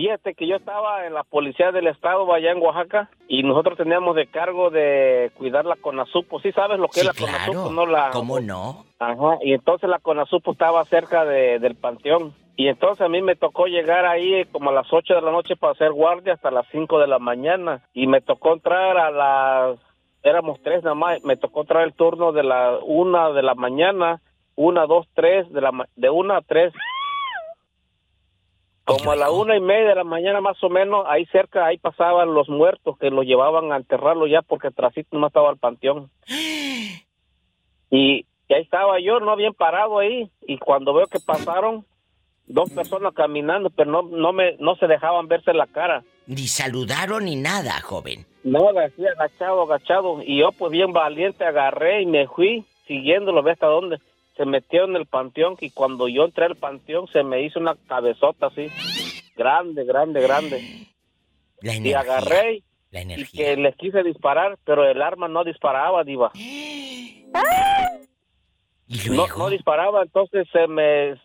[0.00, 4.16] Fíjate que yo estaba en la policía del estado allá en Oaxaca y nosotros teníamos
[4.16, 6.40] de cargo de cuidar la CONASUPO.
[6.40, 7.70] ¿Sí sabes lo que es la CONASUPO?
[7.70, 8.08] No la...
[8.10, 8.86] ¿Cómo no?
[8.98, 12.32] Ajá, y entonces la CONASUPO estaba cerca de, del panteón.
[12.56, 15.54] Y entonces a mí me tocó llegar ahí como a las 8 de la noche
[15.56, 17.82] para hacer guardia hasta las 5 de la mañana.
[17.92, 19.78] Y me tocó entrar a las...
[20.22, 21.22] Éramos tres nada más.
[21.24, 24.22] Me tocó entrar el turno de la 1 de la mañana,
[24.56, 26.72] 1, 2, 3, de, la, de 1 a 3
[28.84, 31.78] como a la una y media de la mañana más o menos, ahí cerca, ahí
[31.78, 36.10] pasaban los muertos que los llevaban a enterrarlo ya porque trasito no estaba el panteón.
[37.92, 41.84] Y, ahí estaba yo, no bien parado ahí, y cuando veo que pasaron
[42.46, 46.04] dos personas caminando, pero no, no, me, no se dejaban verse la cara.
[46.28, 48.26] Ni saludaron ni nada, joven.
[48.44, 53.50] No, así agachado, agachado, y yo pues bien valiente agarré y me fui siguiéndolo, ve
[53.50, 53.98] hasta dónde
[54.40, 57.76] se metió en el panteón y cuando yo entré al panteón se me hizo una
[57.86, 58.68] cabezota así,
[59.36, 60.86] grande, grande, grande.
[61.60, 61.90] La energía.
[61.90, 66.30] Y agarré la y que les quise disparar, pero el arma no disparaba, diva.
[66.32, 67.26] ¿Y
[69.10, 71.20] No, no disparaba, entonces se me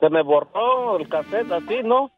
[0.00, 2.10] se me borró el cassette así, ¿no?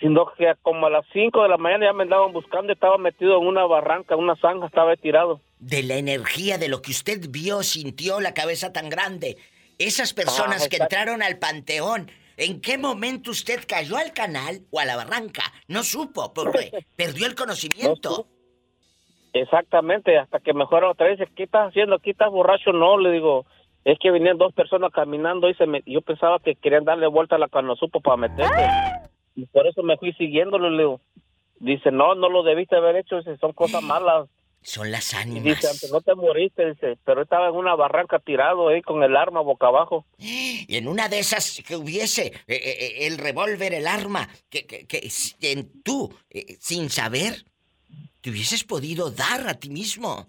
[0.00, 3.38] Sino que como a las 5 de la mañana ya me andaban buscando, estaba metido
[3.40, 5.40] en una barranca, en una zanja, estaba tirado.
[5.58, 9.36] De la energía, de lo que usted vio, sintió la cabeza tan grande.
[9.78, 14.80] Esas personas Ah, que entraron al panteón, ¿en qué momento usted cayó al canal o
[14.80, 15.42] a la barranca?
[15.68, 18.26] No supo, porque perdió el conocimiento.
[19.32, 21.96] Exactamente, hasta que mejor otra vez, ¿qué estás haciendo?
[21.96, 22.72] ¿Aquí estás borracho?
[22.72, 23.44] No, le digo,
[23.84, 27.36] es que venían dos personas caminando y se me, yo pensaba que querían darle vuelta
[27.36, 28.66] a la canosupo para meterse.
[29.34, 31.00] Y por eso me fui siguiéndolo, le digo.
[31.58, 34.28] Dice, no, no lo debiste haber hecho, dice, son cosas malas.
[34.66, 35.54] Son las Y ánimas.
[35.54, 39.16] dice, antes no te moriste, dice, pero estaba en una barranca tirado ahí con el
[39.16, 40.04] arma boca abajo.
[40.18, 44.66] Y en una de esas que hubiese eh, eh, eh, el revólver, el arma, que,
[44.66, 47.44] que, que s- en tú, eh, sin saber,
[48.20, 50.26] te hubieses podido dar a ti mismo.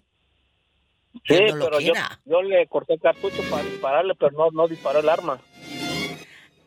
[1.25, 1.93] Sí, no pero yo,
[2.25, 5.41] yo le corté el cartucho para dispararle, pero no, no disparó el arma.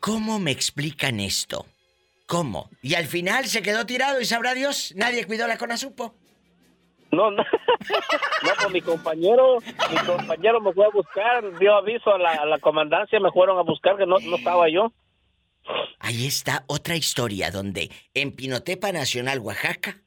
[0.01, 1.65] ¿Cómo me explican esto?
[2.27, 2.69] ¿Cómo?
[2.81, 6.15] Y al final se quedó tirado y sabrá Dios, nadie cuidó la conasupo.
[7.11, 7.43] No, no.
[8.43, 9.57] No, pues mi compañero,
[9.91, 13.57] mi compañero me fue a buscar, dio aviso a la, a la comandancia, me fueron
[13.59, 14.91] a buscar que no, no estaba yo.
[15.99, 19.97] Ahí está otra historia donde en Pinotepa Nacional, Oaxaca,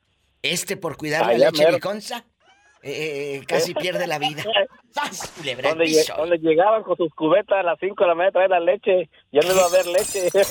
[0.43, 2.25] este por cuidar la Allá leche liconza,
[2.83, 4.45] eh, eh, casi pierde la vida.
[5.35, 8.61] Donde, donde llegaban con sus cubetas a las 5 de la mañana a traer la
[8.61, 10.29] leche, ya no iba a haber leche.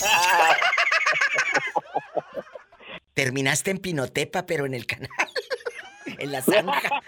[3.14, 5.10] Terminaste en Pinotepa, pero en el canal.
[6.20, 7.02] En la zanja.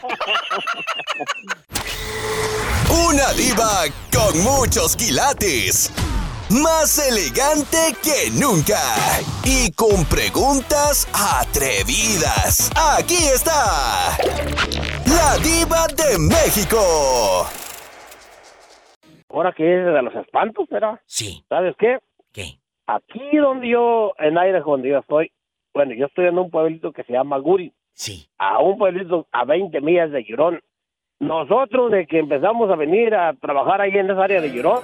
[3.08, 5.92] Una diva con muchos quilates.
[6.50, 8.80] Más elegante que nunca.
[9.44, 12.72] Y con preguntas atrevidas.
[12.98, 14.16] Aquí está.
[15.08, 16.78] La diva de México.
[19.30, 21.44] Ahora que es de los espantos, pero Sí.
[21.50, 21.98] ¿sabes qué?
[22.32, 22.60] ¿Qué?
[22.88, 25.32] Aquí donde yo, en aire donde yo estoy,
[25.74, 28.28] bueno, yo estoy en un pueblito que se llama Guri, Sí.
[28.38, 30.62] a un pueblito a 20 millas de Girón.
[31.20, 34.82] Nosotros, de que empezamos a venir a trabajar ahí en esa área de Girón,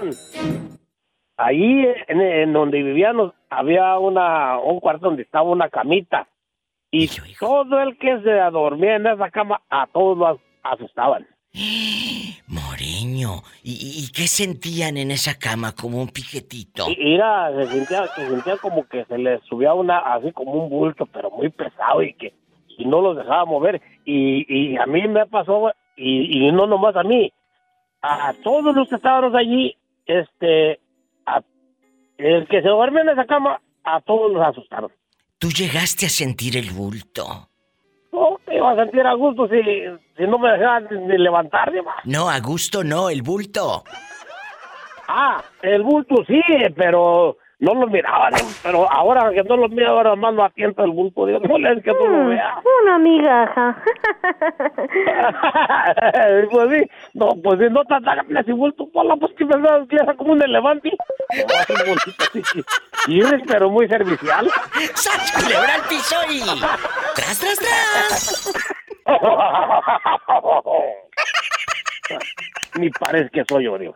[1.38, 6.28] ahí en, en donde vivíamos había una un cuarto donde estaba una camita.
[6.90, 7.46] Y Hijo, hijo.
[7.46, 11.28] todo el que se dormía en esa cama, a todos los asustaban.
[12.48, 13.44] Moreño.
[13.64, 16.88] ¿Y, y- qué sentían en esa cama como un piquetito?
[16.88, 21.06] Mira, se sentía, se sentía como que se les subía una, así como un bulto,
[21.06, 22.34] pero muy pesado y que
[22.82, 23.82] y no los dejaba mover.
[24.06, 27.32] Y, y a mí me pasó, y, y no nomás a mí,
[28.02, 29.76] a todos los que estábamos allí,
[30.06, 30.80] este,
[31.26, 31.42] a-
[32.18, 34.92] el que se duerme en esa cama, a todos los asustaron.
[35.38, 37.48] Tú llegaste a sentir el bulto.
[38.12, 39.62] No te iba a sentir a gusto si,
[40.18, 41.96] si no me dejaban ni levantar, diva.
[42.06, 43.84] No, a gusto no, el bulto.
[45.08, 46.42] Ah, el bulto sí,
[46.76, 48.34] pero no lo miraban,
[48.64, 51.74] pero ahora que no lo mira, ahora más lo atienta el bulto, digo, no le
[51.74, 52.56] es que no lo vea.
[52.56, 53.78] Mm, Una migaja.
[56.52, 59.46] pues sí, no, pues si no te atacan ese bulto, ponla, pues que
[59.88, 60.92] que era como un elefante.
[61.32, 61.38] No,
[63.08, 64.50] es un pero muy servicial.
[64.96, 66.42] ¡Sas, culebra al piso y...
[67.16, 68.52] ¡Tras, tras, tras!
[72.80, 73.94] Ni parece que soy yo, digo.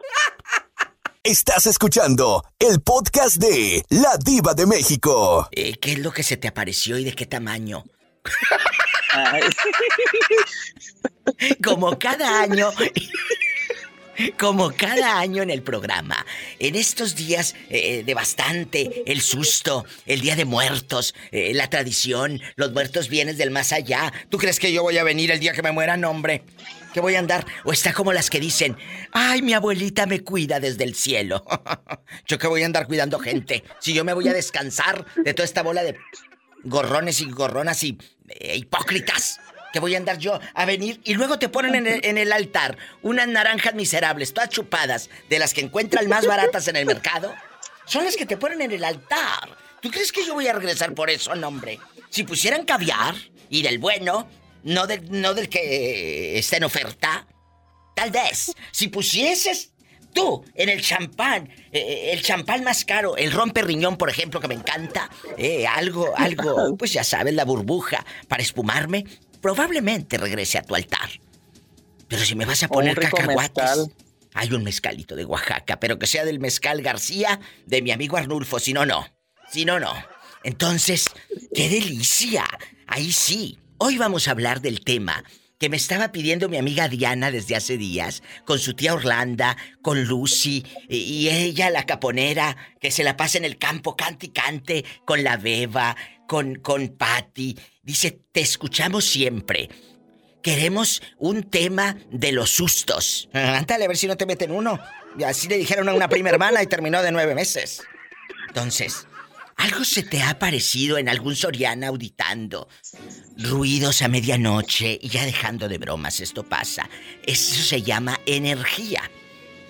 [1.25, 5.50] Estás escuchando el podcast de La Diva de México.
[5.51, 7.83] Eh, ¿Qué es lo que se te apareció y de qué tamaño?
[11.63, 12.69] Como cada año.
[14.38, 16.24] Como cada año en el programa,
[16.60, 22.39] en estos días eh, de bastante, el susto, el Día de Muertos, eh, la tradición,
[22.56, 24.13] los muertos vienen del más allá.
[24.30, 25.98] ¿Tú crees que yo voy a venir el día que me muera?
[25.98, 26.44] No, hombre.
[26.96, 27.46] ¿Qué voy a andar?
[27.66, 28.78] O está como las que dicen,
[29.12, 31.44] ay, mi abuelita me cuida desde el cielo.
[32.26, 33.66] yo que voy a andar cuidando gente.
[33.82, 35.98] Si yo me voy a descansar de toda esta bola de
[36.64, 37.98] gorrones y gorronas y
[38.30, 39.42] eh, hipócritas
[39.74, 43.28] que voy a andar yo a venir y luego te ponen en el, altar unas
[43.28, 47.36] naranjas miserables, todas chupadas, de las que encuentran más baratas en el mercado.
[47.84, 49.50] Son las que te ponen en el altar.
[49.82, 51.78] ¿Tú crees que yo voy a regresar por eso, no, hombre?
[52.10, 53.16] Si pusieran caviar
[53.50, 54.30] y del bueno,
[54.66, 57.28] no, no del que está en oferta,
[57.96, 58.54] tal vez.
[58.72, 59.72] Si pusieses
[60.14, 64.40] tú en el champán, eh, eh, el champán más caro, el rompe riñón, por ejemplo,
[64.40, 69.06] que me encanta, eh, algo, algo, pues ya sabes, la burbuja para espumarme,
[69.40, 71.10] probablemente regrese a tu altar.
[72.08, 73.88] Pero si me vas a poner cacahuates.
[74.38, 78.60] Hay un mezcalito de Oaxaca, pero que sea del mezcal García de mi amigo Arnulfo,
[78.60, 79.08] si no, no.
[79.50, 79.94] Si no, no.
[80.44, 81.06] Entonces,
[81.54, 82.44] ¡qué delicia!
[82.86, 83.60] Ahí sí.
[83.77, 85.25] Hoy vamos a hablar del tema
[85.60, 90.06] que me estaba pidiendo mi amiga Diana desde hace días, con su tía Orlanda, con
[90.06, 94.86] Lucy, y ella, la caponera, que se la pasa en el campo, cante y cante,
[95.04, 95.95] con la beba,
[96.25, 97.57] con, con Patty.
[97.83, 99.69] Dice, te escuchamos siempre.
[100.42, 103.30] Queremos un tema de los sustos.
[103.33, 104.80] Ándale, a ver si no te meten uno.
[105.18, 107.81] Y así le dijeron a una prima hermana y terminó de nueve meses.
[108.48, 109.06] Entonces,
[109.56, 112.68] ¿algo se te ha parecido en algún Soriana auditando?
[113.38, 116.90] Ruidos a medianoche y ya dejando de bromas, esto pasa.
[117.25, 119.10] Eso se llama energía.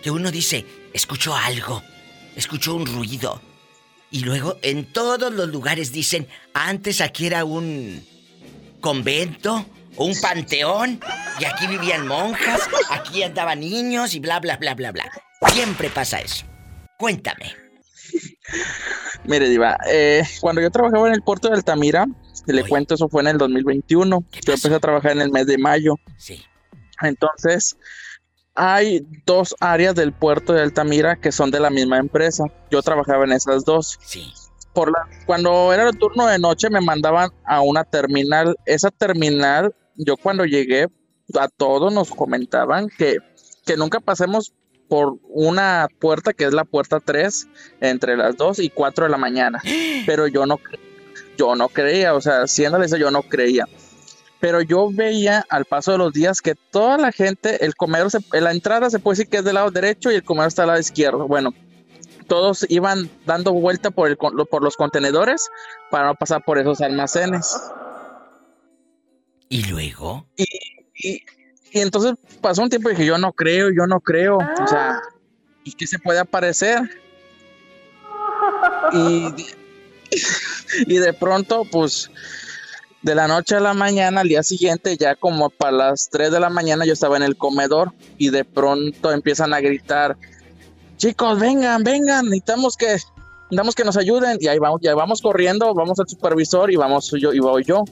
[0.01, 1.83] Que uno dice, escuchó algo,
[2.35, 3.41] escuchó un ruido.
[4.11, 8.05] Y luego en todos los lugares dicen, antes aquí era un
[8.79, 9.65] convento
[9.95, 10.99] o un panteón
[11.39, 12.61] y aquí vivían monjas,
[12.91, 15.11] aquí andaban niños y bla, bla, bla, bla, bla.
[15.51, 16.45] Siempre pasa eso.
[16.97, 17.64] Cuéntame.
[19.25, 22.07] Mire, Diva, eh, cuando yo trabajaba en el puerto de Altamira,
[22.45, 24.23] le cuento, eso fue en el 2021.
[24.31, 25.95] Yo empecé a trabajar en el mes de mayo.
[26.17, 26.43] Sí.
[27.01, 27.75] Entonces,
[28.53, 32.43] hay dos áreas del puerto de Altamira que son de la misma empresa.
[32.71, 33.97] Yo trabajaba en esas dos.
[34.01, 34.31] Sí.
[34.73, 38.55] Por la, cuando era el turno de noche me mandaban a una terminal.
[38.65, 40.87] Esa terminal, yo cuando llegué,
[41.39, 43.17] a todos nos comentaban que,
[43.65, 44.53] que nunca pasemos
[44.87, 47.47] por una puerta que es la puerta 3
[47.81, 49.61] entre las 2 y 4 de la mañana.
[50.05, 50.59] Pero yo no,
[51.37, 53.65] yo no creía, o sea, siendo eso yo no creía
[54.45, 58.51] pero yo veía al paso de los días que toda la gente, el comedor, la
[58.51, 60.79] entrada se puede decir que es del lado derecho y el comedor está al lado
[60.79, 61.27] izquierdo.
[61.27, 61.51] Bueno,
[62.27, 65.49] todos iban dando vuelta por, el, por los contenedores
[65.89, 67.57] para no pasar por esos almacenes.
[69.49, 70.27] ¿Y luego?
[70.35, 70.45] Y,
[70.93, 71.23] y,
[71.81, 74.37] entonces pasó un tiempo y dije, yo no creo, yo no creo.
[74.37, 75.01] O sea,
[75.63, 76.79] ¿y qué se puede aparecer?
[78.93, 79.27] Y,
[80.87, 82.09] y de pronto, pues
[83.05, 86.39] de la noche a la mañana, al día siguiente, ya como para las 3 de
[86.39, 90.17] la mañana, yo estaba en el comedor y de pronto empiezan a gritar,
[90.97, 94.39] chicos, vengan, vengan, necesitamos que, necesitamos que nos ayuden.
[94.41, 97.83] Y ahí vamos, ya vamos corriendo, vamos al supervisor y vamos yo y voy yo.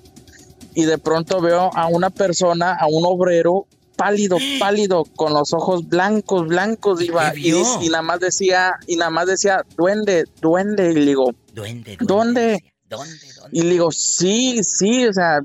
[0.76, 5.88] Y de pronto veo a una persona, a un obrero pálido, pálido, con los ojos
[5.88, 10.96] blancos, blancos, iba, y, y, nada más decía, y nada más decía, duende, duende, y
[10.96, 12.64] le digo, duende, duende ¿dónde?
[12.90, 13.18] ¿Dónde?
[13.52, 15.40] Y le digo, sí, sí, o sea,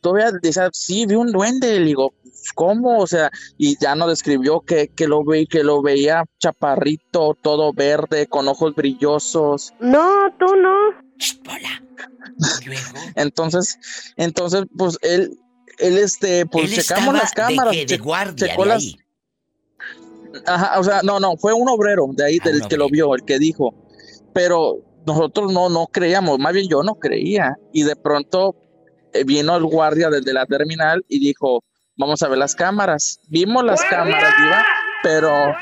[0.00, 2.14] todavía, o sí, vi un duende, le digo,
[2.54, 2.98] ¿cómo?
[2.98, 7.72] O sea, y ya nos describió que, que, lo, ve, que lo veía chaparrito, todo
[7.72, 9.72] verde, con ojos brillosos.
[9.80, 10.76] No, tú no.
[11.48, 11.82] Hola.
[13.16, 13.78] entonces,
[14.16, 15.38] entonces, pues él,
[15.78, 17.72] él este, pues checamos las cámaras.
[17.74, 18.98] De, de guardia, de ahí.
[20.46, 23.14] Ajá, o sea, no, no, fue un obrero de ahí, ah, del que lo vio,
[23.14, 23.74] el que dijo.
[24.32, 27.56] Pero nosotros no, no creíamos, más bien yo no creía.
[27.72, 28.56] Y de pronto
[29.12, 31.62] eh, vino el guardia desde la terminal y dijo,
[31.96, 33.20] vamos a ver las cámaras.
[33.28, 34.64] Vimos las cámaras, Diva,
[35.02, 35.54] pero,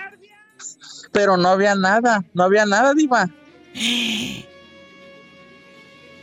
[1.13, 3.29] pero no había nada, no había nada, Diva.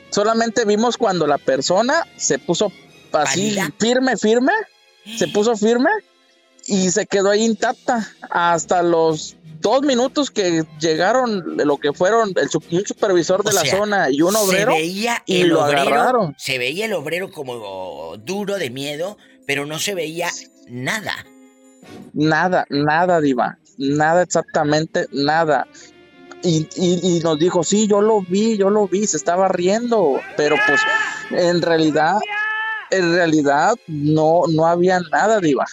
[0.10, 2.72] Solamente vimos cuando la persona se puso
[3.12, 4.54] así, firme, firme,
[5.18, 5.90] se puso firme
[6.66, 12.50] y se quedó ahí intacta hasta los dos minutos que llegaron lo que fueron el
[12.72, 16.36] un supervisor de la zona y un obrero se veía y el lo obrero, agarraron.
[16.38, 20.30] Se veía el obrero como duro de miedo, pero no se veía
[20.68, 21.26] nada.
[22.14, 23.58] Nada, nada, Diva.
[23.78, 25.68] Nada, exactamente nada.
[26.50, 30.56] Y, y, nos dijo, sí, yo lo vi, yo lo vi, se estaba riendo, pero
[30.66, 30.80] pues
[31.32, 32.20] en realidad,
[32.90, 35.66] en realidad no, no había nada, Diva.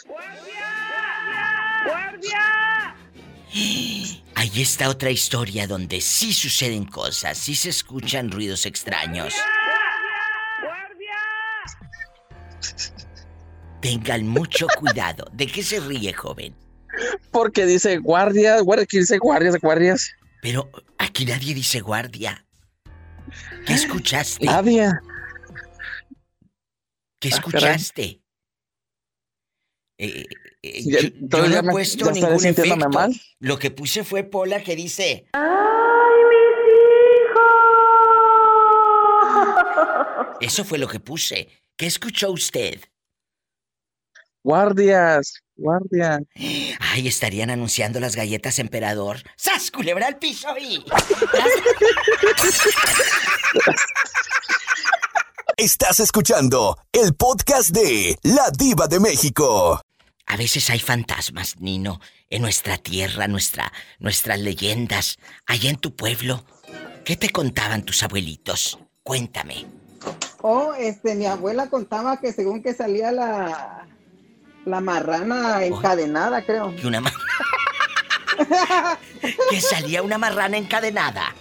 [4.34, 9.32] Ahí está otra historia donde sí suceden cosas, sí se escuchan ruidos extraños.
[13.80, 15.24] Tengan mucho cuidado.
[15.32, 16.52] ¿De qué se ríe, joven?
[17.30, 20.10] Porque dice guardias, guardias, ¿qué dice guardias, guardias?
[20.44, 22.46] Pero aquí nadie dice guardia.
[23.66, 24.44] ¿Qué escuchaste?
[24.44, 24.90] Nadie.
[27.18, 28.20] ¿Qué Ah, escuchaste?
[29.96, 30.26] Eh,
[30.62, 32.90] eh, Ya- yo, no he puesto ningún sintiéndome efecto.
[32.90, 33.14] mal.
[33.40, 35.26] Lo que puse fue Pola que dice.
[40.40, 41.48] Eso fue lo que puse.
[41.76, 42.80] ¿Qué escuchó usted?
[44.42, 46.20] Guardias, guardias.
[46.80, 49.18] Ay, estarían anunciando las galletas emperador.
[49.36, 50.84] ¡Sas, culebra al piso y!
[55.56, 59.80] Estás escuchando el podcast de La Diva de México.
[60.26, 66.44] A veces hay fantasmas, Nino, en nuestra tierra, nuestra, nuestras leyendas, allá en tu pueblo.
[67.04, 68.78] ¿Qué te contaban tus abuelitos?
[69.02, 69.66] Cuéntame.
[70.42, 73.86] Oh, este, mi abuela contaba que según que salía la,
[74.66, 76.74] la marrana encadenada, creo.
[76.76, 77.12] Que una ma-
[79.50, 81.34] que salía una marrana encadenada.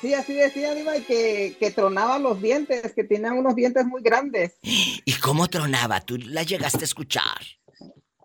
[0.00, 4.02] Sí, así decía, Diva, y que, que tronaba los dientes, que tenía unos dientes muy
[4.02, 4.54] grandes.
[4.62, 6.00] ¿Y cómo tronaba?
[6.00, 7.38] ¿Tú la llegaste a escuchar?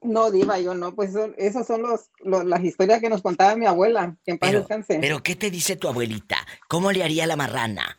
[0.01, 3.67] No, Diva, yo no, pues esos son los, los- las historias que nos contaba mi
[3.67, 4.97] abuela, que en paz Pero, descanse.
[4.99, 6.37] pero ¿qué te dice tu abuelita?
[6.67, 7.97] ¿Cómo le haría la marrana?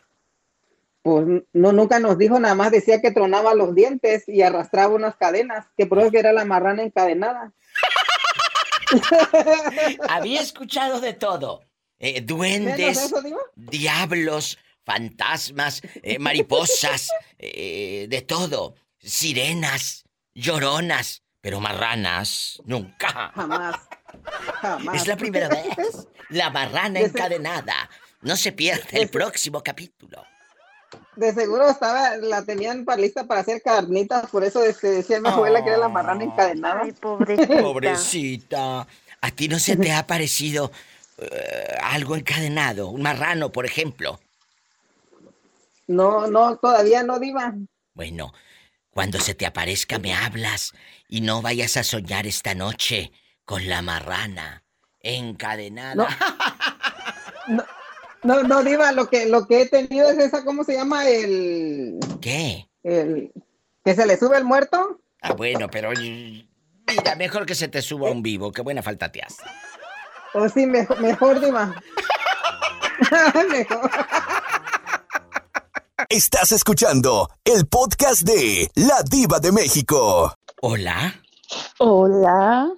[1.02, 5.16] Pues no, nunca nos dijo, nada más decía que tronaba los dientes y arrastraba unas
[5.16, 7.52] cadenas, que por eso que era la marrana encadenada.
[10.08, 11.62] Había escuchado de todo.
[12.00, 13.22] Eh, ¿Menos duendes, eso,
[13.56, 18.74] diablos, fantasmas, eh, mariposas, eh, de todo.
[18.98, 23.32] Sirenas, lloronas, pero marranas, nunca.
[23.34, 23.76] Jamás.
[24.60, 24.96] Jamás.
[24.96, 26.08] Es la primera vez.
[26.30, 27.88] La marrana encadenada.
[28.22, 30.24] No se pierda el próximo capítulo.
[31.16, 35.28] De seguro estaba, la tenían para lista para hacer carnitas, por eso este, decía mi
[35.28, 36.82] abuela que era la marrana encadenada.
[36.84, 37.60] Ay, pobrecita.
[37.60, 38.86] Pobrecita.
[39.20, 40.70] ¿A ti no se te ha parecido
[41.18, 42.88] eh, algo encadenado?
[42.88, 44.20] Un marrano, por ejemplo.
[45.88, 47.54] No, no, todavía no, Diva.
[47.94, 48.32] Bueno,
[48.90, 50.72] cuando se te aparezca me hablas
[51.08, 53.10] y no vayas a soñar esta noche
[53.44, 54.62] con la marrana
[55.00, 55.94] encadenada.
[55.94, 56.06] No,
[57.48, 57.64] no,
[58.22, 61.06] Diva, lo que, lo que he tenido es esa, ¿cómo se llama?
[61.08, 62.68] El, ¿Qué?
[62.82, 63.32] el,
[63.84, 65.00] que se le sube el muerto.
[65.22, 69.22] Ah, bueno, pero mira, mejor que se te suba un vivo, qué buena falta te
[69.22, 69.42] hace.
[70.34, 71.74] O sí, mejor, mejor Diva.
[73.50, 73.90] mejor.
[76.08, 80.34] Estás escuchando el podcast de La Diva de México.
[80.60, 81.22] Hola.
[81.78, 82.68] Hola.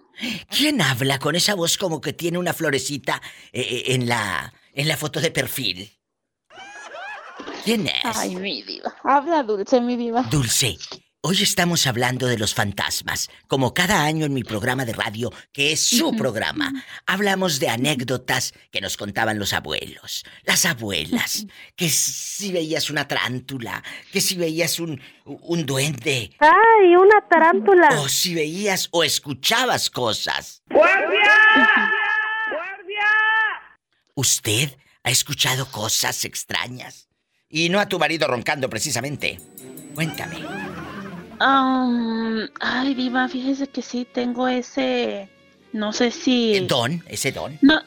[0.49, 3.21] ¿Quién habla con esa voz como que tiene una florecita
[3.53, 5.91] eh, eh, en la en la foto de perfil?
[7.65, 7.95] ¿Quién es?
[8.05, 8.95] Ay, mi diva.
[9.05, 10.23] Habla dulce, mi diva.
[10.31, 10.79] Dulce,
[11.21, 13.29] hoy estamos hablando de los fantasmas.
[13.49, 16.73] Como cada año en mi programa de radio, que es su programa,
[17.07, 21.47] hablamos de anécdotas que nos contaban los abuelos, las abuelas,
[21.77, 27.89] que si veías una tarántula, que si veías un, un duende, Ay, una tarántula.
[28.01, 30.63] o si veías o escuchabas cosas.
[34.21, 37.09] ¿Usted ha escuchado cosas extrañas?
[37.49, 39.41] Y no a tu marido roncando precisamente.
[39.95, 40.37] Cuéntame.
[41.41, 45.31] Um, ay, diva, fíjese que sí tengo ese...
[45.73, 46.55] No sé si...
[46.55, 47.03] ¿El don?
[47.09, 47.57] ¿Ese don?
[47.63, 47.81] No.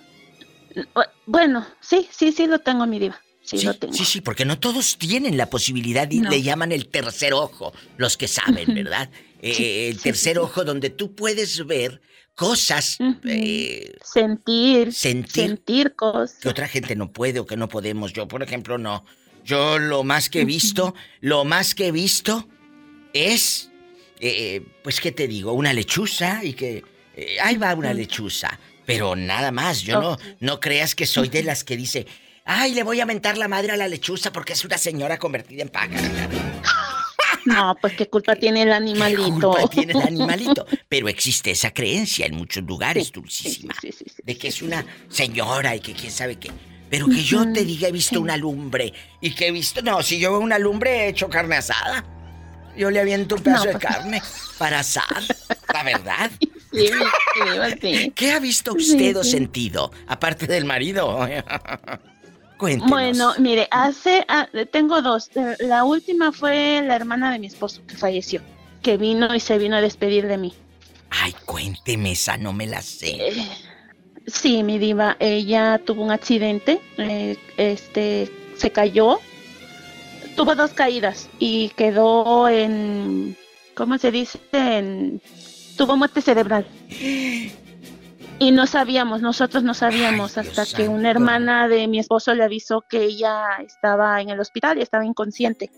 [0.95, 3.21] bu- Bueno, sí, sí, sí lo tengo, mi diva.
[3.43, 3.93] Sí, Sí, lo tengo.
[3.93, 6.31] sí, sí, porque no todos tienen la posibilidad y No.
[6.31, 9.11] le llaman el tercer ojo, los que saben, ¿verdad?
[9.39, 12.01] Eh, el tercer ojo donde tú puedes ver
[12.35, 14.93] cosas, eh, Sentir.
[14.93, 16.39] sentir Sentir cosas.
[16.41, 18.13] que otra gente no puede o que no podemos.
[18.13, 19.05] Yo, por ejemplo, no.
[19.43, 22.47] Yo lo más que he visto, lo más que he visto
[23.13, 23.69] es,
[24.19, 25.53] eh, pues, ¿qué te digo?
[25.53, 26.83] Una lechuza y que...
[27.15, 28.59] eh, ahí va una lechuza.
[28.85, 32.05] Pero nada más, yo no, no creas que soy de las que dice,
[32.45, 35.61] ay, le voy a mentar la madre a la lechuza porque es una señora convertida
[35.61, 36.03] en pájaro.
[37.45, 39.51] No, pues qué culpa tiene el ¿Qué animalito.
[39.51, 40.65] culpa tiene el animalito?
[40.89, 43.73] Pero existe esa creencia en muchos lugares, Sí, dulcísima.
[43.81, 46.51] sí, sí, sí, De que es una señora y que quién sabe qué.
[46.89, 48.17] Pero que yo te diga he visto sí.
[48.21, 49.81] una lumbre y que he visto...
[49.81, 52.05] No, si yo veo una lumbre he hecho carne asada.
[52.77, 54.21] Yo le aviento un pedazo No, de pues- carne
[54.57, 55.23] para asar.
[55.73, 56.31] La verdad.
[56.73, 56.89] Sí,
[57.51, 58.11] diva, sí.
[58.15, 59.29] ¿Qué ha visto usted Sí, o sí.
[59.29, 59.91] sentido?
[60.07, 61.19] Aparte del marido.
[62.57, 62.89] Cuéntenos.
[62.89, 65.29] Bueno, mire, hace, ah, tengo dos.
[65.35, 68.41] Eh, La última fue la hermana de mi esposo que falleció,
[68.81, 70.53] que vino y se vino a despedir de mí.
[71.09, 73.29] Ay, cuénteme esa, no me la sé.
[73.29, 73.47] Eh,
[74.25, 79.19] Sí, mi diva, ella tuvo un accidente, eh, este, se cayó,
[80.37, 83.35] tuvo dos caídas y quedó en,
[83.75, 84.39] ¿cómo se dice?
[84.53, 85.21] En,
[85.75, 86.65] tuvo muerte cerebral.
[88.43, 90.91] Y no sabíamos, nosotros no sabíamos Ay, Dios hasta que santo.
[90.91, 95.05] una hermana de mi esposo le avisó que ella estaba en el hospital y estaba
[95.05, 95.71] inconsciente,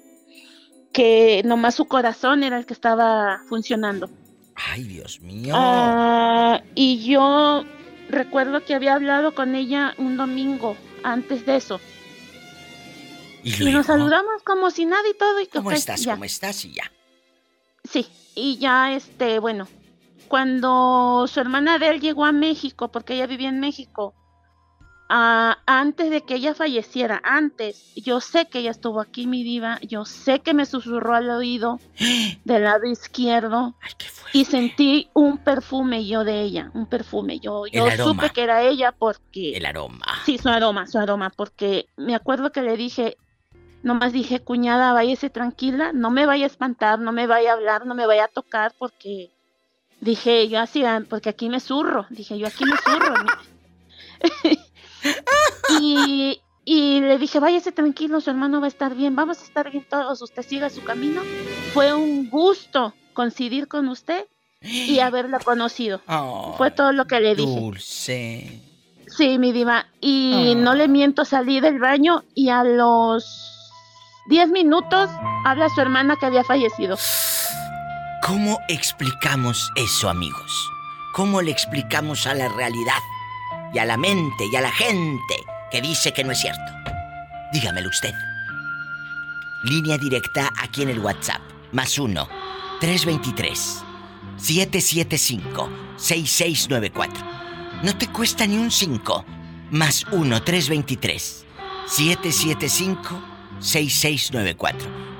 [0.91, 4.09] que nomás su corazón era el que estaba funcionando.
[4.55, 5.53] Ay, Dios mío.
[5.55, 7.63] Ah, y yo
[8.09, 11.79] recuerdo que había hablado con ella un domingo antes de eso.
[13.43, 15.39] y nos saludamos como si nada y todo.
[15.39, 16.01] Y ¿Cómo estás?
[16.01, 16.13] ya.
[16.13, 16.65] ¿Cómo estás?
[16.65, 16.91] Y ya.
[17.83, 19.67] Sí, y ya este, bueno,
[20.27, 24.13] cuando su hermana de él llegó a México, porque ella vivía en México,
[25.07, 30.05] antes de que ella falleciera, antes, yo sé que ella estuvo aquí, mi diva, yo
[30.05, 31.79] sé que me susurró al oído
[32.43, 33.91] del lado izquierdo Ay,
[34.33, 37.39] y sentí un perfume yo de ella, un perfume.
[37.39, 39.55] Yo, yo supe que era ella porque...
[39.55, 40.05] El aroma.
[40.25, 43.17] Sí, su aroma, su aroma, porque me acuerdo que le dije,
[43.83, 47.85] nomás dije, cuñada, váyase tranquila, no me vaya a espantar, no me vaya a hablar,
[47.85, 49.34] no me vaya a tocar, porque
[50.01, 53.13] dije, yo así, ah, porque aquí me zurro, dije, yo aquí me zurro.
[55.81, 59.71] y, y le dije, váyase tranquilo, su hermano va a estar bien, vamos a estar
[59.71, 61.21] bien todos, usted siga su camino.
[61.73, 64.25] Fue un gusto coincidir con usted
[64.61, 66.01] y haberla conocido.
[66.57, 67.59] Fue todo lo que le dije.
[67.59, 68.61] Dulce.
[69.07, 69.85] Sí, mi diva.
[70.01, 70.55] Y Ah.
[70.57, 73.23] no le miento, salí del baño y a los
[74.29, 75.09] 10 minutos
[75.45, 76.97] habla su hermana que había fallecido.
[78.25, 80.71] ¿Cómo explicamos eso, amigos?
[81.13, 82.97] ¿Cómo le explicamos a la realidad
[83.71, 85.35] y a la mente y a la gente
[85.69, 86.73] que dice que no es cierto?
[87.53, 88.15] Dígamelo usted.
[89.65, 91.39] Línea directa aquí en el WhatsApp.
[91.71, 92.27] Más uno,
[92.79, 93.83] 323
[94.37, 97.25] 775 6694.
[97.83, 99.23] No te cuesta ni un 5.
[99.69, 101.45] Más uno, 323
[101.85, 103.34] 775 6694.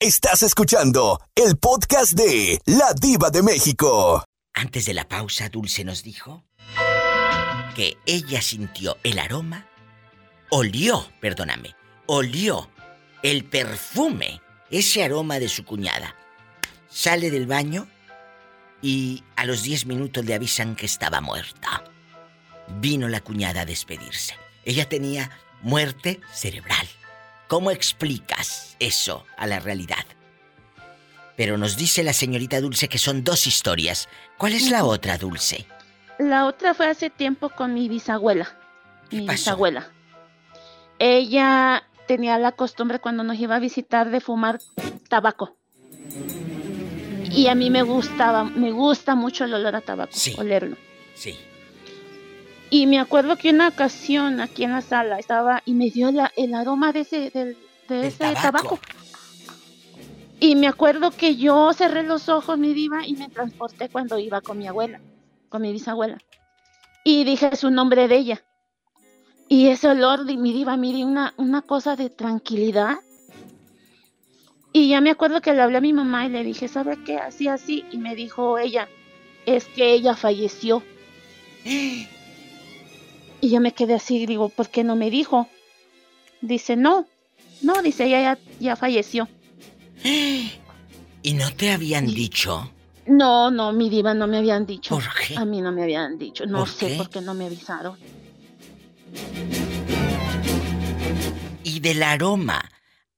[0.00, 4.24] Estás escuchando el podcast de La Diva de México.
[4.54, 6.47] Antes de la pausa, Dulce nos dijo
[7.78, 9.64] que ella sintió el aroma,
[10.50, 12.68] olió, perdóname, olió
[13.22, 16.16] el perfume, ese aroma de su cuñada.
[16.88, 17.86] Sale del baño
[18.82, 21.84] y a los 10 minutos le avisan que estaba muerta.
[22.80, 24.34] Vino la cuñada a despedirse.
[24.64, 25.30] Ella tenía
[25.62, 26.88] muerte cerebral.
[27.46, 30.04] ¿Cómo explicas eso a la realidad?
[31.36, 34.08] Pero nos dice la señorita Dulce que son dos historias.
[34.36, 35.68] ¿Cuál es la otra, Dulce?
[36.18, 38.48] La otra fue hace tiempo con mi bisabuela.
[39.10, 39.36] ¿Qué Mi pasó?
[39.52, 39.88] bisabuela.
[40.98, 44.58] Ella tenía la costumbre cuando nos iba a visitar de fumar
[45.08, 45.56] tabaco.
[47.30, 50.34] Y a mí me gustaba, me gusta mucho el olor a tabaco, Sí.
[50.38, 50.76] olerlo.
[51.14, 51.36] Sí.
[52.70, 56.32] Y me acuerdo que una ocasión aquí en la sala estaba y me dio la-
[56.36, 57.56] el aroma de ese, del-
[57.88, 58.42] de ese tabaco.
[58.42, 58.78] tabaco.
[60.40, 64.40] Y me acuerdo que yo cerré los ojos, mi diva, y me transporté cuando iba
[64.40, 65.00] con mi abuela,
[65.48, 66.18] con mi bisabuela.
[67.04, 68.44] Y dije su nombre de ella.
[69.48, 72.98] Y ese olor de mi diva, mire, una, una cosa de tranquilidad.
[74.72, 77.16] Y ya me acuerdo que le hablé a mi mamá y le dije, ¿sabe qué?
[77.16, 77.84] Así, así.
[77.90, 78.88] Y me dijo ella,
[79.46, 80.82] es que ella falleció.
[81.64, 82.06] Y
[83.50, 85.48] yo me quedé así, digo, ¿por qué no me dijo?
[86.42, 87.06] Dice, no,
[87.62, 89.28] no, dice, ella ya, ya falleció.
[91.22, 92.70] ¿Y no te habían dicho?
[93.08, 94.94] No, no, mi diva no me habían dicho.
[94.94, 95.36] ¿Por qué?
[95.36, 96.96] A mí no me habían dicho, no ¿Por sé qué?
[96.96, 97.96] por qué no me avisaron.
[101.64, 102.60] Y del aroma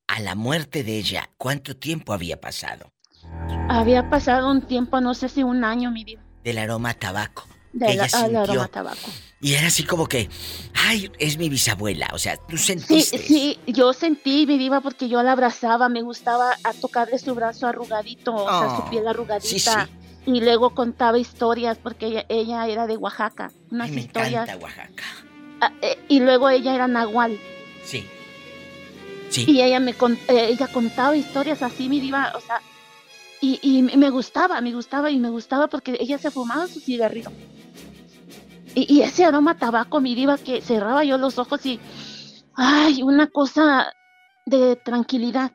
[0.07, 2.92] a la muerte de ella, ¿cuánto tiempo había pasado?
[3.68, 7.46] Había pasado un tiempo, no sé si un año, mi diva, Del aroma a tabaco.
[7.72, 8.40] de que la, ella al sintió.
[8.40, 9.11] aroma a tabaco.
[9.42, 10.29] Y era así como que,
[10.74, 12.11] ay, es mi bisabuela.
[12.12, 13.18] O sea, tú Sí, sentiste.
[13.18, 17.66] sí, yo sentí, mi diva, porque yo la abrazaba, me gustaba a tocarle su brazo
[17.66, 19.48] arrugadito, o sea, Oh, su piel arrugadita.
[19.48, 19.70] sí, sí.
[20.26, 24.46] Y luego contaba historias, porque ella, ella era de Oaxaca, unas Ay, me historias.
[24.48, 25.05] encanta Oaxaca.
[25.62, 27.38] Ah, eh, y luego ella era nahual.
[27.85, 28.07] Sí.
[29.31, 29.44] Sí.
[29.48, 32.61] Y ella me eh, ella contaba historias así, mi diva, o sea,
[33.40, 37.33] y, y me gustaba, me gustaba y me gustaba porque ella se fumaba su cigarrito.
[38.74, 41.80] Y, y ese aroma a tabaco, mi diva, que cerraba yo los ojos y,
[42.54, 43.92] ay, una cosa
[44.46, 45.52] de tranquilidad.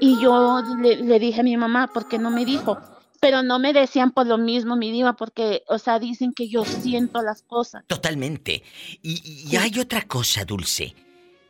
[0.00, 2.78] Y yo le, le dije a mi mamá, ¿por qué no me dijo?
[3.20, 6.64] Pero no me decían por lo mismo, mi diva, porque, o sea, dicen que yo
[6.64, 7.84] siento las cosas.
[7.88, 8.62] Totalmente.
[9.02, 10.94] Y, y hay otra cosa, Dulce,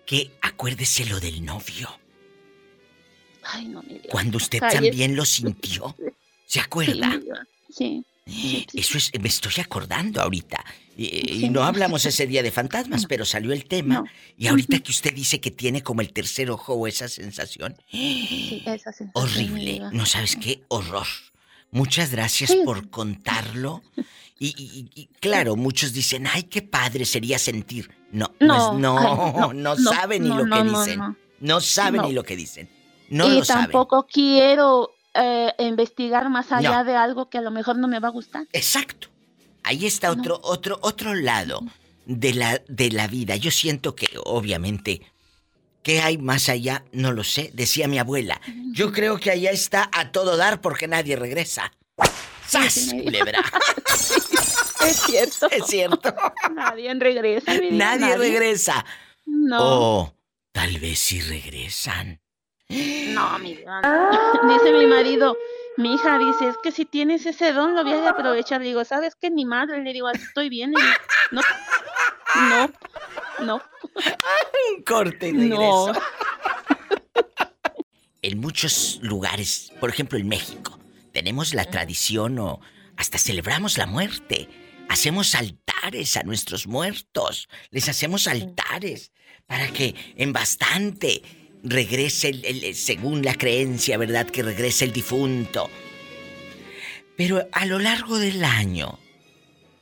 [0.06, 1.88] que acuérdese lo del novio.
[3.42, 4.08] Ay, no, mi diva.
[4.10, 5.94] Cuando usted Ay, es- también lo sintió.
[6.46, 7.08] ¿Se Sí, acuerda?
[7.10, 8.04] mi diva, Sí.
[8.74, 10.64] Eso es, me estoy acordando ahorita.
[10.96, 13.94] Y, no hablamos ese día de fantasmas, pero salió el tema.
[13.94, 14.04] No.
[14.36, 18.62] Y ahorita que usted dice que tiene como el tercer ojo o esa sensación, Sí,
[18.66, 19.80] esa sensación, horrible.
[19.92, 21.06] No sabes qué horror.
[21.70, 22.62] Muchas gracias Sí.
[22.64, 23.82] por contarlo.
[24.38, 27.90] Y, y- y claro, muchos dicen, ay, qué padre sería sentir.
[28.10, 30.98] No, no, No, es- no, no, no, saben ni lo no, que dicen.
[30.98, 31.60] No, no.
[31.60, 32.08] saben No.
[32.08, 32.68] ni lo que dicen.
[33.10, 33.64] No y lo saben.
[33.64, 36.84] tampoco quiero eh, investigar más allá No.
[36.84, 38.46] de algo que a lo mejor no me va a gustar.
[38.52, 39.08] Exacto.
[39.64, 40.20] Ahí está No.
[40.20, 41.60] otro, otro, otro lado
[42.06, 43.36] de la, de la vida.
[43.36, 45.02] Yo siento que, obviamente,
[45.82, 46.84] ¿qué hay más allá?
[46.92, 47.50] No lo sé.
[47.54, 48.40] Decía mi abuela.
[48.72, 51.72] Yo creo que allá está a todo dar porque nadie regresa.
[52.46, 53.42] ¡Sas, sí, culebra!
[54.86, 55.48] Es cierto.
[55.50, 56.14] es cierto.
[56.54, 57.52] Nadie regresa.
[57.52, 58.84] diva, Nadie regresa.
[59.26, 60.14] No, O
[60.52, 62.20] tal vez sí regresan.
[62.68, 63.80] No, mi diva.
[64.48, 65.36] Dice mi marido,
[65.76, 68.60] mi hija dice, es que si tienes ese don lo voy a aprovechar.
[68.60, 69.30] Le digo, ¿sabes qué?
[69.30, 69.82] Ni madre.
[69.82, 70.72] Le digo, así estoy bien.
[70.72, 70.94] Le digo,
[71.30, 71.42] no,
[72.48, 72.72] no,
[73.44, 73.62] no,
[74.76, 75.92] Un corte y no.
[75.92, 75.92] regreso.
[78.20, 80.76] En muchos lugares, por ejemplo en México,
[81.12, 82.60] tenemos la tradición o
[82.96, 84.48] hasta celebramos la muerte.
[84.88, 87.48] Hacemos altares a nuestros muertos.
[87.70, 89.12] Les hacemos altares
[89.46, 91.22] para que en bastante
[91.62, 94.26] regrese, el, según la creencia, ¿verdad?
[94.26, 95.70] Que regrese el difunto.
[97.16, 98.98] Pero a lo largo del año,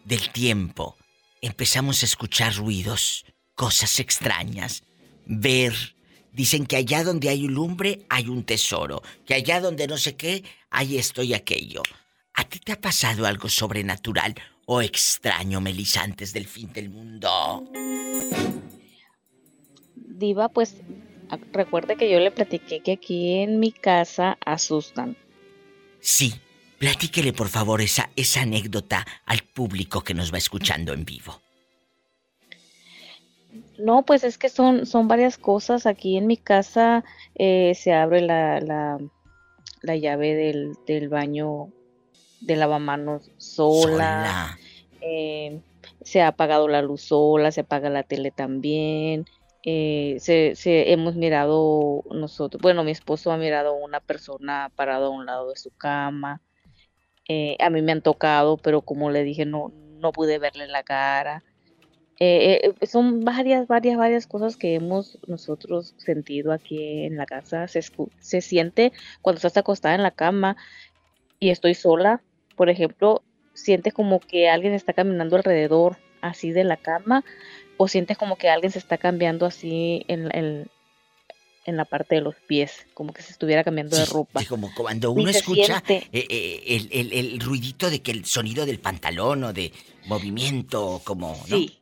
[0.05, 0.97] del tiempo,
[1.43, 4.85] empezamos a escuchar ruidos, cosas extrañas,
[5.27, 5.75] ver.
[6.33, 10.17] Dicen que allá donde hay un lumbre hay un tesoro, que allá donde no sé
[10.17, 11.83] qué hay esto y aquello.
[12.35, 14.35] ¿A ti te ha pasado algo sobrenatural
[14.67, 17.65] o extraño, Melissa, antes del fin del mundo?
[19.95, 20.75] Diva, pues
[21.53, 25.17] recuerde que yo le platiqué que aquí en mi casa asustan.
[26.01, 26.35] Sí,
[26.79, 31.41] platíquele por favor esa, esa anécdota al público que nos va escuchando en vivo.
[33.79, 35.87] No, pues es que son, son varias cosas.
[35.87, 38.99] Aquí en mi casa eh, se abre la, la,
[39.83, 41.73] la llave del, del baño
[42.41, 44.59] de lavamanos sola.
[45.01, 45.61] eh,
[46.03, 49.27] se ha apagado la luz sola, se apaga la tele también.
[49.67, 55.11] Eh, se, se- hemos mirado nosotros, bueno, mi esposo ha mirado una persona parada a
[55.11, 56.43] un lado de su cama.
[57.29, 60.83] eh, a mí me han tocado, pero como le dije, no, no pude verle la
[60.85, 61.45] cara.
[62.21, 67.69] Eh, eh, son varias, varias, varias cosas que hemos nosotros sentido aquí en la casa.
[67.69, 67.83] Se,
[68.21, 70.57] se siente cuando estás acostada en la cama
[71.39, 72.23] y estoy sola,
[72.57, 73.25] por ejemplo,
[73.55, 77.25] sientes como que alguien está caminando alrededor así de la cama
[77.77, 80.67] o sientes como que alguien se está cambiando así en, en,
[81.65, 84.41] en la parte de los pies, como que se estuviera cambiando de ropa.
[84.41, 88.65] sí, como cuando uno escucha eh, eh, el, el- el ruidito de que el sonido
[88.67, 89.73] del pantalón o de
[90.07, 91.45] movimiento, como, ¿no?
[91.47, 91.79] Sí,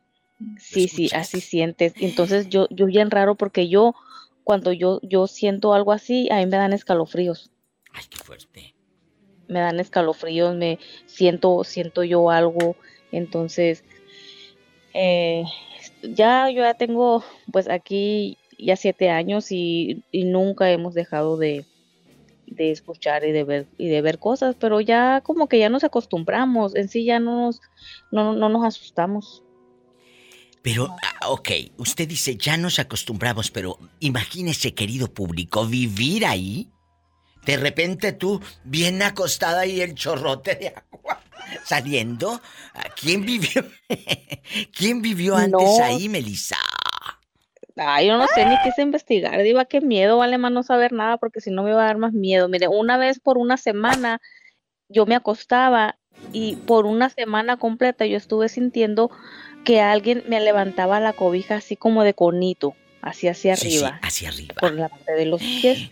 [0.59, 1.95] sí, sí, así sientes.
[2.01, 3.95] Entonces yo, yo bien raro porque yo,
[4.43, 7.51] cuando yo, yo siento algo así, a mí me dan escalofríos.
[7.93, 8.75] Ay, qué fuerte.
[9.47, 12.77] me dan escalofríos, me siento, siento yo algo,
[13.13, 13.85] entonces
[14.95, 15.45] eh,
[16.03, 21.65] ya yo ya tengo pues aquí ya siete años y, y nunca hemos dejado de,
[22.47, 25.85] de escuchar y de ver y de ver cosas, pero ya como que ya nos
[25.85, 27.61] acostumbramos, en sí ya no nos,
[28.11, 29.43] no, no nos asustamos.
[30.63, 36.71] Pero, ah, ok, usted dice, ya nos acostumbramos, pero imagínese, querido público, vivir ahí.
[37.47, 41.21] De repente tú, bien acostada y el chorrote de agua
[41.65, 42.41] saliendo.
[43.01, 43.65] ¿Quién vivió?
[44.77, 45.85] ¿Quién vivió antes No.
[45.85, 46.57] ahí, Melissa?
[47.77, 50.93] Ay, yo no sé ni qué es investigar, diva, qué miedo, vale más no saber
[50.93, 52.49] nada porque si no me va a dar más miedo.
[52.49, 54.21] Mire, una vez por una semana
[54.89, 55.99] yo me acostaba
[56.33, 59.11] y por una semana completa yo estuve sintiendo
[59.65, 63.99] que alguien me levantaba la cobija así como de conito, así hacia Sí, sí, arriba,
[64.03, 64.55] hacia arriba.
[64.61, 65.91] por la parte de los pies.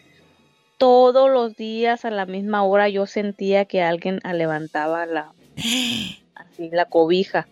[0.82, 5.32] Todos los días a la misma hora yo sentía que alguien levantaba la,
[6.34, 7.46] así la cobija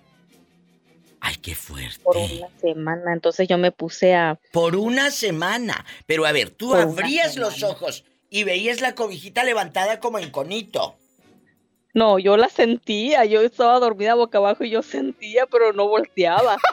[1.20, 2.00] Ay, qué fuerte.
[2.02, 3.12] por una semana.
[3.12, 5.86] Entonces yo me puse a, Por una semana.
[6.06, 10.32] Pero a ver, tú Por abrías los ojos y veías la cobijita levantada como en
[10.32, 10.96] conito.
[11.94, 16.58] No, yo la sentía, yo estaba dormida boca abajo y yo sentía, pero no volteaba.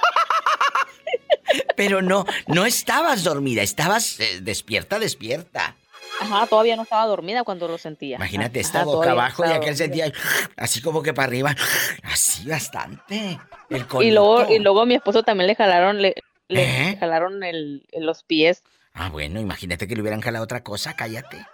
[1.76, 5.76] Pero no, no estabas dormida, estabas eh, despierta, despierta.
[6.19, 8.15] Ajá, todavía no estaba dormida cuando lo sentía.
[8.17, 10.12] Imagínate, Ajá, esta boca abajo y aquel sentía
[10.56, 11.56] así como que para arriba.
[12.03, 13.39] Así bastante.
[13.69, 16.15] El Y luego, y luego a mi esposo también le jalaron, le,
[16.47, 16.97] le ¿Eh?
[16.99, 18.63] jalaron el, los pies.
[18.93, 21.45] Ah, bueno, imagínate que le hubieran jalado otra cosa, cállate.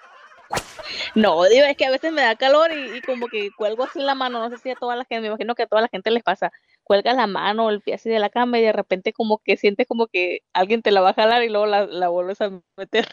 [1.16, 4.00] No, digo, es que a veces me da calor y, y como que cuelgo así
[4.00, 5.88] la mano, no sé si a toda la gente, me imagino que a toda la
[5.88, 6.52] gente les pasa,
[6.84, 9.58] cuelgas la mano o el pie así de la cama y de repente como que
[9.58, 12.52] sientes como que alguien te la va a jalar y luego la, la vuelves a
[12.78, 13.08] meter.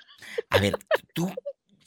[0.50, 0.76] A ver,
[1.14, 1.33] tú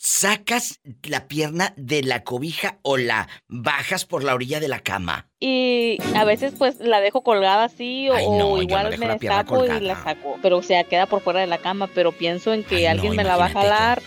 [0.04, 5.30] sacas la pierna de la cobija o la bajas por la orilla de la cama.
[5.39, 8.98] Y a veces pues la dejo colgada así o, Ay, no, o yo no igual
[8.98, 12.12] me destapo y la saco, pero o sea, queda por fuera de la cama, pero
[12.12, 14.02] pienso en que Ay, no, alguien me la va a jalar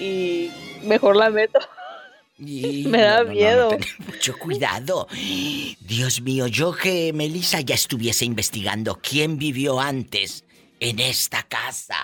[0.00, 0.50] y
[0.82, 1.58] mejor la meto.
[2.38, 3.70] Y Me da miedo.
[4.06, 5.08] mucho cuidado.
[5.80, 10.44] Dios mío, yo que Melissa ya estuviese investigando quién vivió antes
[10.78, 11.96] en esta casa.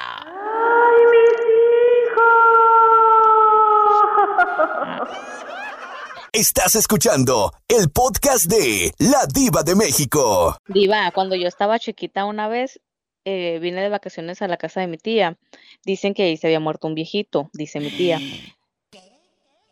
[6.32, 10.56] Estás escuchando el podcast de La Diva de México.
[10.66, 12.80] Diva, cuando yo estaba chiquita una vez,
[13.24, 15.38] eh, vine de vacaciones a la casa de mi tía.
[15.84, 18.18] Dicen que ahí se había muerto un viejito, dice mi tía.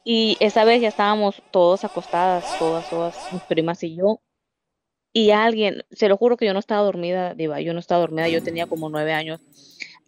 [0.05, 4.21] Y esa vez ya estábamos todos acostadas, todas, todas, mis primas y yo.
[5.13, 8.29] Y alguien, se lo juro que yo no estaba dormida, Diva, yo no estaba dormida,
[8.29, 9.41] yo tenía como nueve años.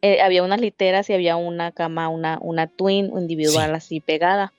[0.01, 4.53] Eh, había unas literas y había una cama, una, una twin individual así pegada.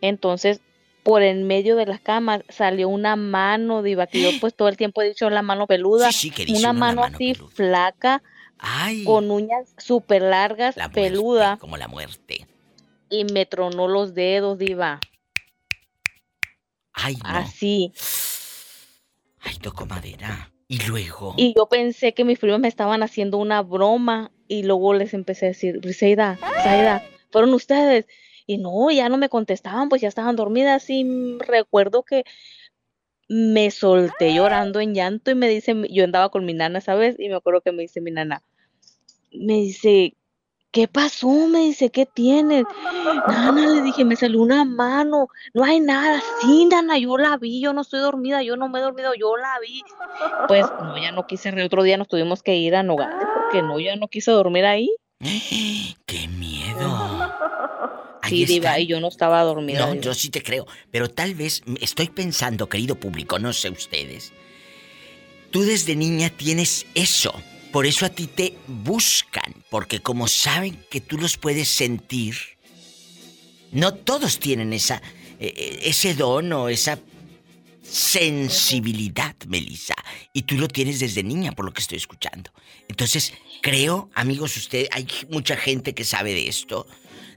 [0.00, 0.60] Entonces,
[1.02, 4.76] por en medio de las camas salió una mano, Diva, que yo pues todo el
[4.76, 6.12] tiempo he dicho la mano peluda.
[6.12, 7.50] Sí, sí, que dice una mano, mano así peluda.
[7.54, 8.22] flaca,
[8.58, 12.46] Ay, con uñas súper largas, la muerte, peluda, como la muerte.
[13.12, 14.98] Y me tronó los dedos, Diva.
[16.94, 17.28] Ay, no.
[17.28, 17.92] Así.
[19.40, 20.52] Ay, toco madera.
[20.66, 21.34] Y luego.
[21.36, 25.46] Y yo pensé que mis primos me estaban haciendo una broma y luego les empecé
[25.46, 28.06] a decir, Briseida, Briseida, fueron ustedes.
[28.46, 32.24] Y no, ya no me contestaban, pues ya estaban dormidas y recuerdo que
[33.28, 37.16] me solté llorando en llanto y me dice, yo andaba con mi nana, ¿sabes?
[37.18, 38.42] Y me acuerdo que me dice mi nana,
[39.32, 40.16] me dice,
[40.72, 41.28] ¿qué pasó?
[41.48, 42.64] Me dice, ¿qué tienes?
[43.28, 47.60] Nana, le dije, me salió una mano, no hay nada, sí, nana, yo la vi,
[47.60, 49.82] yo no estoy dormida, yo no me he dormido, yo la vi.
[50.48, 53.62] Pues no, ya no quise, re- otro día nos tuvimos que ir a Nogales porque
[53.62, 54.90] no, ya no quise dormir ahí.
[56.06, 57.32] ¡Qué miedo!
[58.24, 59.80] Ahí Sí, diva, y yo no estaba dormida.
[59.80, 60.02] No, diva.
[60.04, 60.66] yo sí te creo.
[60.90, 64.32] Pero tal vez estoy pensando, querido público, no sé ustedes.
[65.50, 67.34] Tú desde niña tienes eso.
[67.72, 69.64] Por eso a ti te buscan.
[69.70, 72.36] Porque como saben que tú los puedes sentir,
[73.72, 74.96] no todos tienen esa,
[75.40, 76.98] eh, eh, ese don o esa
[77.82, 79.94] sensibilidad, Melissa.
[80.34, 82.52] Y tú lo tienes desde niña, por lo que estoy escuchando.
[82.88, 83.32] Entonces,
[83.62, 86.86] creo, amigos, usted, hay mucha gente que sabe de esto.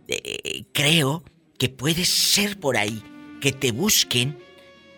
[0.07, 1.23] Eh, creo
[1.57, 3.01] que puede ser por ahí
[3.39, 4.37] que te busquen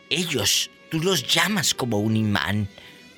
[0.10, 0.72] ellos.
[0.90, 2.68] Tú los llamas como un imán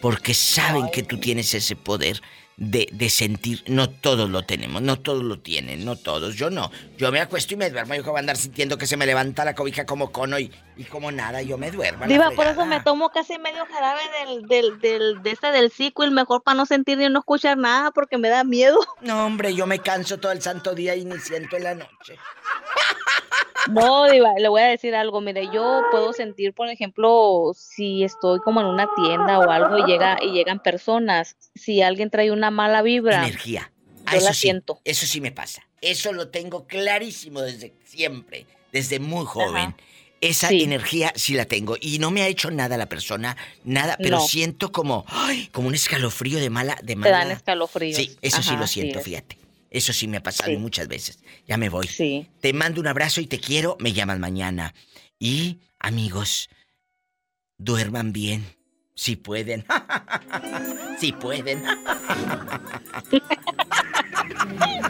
[0.01, 2.21] porque saben que tú tienes ese poder
[2.57, 3.63] de, de sentir.
[3.67, 6.35] No todos lo tenemos, no todos lo tienen, no todos.
[6.35, 6.71] Yo no.
[6.97, 7.95] Yo me acuesto y me duermo.
[7.95, 10.85] Yo voy a andar sintiendo que se me levanta la cobija como cono y, y
[10.85, 11.41] como nada.
[11.41, 12.05] Yo me duermo.
[12.07, 16.11] Diva, por eso me tomo casi medio jarabe del, del, del, de este del sequel,
[16.11, 18.79] mejor para no sentir ni no escuchar nada porque me da miedo.
[19.01, 22.17] No, hombre, yo me canso todo el santo día y ni siento en la noche.
[23.69, 25.19] No, Diva, le voy a decir algo.
[25.19, 29.83] Mire, yo puedo sentir, por ejemplo, si estoy como en una tienda o algo y
[29.83, 33.71] llega y llegan personas, si alguien trae una mala vibra, Energía.
[34.05, 34.79] Ah, yo la sí, siento.
[34.85, 35.61] Eso sí me pasa.
[35.81, 39.75] Eso lo tengo clarísimo desde siempre, desde muy joven.
[40.21, 40.63] Esa Sí.
[40.63, 41.77] energía sí la tengo.
[41.79, 44.27] Y no me ha hecho nada la persona, nada, pero No.
[44.27, 47.19] siento como, ay, como un escalofrío de mala, de te mala.
[47.19, 47.95] dan escalofríos.
[47.95, 49.37] Sí, eso sí lo siento, fíjate.
[49.71, 50.57] Eso sí me ha pasado Sí.
[50.57, 51.19] muchas veces.
[51.47, 51.87] Ya me voy.
[51.87, 52.27] Sí.
[52.41, 53.77] Te mando un abrazo y te quiero.
[53.79, 54.73] Me llaman mañana.
[55.19, 56.49] Y, amigos,
[57.57, 58.55] duerman bien.
[58.95, 59.65] Si pueden.
[60.99, 61.63] si pueden.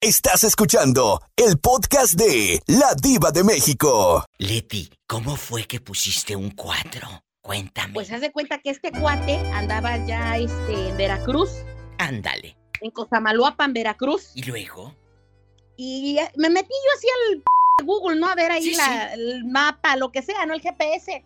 [0.00, 4.24] Estás escuchando el podcast de La Diva de México.
[4.38, 7.08] Leti, ¿cómo fue que pusiste un 4?
[7.42, 7.94] Cuéntame.
[7.94, 11.50] Pues haz de cuenta que este cuate andaba ya este, en Veracruz,
[11.98, 12.56] Ándale.
[12.80, 14.30] en Cosamaloapan, Veracruz.
[14.34, 14.94] ¿Y luego?
[15.76, 18.28] Y eh, me metí yo así al p- Google, ¿no?
[18.28, 20.54] A ver ahí Sí, la- el mapa, lo que sea, ¿no?
[20.54, 21.24] El GPS.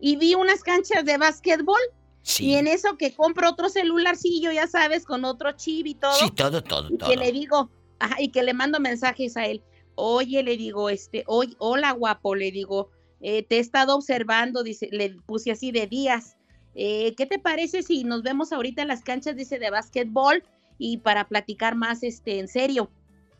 [0.00, 1.80] Y vi unas canchas de básquetbol.
[2.24, 2.46] Sí.
[2.46, 6.14] Y en eso que compro otro celularcillo, ya sabes, con otro chip y todo.
[6.14, 7.10] Sí, todo, todo, y todo.
[7.10, 9.62] que le digo, ajá, y que le mando mensajes a él.
[9.94, 14.88] Oye, le digo, este, oye, hola guapo, le digo, eh, te he estado observando, dice,
[14.90, 16.36] le puse así de días.
[16.74, 20.42] Eh, ¿Qué te parece si nos vemos ahorita en las canchas, dice, de básquetbol
[20.78, 22.90] y para platicar más, este, en serio?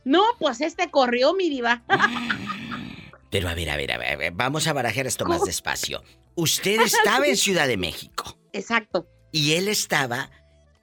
[0.05, 1.83] No, pues este corrió, mi diva.
[3.31, 6.03] Pero a ver, a ver, a ver, a ver, vamos a barajar esto más despacio.
[6.35, 9.07] Usted estaba en Ciudad de México Exacto.
[9.33, 10.31] y él estaba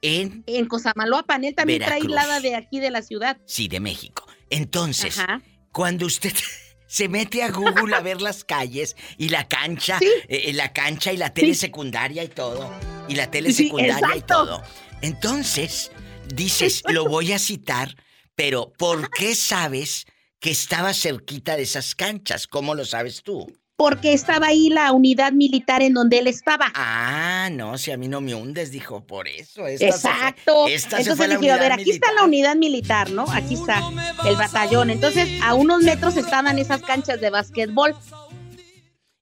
[0.03, 2.07] en, En Cosamaloapan, él también Veracruz.
[2.07, 3.37] trailada de aquí de la ciudad.
[3.45, 4.25] sí, de México.
[4.49, 5.41] Entonces, Ajá.
[5.71, 6.33] cuando usted
[6.87, 10.07] se mete a Google a ver las calles y la cancha, Sí.
[10.27, 11.61] eh, la cancha y la tele Sí.
[11.61, 12.69] secundaria y todo,
[13.07, 14.61] y la tele Sí, secundaria y todo.
[15.01, 15.91] Entonces,
[16.33, 17.95] dices, lo voy a citar,
[18.35, 20.05] pero ¿por qué sabes
[20.39, 22.47] que estaba cerquita de esas canchas?
[22.47, 23.45] ¿Cómo lo sabes tú?
[23.81, 26.71] Porque estaba ahí la unidad militar en donde él estaba.
[26.75, 29.65] Ah, no, si a mí no me hundes, dijo, por eso.
[29.65, 30.67] Esta se fue- Exacto.
[30.67, 33.25] esta se Entonces fue a la dije, a ver, aquí está la unidad militar, ¿no?
[33.31, 33.81] Aquí está
[34.27, 34.91] el batallón.
[34.91, 37.95] Entonces, a unos metros estaban esas canchas de básquetbol.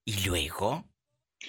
[0.03, 0.83] ¿Y luego?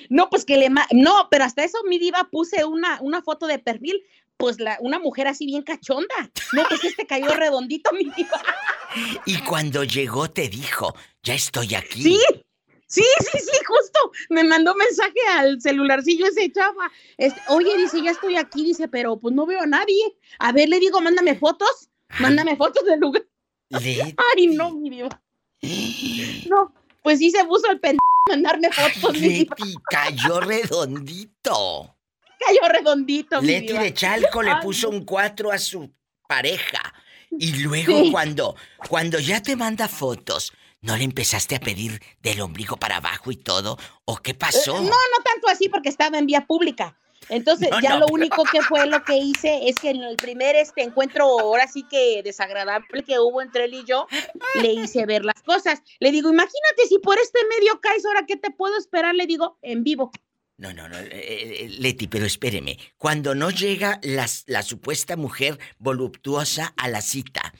[0.08, 0.70] No, pues que le...
[0.70, 4.00] ma- No, pero hasta eso, mi diva, puse una, una foto de perfil.
[4.36, 6.14] Pues la, una mujer así bien cachonda.
[6.52, 8.40] No, pues este cayó redondito, mi diva.
[9.26, 12.02] Y cuando llegó te dijo, ya estoy aquí.
[12.02, 12.18] Sí,
[12.90, 14.12] sí, sí, sí, justo.
[14.28, 16.90] Me mandó mensaje al celularcillo ese chava.
[17.16, 20.16] Este, Oye, dice, ya estoy aquí, dice, pero pues no veo a nadie.
[20.38, 21.88] A ver, le digo, mándame fotos.
[22.18, 23.24] Mándame fotos del lugar.
[23.70, 24.14] Leti.
[24.36, 25.08] Ay, no, mi diva.
[26.48, 29.16] No, pues sí se puso el pendejo a mandarme fotos.
[29.16, 31.96] Leti cayó redondito.
[32.38, 33.82] Cayó redondito, mi Leti diva.
[33.82, 35.90] de Chalco le Ay, puso un 4 a su
[36.26, 36.80] pareja.
[37.38, 38.10] Y luego Sí.
[38.10, 38.56] cuando,
[38.88, 43.36] cuando ya te manda fotos, ¿no le empezaste a pedir del ombligo para abajo y
[43.36, 43.78] todo?
[44.04, 44.74] ¿O qué pasó?
[44.74, 46.96] No, no tanto así porque estaba en vía pública.
[47.28, 50.02] Entonces, No, ya no, lo pero- único que fue lo que hice es que en
[50.02, 54.06] el primer este encuentro, ahora sí que desagradable que hubo entre él y yo,
[54.60, 55.82] le hice ver las cosas.
[56.00, 59.58] Le digo, imagínate si por este medio caes, ahora qué te puedo esperar, le digo,
[59.62, 60.10] en vivo.
[60.56, 62.78] No, no, no, eh, eh, Leti, pero espéreme.
[62.96, 67.54] Cuando no llega las- la supuesta mujer voluptuosa a la cita,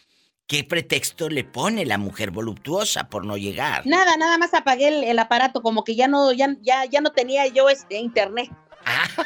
[0.51, 3.87] ¿qué pretexto le pone la mujer voluptuosa por no llegar?
[3.87, 7.13] Nada, nada más apagué el, el aparato, como que ya no, ya, ya, ya no
[7.13, 8.51] tenía yo este internet.
[8.85, 9.05] Ah.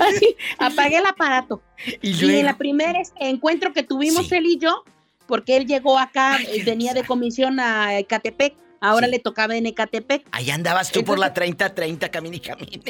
[0.00, 1.62] Así, apagué el aparato.
[2.02, 4.34] y Y en la primera este encuentro que tuvimos Sí.
[4.34, 4.84] él y yo,
[5.26, 9.12] porque él llegó acá, Ay, venía de comisión a Ecatepec, ahora Sí.
[9.12, 10.26] le tocaba en Ecatepec.
[10.32, 12.80] ahí andabas tú por la 30-30, camine y camine.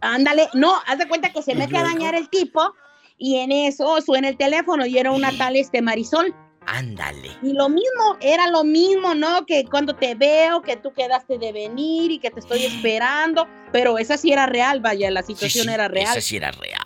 [0.00, 2.74] Ándale, no, haz de cuenta que se ¿Y mete a dañar el tipo
[3.18, 6.34] y en eso suena el teléfono y era una tal este Marisol.
[6.66, 7.30] Ándale.
[7.42, 9.44] Y lo mismo, era lo mismo, ¿no?
[9.44, 13.98] Que cuando te veo, que tú quedaste de venir y que te estoy esperando, pero
[13.98, 16.12] esa sí era real, vaya, la situación sí, era real.
[16.12, 16.80] Esa sí era real.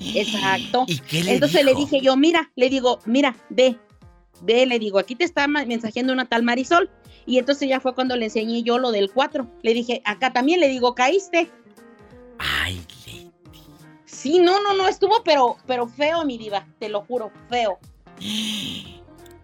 [0.00, 0.84] Exacto.
[0.86, 3.76] ¿Y qué le Entonces le dije yo, mira, le digo, mira, ve,
[4.42, 6.90] ve, le digo, aquí te está mensajeando una tal Marisol.
[7.26, 9.48] Y entonces ya fue cuando le enseñé yo lo del 4.
[9.62, 11.50] Le dije, acá también le digo, caíste.
[12.70, 13.32] Ay, Leti.
[14.06, 17.80] Sí, no, no, no, estuvo, pero, pero feo, mi diva, te lo juro, feo.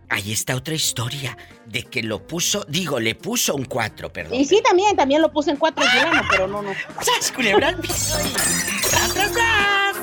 [0.08, 1.36] Ahí está otra historia
[1.66, 4.34] de que lo puso, digo, le puso un 4, perdón.
[4.34, 6.72] Y sí, también, también lo puse en 4 en fulano, pero no, no.
[7.02, 7.76] ¡Sas, culebra
[8.90, 9.96] tras, tras!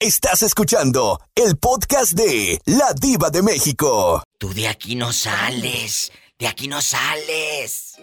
[0.00, 4.24] Estás escuchando el podcast de La Diva de México.
[4.38, 6.10] Tú de aquí no sales.
[6.40, 8.00] De aquí no sales.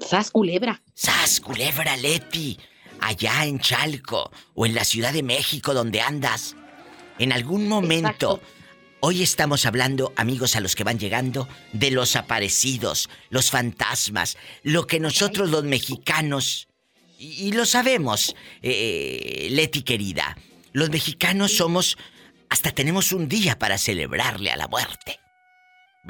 [0.00, 0.82] Sas culebra.
[0.94, 2.58] ¡Sas, culebra, Leti!
[3.00, 6.56] Allá en Chalco o en la Ciudad de México donde andas.
[7.18, 8.36] En algún momento.
[8.36, 8.60] Exacto.
[9.02, 14.86] Hoy estamos hablando, amigos a los que van llegando, de los aparecidos, los fantasmas, lo
[14.86, 16.68] que nosotros los mexicanos,
[17.18, 20.36] y, y lo sabemos, eh, Leti querida,
[20.74, 21.96] los mexicanos somos,
[22.50, 25.18] hasta tenemos un día para celebrarle a la muerte,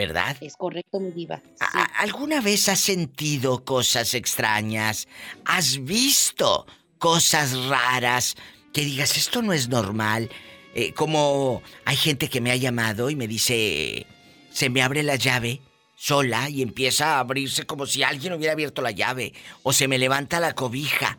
[0.00, 0.34] ¿verdad?
[0.40, 1.42] Es correcto, mi diva.
[1.44, 1.52] Sí.
[1.60, 5.06] ¿A- a- ¿Alguna vez has sentido cosas extrañas?
[5.44, 6.66] ¿Has visto
[6.98, 8.34] cosas raras
[8.72, 10.30] que digas, esto no es normal?
[10.74, 14.06] Eh, como hay gente que me ha llamado y me dice,
[14.50, 15.60] se me abre la llave
[15.96, 19.34] sola y empieza a abrirse como si alguien hubiera abierto la llave.
[19.62, 21.18] O se me levanta la cobija.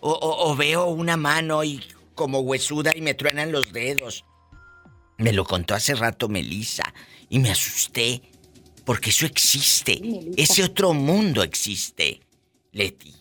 [0.00, 4.24] O, o- o veo una mano y como huesuda y me truenan los dedos.
[5.18, 6.94] Me lo contó hace rato Melissa
[7.32, 8.20] y me asusté.
[8.84, 9.94] Porque eso existe.
[9.94, 10.30] Sí.
[10.36, 12.20] Ese otro mundo existe.
[12.72, 13.14] Leti,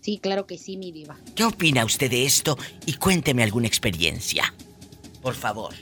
[0.00, 1.18] Sí, claro que sí, mi diva.
[1.34, 2.56] ¿qué opina usted de esto?
[2.84, 4.54] Y cuénteme alguna experiencia.
[5.20, 5.74] Por favor.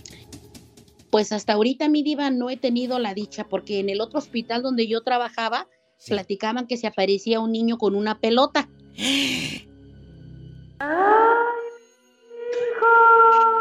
[1.11, 4.62] Pues hasta ahorita, mi diva, no he tenido la dicha, porque en el otro hospital
[4.62, 5.66] donde yo trabajaba,
[5.99, 6.11] Sí.
[6.12, 8.68] platicaban que se aparecía un niño con una pelota.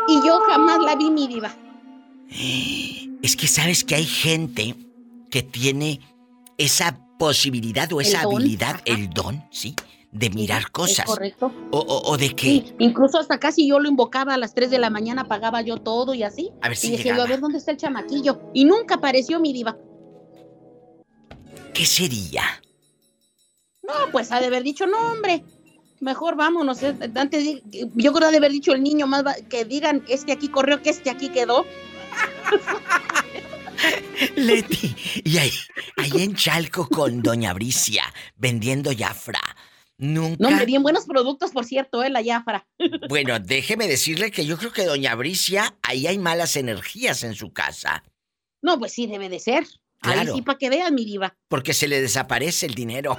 [0.08, 1.56] Y yo jamás la vi, mi diva.
[3.24, 4.76] Es que sabes que hay gente
[5.32, 6.00] que tiene
[6.60, 8.84] esa posibilidad o esa habilidad, ajá.
[8.86, 9.76] el don, ¿sí?
[10.12, 11.06] de mirar cosas.
[11.06, 11.52] correcto.
[11.72, 12.46] O, o, o de que.
[12.46, 15.78] Sí, incluso hasta casi yo lo invocaba a las 3 de la mañana, pagaba yo
[15.78, 16.52] todo y así.
[16.62, 17.24] A ver si y llegaba.
[17.24, 18.40] a ver dónde está el chamaquillo.
[18.54, 19.76] Y nunca apareció mi diva.
[21.74, 22.44] ¿Qué sería?
[23.82, 25.44] No, pues ha de haber dicho, no, hombre.
[26.00, 26.84] Mejor vámonos.
[26.84, 27.62] eh, Antes,
[27.96, 30.90] yo creo ha de haber dicho el niño más que digan, este aquí corrió, que
[30.92, 31.66] este aquí quedó.
[34.36, 34.96] Leti.
[35.24, 35.52] Y ahí,
[35.98, 38.04] ahí en Chalco con Doña Bricia,
[38.36, 39.42] vendiendo Jafra.
[39.98, 40.50] Nunca.
[40.50, 42.66] No, bien buenos productos, por cierto, eh, la Jafra.
[43.10, 47.54] Bueno, déjeme decirle que yo creo que Doña Bricia, ahí hay malas energías en su
[47.54, 48.04] casa.
[48.62, 49.66] No, pues sí, debe de ser.
[50.02, 51.36] Ahí sí, para que vean, mi diva.
[51.48, 53.18] Porque se le desaparece el dinero.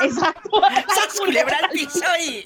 [0.00, 0.50] Exacto.
[0.94, 2.44] ¡Sas, culebra al piso y-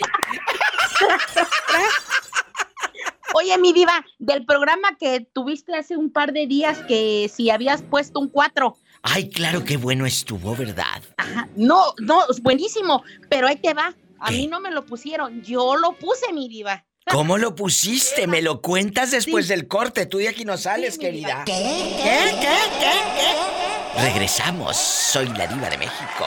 [3.35, 7.83] Oye, mi diva, del programa que tuviste hace un par de días, que si habías
[7.83, 8.77] puesto un 4.
[9.03, 11.03] Ay, claro que bueno estuvo, ¿verdad?
[11.17, 11.49] Ajá.
[11.57, 13.95] No, no, es buenísimo, pero ahí te va.
[14.21, 14.37] A ¿Qué?
[14.37, 16.85] mí no me lo pusieron, yo lo puse, mi diva.
[17.11, 18.29] ¿Cómo lo pusiste?
[18.29, 19.53] ¿Me lo cuentas después Sí.
[19.55, 20.07] del corte?
[20.07, 21.29] Tú de aquí no sales, Sí, querida.
[21.29, 21.45] diva.
[21.45, 21.97] ¿Qué?
[22.01, 22.37] ¿Qué?
[22.41, 22.57] ¿Qué?
[22.79, 24.03] ¿Qué?
[24.03, 24.77] Regresamos.
[24.77, 26.27] Soy la diva de México.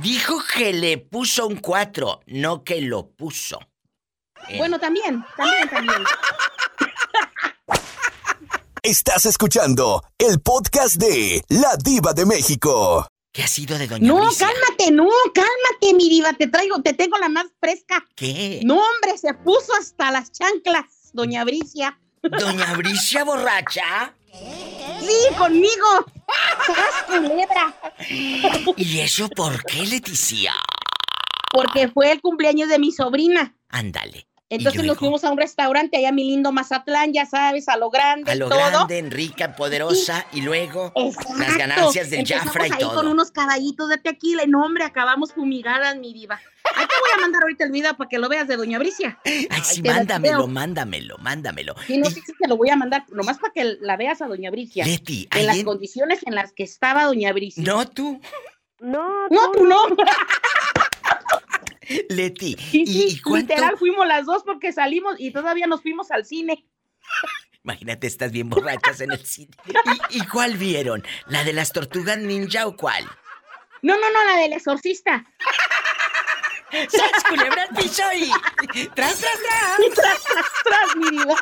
[0.00, 3.58] Dijo que le puso un 4, no que lo puso.
[4.48, 6.04] Eh, Bueno, también, también, también.
[8.82, 13.06] Estás escuchando el podcast de La Diva de México.
[13.32, 17.16] ¿Qué ha sido de Doña No, cálmate, no, cálmate, mi diva, te traigo, te tengo
[17.18, 18.04] la más fresca.
[18.16, 18.60] ¿Qué?
[18.64, 21.98] No, hombre, se puso hasta las chanclas, doña Bricia.
[22.22, 24.14] ¿Doña Bricia borracha?
[24.32, 26.06] Sí, conmigo.
[26.66, 27.74] ¡Sas, culebra!
[28.76, 30.52] ¿Y eso por qué, Leticia?
[31.52, 33.54] Porque fue el cumpleaños de mi sobrina.
[33.68, 34.26] Ándale.
[34.56, 38.30] Entonces nos fuimos a un restaurante allá, mi lindo Mazatlán, ya sabes, a lo grande
[38.30, 38.58] A lo todo.
[38.58, 41.34] grande, en rica, poderosa, y luego Exacto.
[41.38, 42.94] las ganancias del Jafra y ahí todo.
[42.94, 46.40] con unos caballitos de tequila no, hombre, acabamos fumigadas, mi diva.
[46.76, 49.18] Ahí te voy a mandar ahorita el video para que lo veas de Doña Bricia.
[49.24, 51.74] Ay, sí, mándamelo, mándamelo, mándamelo.
[51.86, 54.20] Sí, no Y- sé si te lo voy a mandar, nomás para que la veas
[54.22, 54.84] a Doña Bricia.
[54.84, 57.62] Leti, en las en- condiciones en las que estaba Doña Bricia.
[57.64, 58.20] No tú,
[58.80, 59.76] No, No, tú no.
[62.08, 62.56] Leti.
[62.56, 63.54] Sí, ¿Y, sí, y cuánto?
[63.54, 66.66] literal fuimos las dos porque salimos y todavía nos fuimos al cine.
[67.64, 69.56] Imagínate, estás bien borrachas en el cine.
[70.10, 71.04] ¿Y, y cuál vieron?
[71.26, 73.04] ¿La de las tortugas ninja o cuál?
[73.82, 75.24] No, no, no, la del exorcista.
[76.70, 78.30] ¡Sas, culebra al piso y...
[78.94, 79.94] ¡Tras, tras, tras!
[79.94, 81.36] Tras, tras, tras, mi diva.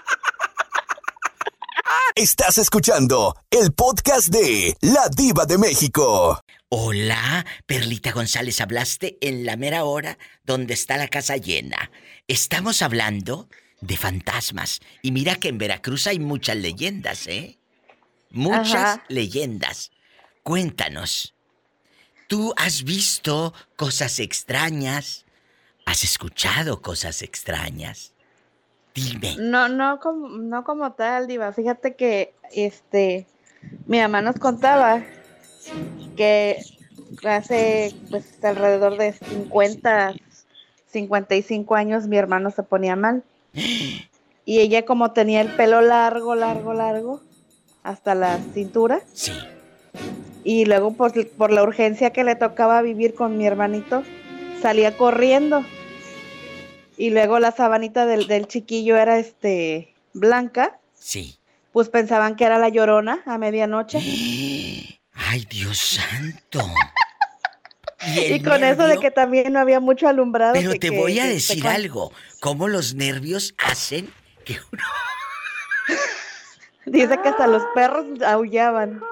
[2.14, 6.40] Estás escuchando el podcast de La Diva de México.
[6.72, 11.90] Hola, Perlita González, hablaste en la mera hora donde está la casa llena.
[12.28, 13.48] Estamos hablando
[13.80, 14.78] de fantasmas.
[15.02, 17.58] Y mira que en Veracruz hay muchas leyendas, ¿eh?
[18.30, 19.04] Muchas Ajá.
[19.08, 19.90] leyendas.
[20.44, 21.34] Cuéntanos.
[22.28, 25.26] ¿Tú has visto cosas extrañas?
[25.86, 28.12] ¿Has escuchado cosas extrañas?
[28.94, 29.34] Dime.
[29.40, 31.52] No, no como, no como tal, Diva.
[31.52, 33.26] Fíjate que este
[33.86, 35.02] mi mamá nos contaba
[36.16, 36.58] que
[37.24, 40.14] hace pues alrededor de 50,
[40.92, 43.22] 55 años mi hermano se ponía mal.
[44.44, 47.20] Y ella como tenía el pelo largo, largo, largo,
[47.82, 49.32] hasta la cintura, Sí.
[50.44, 54.02] y luego por, por la urgencia que le tocaba vivir con mi hermanito,
[54.60, 55.64] salía corriendo.
[56.96, 61.38] Y luego la sabanita del, del chiquillo era este blanca, Sí.
[61.72, 64.00] pues pensaban que era la llorona a medianoche.
[65.30, 66.60] Ay, Dios santo.
[68.16, 70.54] Y, con eso de que también no había mucho alumbrado.
[70.54, 72.12] Pero que- te que- voy a decir algo.
[72.40, 74.10] ¿Cómo los nervios hacen
[74.46, 74.82] que uno...
[76.86, 79.02] Dice que hasta los perros aullaban.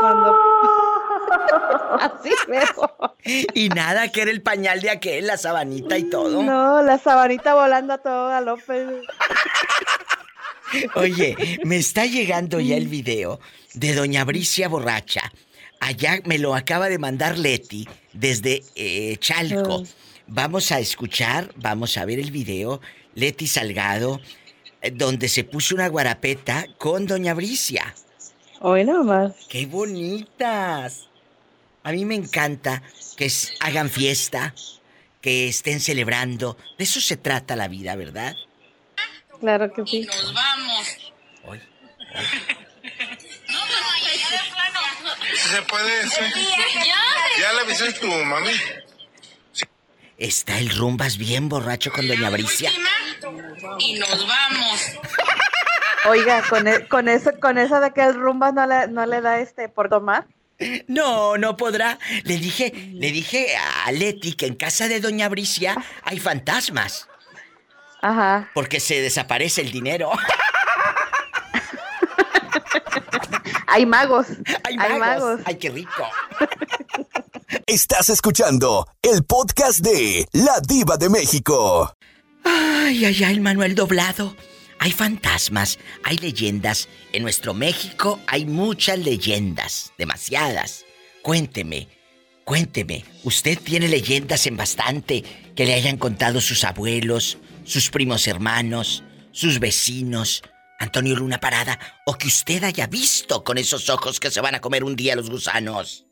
[0.00, 0.34] Cuando.
[2.00, 3.14] Así veo.
[3.52, 6.42] Y nada, que era el pañal de aquel, la sabanita y todo.
[6.42, 9.02] No, la sabanita volando a todo galope.
[10.94, 13.38] Oye, me está llegando ya el video
[13.74, 15.32] de Doña Bricia Borracha.
[15.80, 19.84] Allá me lo acaba de mandar Leti desde eh, Chalco.
[20.26, 22.80] Vamos a escuchar, vamos a ver el video.
[23.14, 24.20] Leti Salgado,
[24.82, 27.94] eh, donde se puso una guarapeta con Doña Bricia.
[28.60, 29.32] Hoy nomás.
[29.48, 31.08] ¡Qué bonitas!
[31.84, 32.82] A mí me encanta
[33.16, 34.54] que hagan fiesta,
[35.20, 36.56] que estén celebrando.
[36.76, 38.34] De eso se trata la vida, ¿verdad?
[39.40, 40.08] Claro que sí.
[41.44, 41.60] Hoy.
[45.34, 46.20] Si se puede, sí.
[47.40, 48.50] Ya le avisé a tu mami.
[50.18, 52.72] Está el rumbas bien borracho con Doña Bricia.
[53.78, 54.80] y nos vamos.
[56.06, 59.20] Oiga, con, e- con eso, con eso de que el rumba no le, no le
[59.20, 60.26] da este por tomar.
[60.88, 61.98] No, no podrá.
[62.24, 63.56] Le dije, le dije
[63.86, 67.08] a Leti que en casa de Doña Bricia hay fantasmas.
[68.02, 68.50] Ajá.
[68.54, 70.10] Porque se desaparece el dinero.
[73.70, 74.26] Hay magos.
[74.64, 74.98] Hay Hay magos.
[74.98, 75.40] magos.
[75.44, 76.08] Ay, qué rico.
[77.66, 81.94] Estás escuchando el podcast de La Diva de México.
[82.44, 84.34] Ay, ay, ay, Manuel doblado.
[84.78, 86.88] Hay fantasmas, hay leyendas.
[87.12, 90.84] En nuestro México hay muchas leyendas, demasiadas.
[91.22, 91.88] Cuénteme,
[92.44, 99.02] cuénteme, ¿usted tiene leyendas en bastante que le hayan contado sus abuelos, sus primos hermanos,
[99.32, 100.42] sus vecinos,
[100.78, 104.60] Antonio Luna Parada, o que usted haya visto con esos ojos que se van a
[104.60, 106.06] comer un día los gusanos?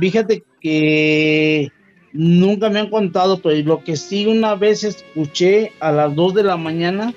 [0.00, 1.70] Fíjate que
[2.12, 6.42] nunca me han contado, pero lo que sí una vez escuché a las 2 de
[6.42, 7.14] la mañana,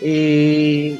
[0.00, 0.98] eh,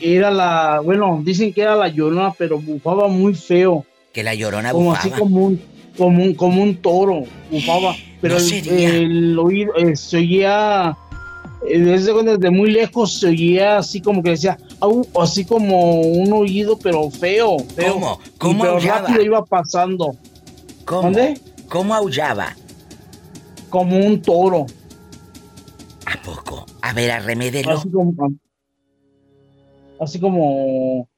[0.00, 3.86] era la, bueno, dicen que era la llorona, pero bufaba muy feo.
[4.12, 5.00] Que la llorona como bufaba.
[5.00, 5.60] así como un,
[5.96, 7.94] como un, como un toro, bufaba.
[8.20, 10.96] Pero No el, el oído eh, se oía,
[11.64, 16.78] desde, desde muy lejos se oía así como que decía, "Au", así como un oído,
[16.78, 17.94] pero feo, feo.
[17.94, 18.20] ¿Cómo?
[18.38, 19.00] ¿Cómo pero aullaba?
[19.00, 20.16] rápido iba pasando.
[20.84, 21.02] ¿Cómo?
[21.02, 21.40] ¿Dónde?
[21.68, 22.54] ¿Cómo aullaba?
[23.70, 24.66] Como un toro.
[26.06, 26.66] ¿A poco?
[26.82, 27.72] A ver, arremédelo.
[27.72, 28.14] Así como.
[30.00, 31.08] Así como.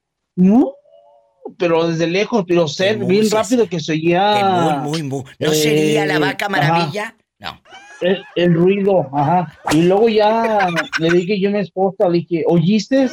[1.57, 4.81] Pero desde lejos, pero ser bien rápido que se oía.
[4.81, 5.23] Muy, muy, muy.
[5.39, 7.15] ¿No sería la eh, vaca ajá, maravilla?
[7.39, 7.59] No.
[8.01, 9.53] El, ruido, ajá.
[9.71, 10.67] Y luego ya
[10.99, 13.09] le dije yo a mi esposa, le dije, ¿oíste?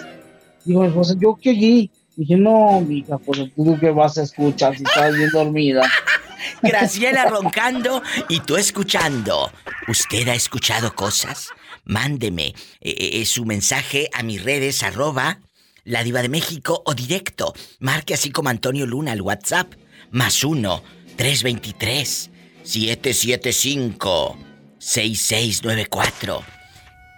[0.64, 1.90] Dijo mi esposa, ¿yo qué oí?
[2.16, 5.82] Dije, no, mija, pues tú qué vas a escuchar si estás bien dormida.
[6.62, 9.50] Graciela roncando y tú escuchando.
[9.88, 11.48] ¿Usted ha escuchado cosas?
[11.84, 15.40] Mándeme eh, eh, su mensaje a mis redes arroba
[15.84, 17.52] la diva de México o directo.
[17.80, 19.74] Marque así como Antonio Luna al WhatsApp.
[20.10, 20.82] Más uno,
[21.16, 22.30] 323
[22.62, 24.53] 775
[24.84, 26.44] 6694.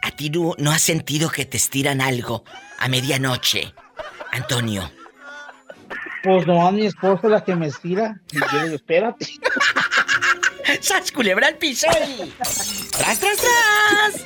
[0.03, 2.45] ¿A ti no, no has sentido que te estiran algo
[2.79, 3.75] a medianoche?
[4.31, 4.89] Antonio.
[6.23, 8.21] Pues no, a mi esposa es la que me estira.
[8.31, 9.27] Y yo le digo, espérate.
[10.81, 12.33] ¡Sas culebra al piso y...
[12.91, 14.25] ¡Tras, tras, tras!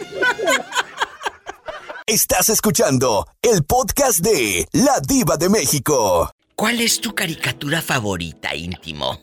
[2.07, 6.30] Estás escuchando el podcast de La Diva de México.
[6.55, 9.18] ¿Cuál es tu caricatura favorita, íntimo?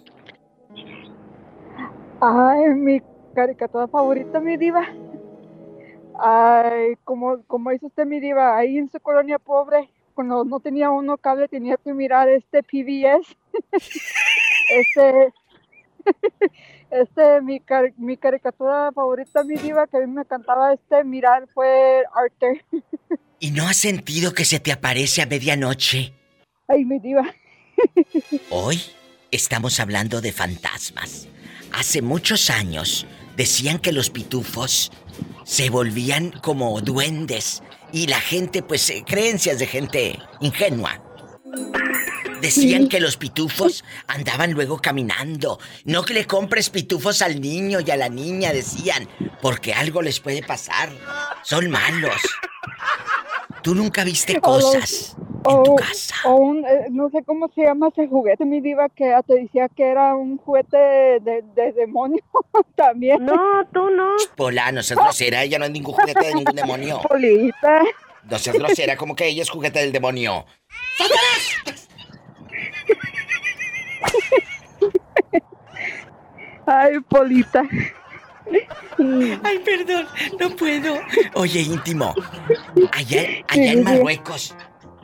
[2.19, 2.99] Ay, mi
[3.37, 4.83] caricatura favorita, mi diva.
[6.19, 10.89] Ay, como, como dice usted, mi diva, ahí en su colonia pobre, cuando no tenía
[10.89, 13.37] uno cable, tenía que mirar este PBS.
[14.79, 15.33] este,
[16.89, 21.47] este, mi, car- mi caricatura favorita, mi diva, que a mí me encantaba este mirar
[21.53, 22.57] fue Arthur.
[23.39, 26.11] ¿Y no has sentido que se te aparece a medianoche?
[26.67, 27.21] Ay, mi diva.
[28.49, 28.81] Hoy
[29.29, 31.29] estamos hablando de fantasmas.
[31.71, 33.05] Hace muchos años
[33.37, 34.91] decían que los pitufos
[35.45, 37.63] se volvían como duendes
[37.93, 41.01] y la gente, pues, eh, creencias de gente ingenua.
[42.41, 45.59] Decían que los pitufos andaban luego caminando.
[45.85, 49.07] No que le compres pitufos al niño y a la niña, decían,
[49.41, 50.91] porque algo les puede pasar.
[51.43, 52.21] Son malos.
[53.61, 55.15] Tú nunca viste O los- cosas.
[55.49, 55.77] O,
[56.25, 59.69] o un, eh, no sé cómo se llama ese juguete, mi diva, que te decía
[59.69, 62.21] que era un juguete de, de demonio
[62.75, 63.23] también.
[63.25, 63.35] No,
[63.73, 64.09] tú no.
[64.35, 66.99] Pola, no seas grosera, ella no es ningún juguete de ningún demonio.
[67.07, 67.81] Polita.
[68.29, 70.45] No seas grosera, como que ella es juguete del demonio.
[76.65, 77.63] Ay, Polita.
[79.43, 80.05] Ay, perdón,
[80.39, 80.95] no puedo.
[81.35, 82.13] Oye, íntimo,
[82.91, 84.55] allá, allá en Marruecos,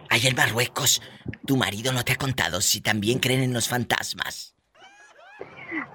[0.09, 1.01] allá en Marruecos,
[1.45, 4.55] tu marido no te ha contado si también creen en los fantasmas.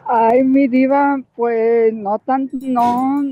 [0.07, 3.22] Ay, mi diva, pues no tan, no,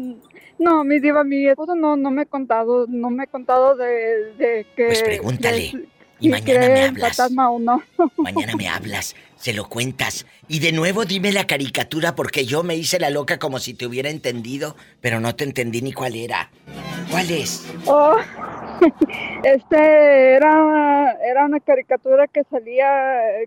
[0.59, 4.35] no, mi diva, mi esposo no, no me ha contado, no me ha contado de,
[4.35, 4.87] de que.
[4.87, 5.89] Pues pregúntale, de
[6.19, 7.17] y mañana me hablas.
[7.17, 7.83] fantasma o no.
[8.17, 10.27] Mañana me hablas, se lo cuentas.
[10.49, 13.87] Y de nuevo dime la caricatura porque yo me hice la loca como si te
[13.87, 16.51] hubiera entendido, pero no te entendí ni cuál era.
[17.11, 17.67] ¿Cuál es?
[17.87, 18.17] Oh,
[19.45, 22.89] este era, era una caricatura que salía,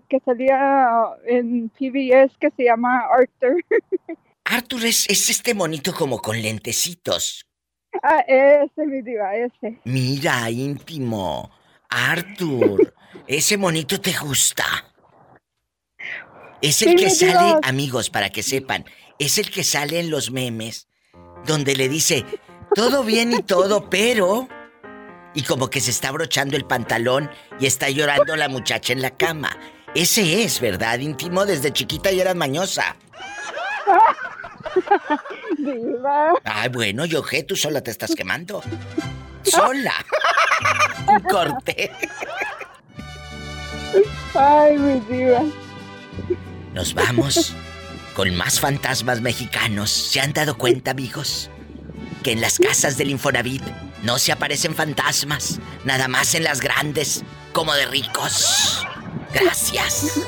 [0.08, 3.64] que salía en PBS que se llama Arthur.
[4.44, 7.46] Arthur es, es este monito como con lentecitos.
[8.02, 9.78] Ah, ese, mi diva, ese.
[9.84, 11.50] Mira, íntimo.
[11.90, 12.94] Arthur,
[13.26, 14.64] ese monito te gusta.
[16.62, 17.60] Es el Sí, que sale, Dios.
[17.62, 18.84] amigos, para que sepan,
[19.18, 20.88] es el que sale en los memes
[21.46, 22.24] donde le dice,
[22.74, 24.48] todo bien y todo, pero...
[25.32, 27.30] Y como que se está abrochando el pantalón
[27.60, 29.56] y está llorando la muchacha en la cama.
[29.94, 30.98] Ese es, ¿verdad?
[30.98, 32.96] Íntimo desde chiquita y eras mañosa.
[35.56, 36.32] Diva.
[36.44, 38.60] Ay, bueno, yo qué, tú sola te estás quemando.
[39.42, 39.94] Sola.
[41.06, 41.90] Un corte.
[44.34, 45.42] Ay, mi diva.
[46.74, 47.54] Nos vamos
[48.14, 49.90] con más fantasmas mexicanos.
[49.90, 51.50] ¿Se han dado cuenta, amigos?
[52.22, 53.62] Que en las casas del Infonavit
[54.02, 58.86] no se aparecen fantasmas, nada más en las grandes, como de ricos.
[59.32, 60.20] Gracias.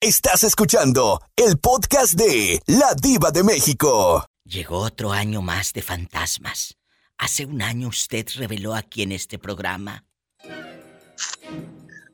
[0.00, 4.24] Estás escuchando el podcast de La Diva de México.
[4.44, 6.77] Llegó otro año más de fantasmas.
[7.18, 10.04] Hace un año usted reveló aquí en este programa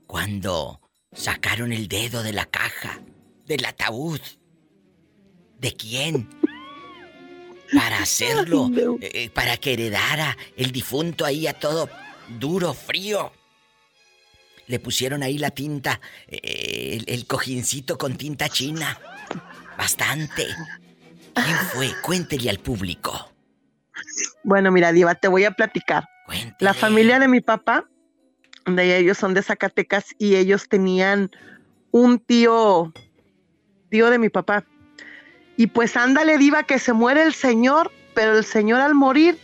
[0.06, 0.80] cuando
[1.12, 3.00] sacaron el dedo de la caja,
[3.46, 4.20] del ataúd.
[5.58, 6.28] ¿De quién?
[7.74, 11.90] Para hacerlo, eh, para que heredara el difunto ahí a todo
[12.38, 13.32] duro, frío.
[14.66, 18.98] Le pusieron ahí la tinta, eh, el, el cojincito con tinta china.
[19.76, 20.46] Bastante.
[21.34, 21.92] ¿Quién fue?
[22.00, 23.33] Cuéntele al público.
[24.42, 26.08] Bueno, mira, Diva, te voy a platicar.
[26.58, 27.86] La familia de mi papá,
[28.66, 31.30] de ellos son de Zacatecas y ellos tenían
[31.90, 32.92] un tío,
[33.90, 34.64] tío de mi papá.
[35.56, 39.38] Y pues ándale, Diva, que se muere el señor, pero el señor al morir,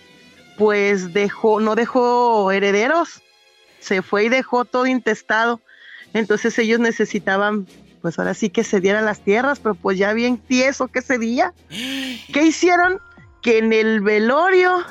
[0.59, 3.22] pues dejó, no dejó herederos,
[3.78, 5.61] se fue y dejó todo intestado.
[6.12, 7.66] Entonces ellos necesitaban,
[8.03, 11.18] pues ahora sí que se dieran las tierras, pero pues ya bien tieso que ese
[11.18, 11.55] día.
[11.68, 13.01] ¿Qué hicieron?
[13.43, 14.84] Que en el velorio,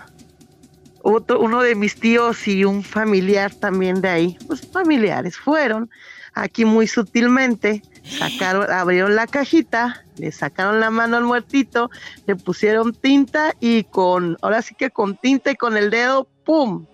[1.02, 5.90] otro, uno de mis tíos y un familiar también de ahí, pues familiares fueron,
[6.34, 11.90] aquí muy sutilmente, sacaron, abrieron la cajita, le sacaron la mano al muertito,
[12.26, 16.86] le pusieron tinta y con, ahora sí que con tinta y con el dedo, ¡pum!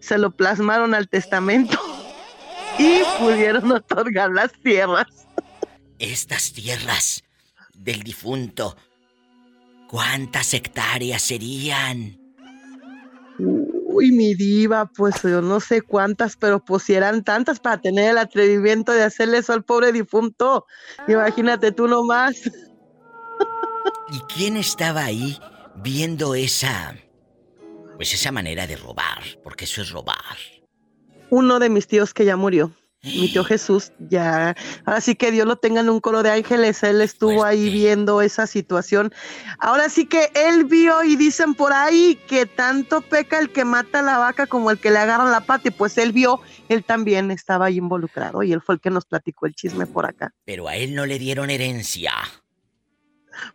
[0.00, 1.78] Se lo plasmaron al testamento
[2.78, 5.06] y pudieron otorgar las tierras.
[5.98, 7.22] Estas tierras
[7.74, 8.76] del difunto,
[9.92, 12.18] ¿cuántas hectáreas serían?
[13.38, 18.12] Uy, mi diva, pues yo no sé cuántas, pero pues si eran tantas para tener
[18.12, 20.64] el atrevimiento de hacerle eso al pobre difunto.
[21.06, 22.36] Imagínate tú nomás.
[24.10, 25.38] ¿Y quién estaba ahí
[25.76, 26.96] viendo esa...
[27.96, 29.22] Pues esa manera de robar?
[29.44, 30.36] Porque eso es robar.
[31.28, 32.72] Uno de mis tíos que ya murió.
[33.04, 36.84] Mi tío Jesús, ya, ahora sí que Dios lo tenga en un coro de ángeles,
[36.84, 39.12] él estuvo ahí viendo esa situación.
[39.58, 43.98] Ahora sí que él vio y dicen por ahí que tanto peca el que mata
[43.98, 46.84] a la vaca como el que le agarran la pata, y pues él vio, él
[46.84, 50.32] también estaba ahí involucrado y él fue el que nos platicó el chisme por acá.
[50.44, 52.12] Pero a él no le dieron herencia.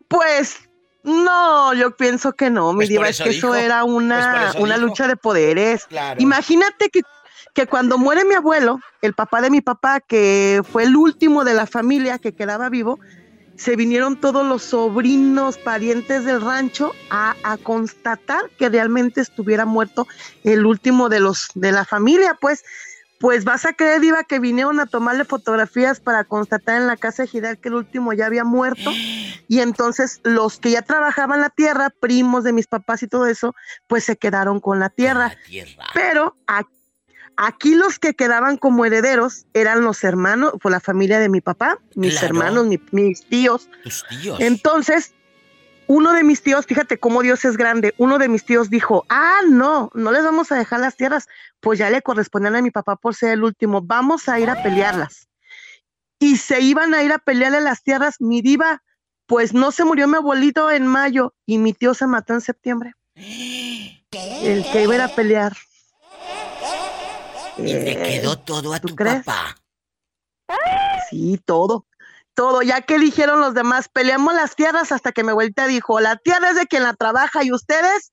[0.10, 0.58] Pues
[1.04, 3.54] no, yo pienso que no, mi Pues diva, es que dijo.
[3.54, 4.88] eso era Pues una, eso una dijo.
[4.88, 5.86] lucha de poderes.
[5.86, 6.22] Claro.
[6.22, 7.00] Imagínate que,
[7.58, 11.55] que cuando muere mi abuelo, el papá de mi papá, que fue el último de
[11.55, 12.99] la familia que quedaba vivo,
[13.55, 20.05] se vinieron todos los sobrinos, parientes del rancho a, a constatar que realmente estuviera muerto
[20.43, 22.64] el último de los de la familia, pues.
[23.20, 27.24] Pues vas a creer, Diva, que vinieron a tomarle fotografías para constatar en la casa
[27.24, 28.91] de Gidal que el último ya había muerto.
[29.47, 33.55] Y entonces los que ya trabajaban la tierra, primos de mis papás y todo eso,
[33.88, 35.36] pues se quedaron con la tierra.
[35.95, 36.62] Pero a-
[37.38, 41.80] aquí los que quedaban como herederos eran los hermanos, pues la familia de mi papá,
[41.96, 42.28] mis Claro.
[42.28, 43.70] hermanos, mi- mis tíos.
[43.84, 44.40] Tus tíos.
[44.42, 45.14] Entonces,
[45.88, 49.40] uno de mis tíos, fíjate cómo Dios es grande, uno de mis tíos dijo, ah,
[49.48, 51.28] no, no les vamos a dejar las tierras,
[51.62, 54.62] pues ya le correspondían a mi papá por ser el último, vamos a ir a
[54.62, 55.28] pelearlas.
[56.20, 58.84] Y se iban a ir a pelearle las tierras, mi diva,
[59.28, 62.94] pues no se murió mi abuelito en mayo y mi tío se mató en septiembre.
[64.44, 65.54] El que iba a ir a pelear.
[67.58, 69.24] Y le Eh, quedó todo a ¿tú tu crees?
[69.26, 69.55] papá.
[71.10, 71.86] Sí, todo.
[72.34, 76.18] Todo, ya que dijeron los demás, peleamos las tierras hasta que mi abuelita dijo, la
[76.18, 78.12] tierra es de quien la trabaja y ustedes,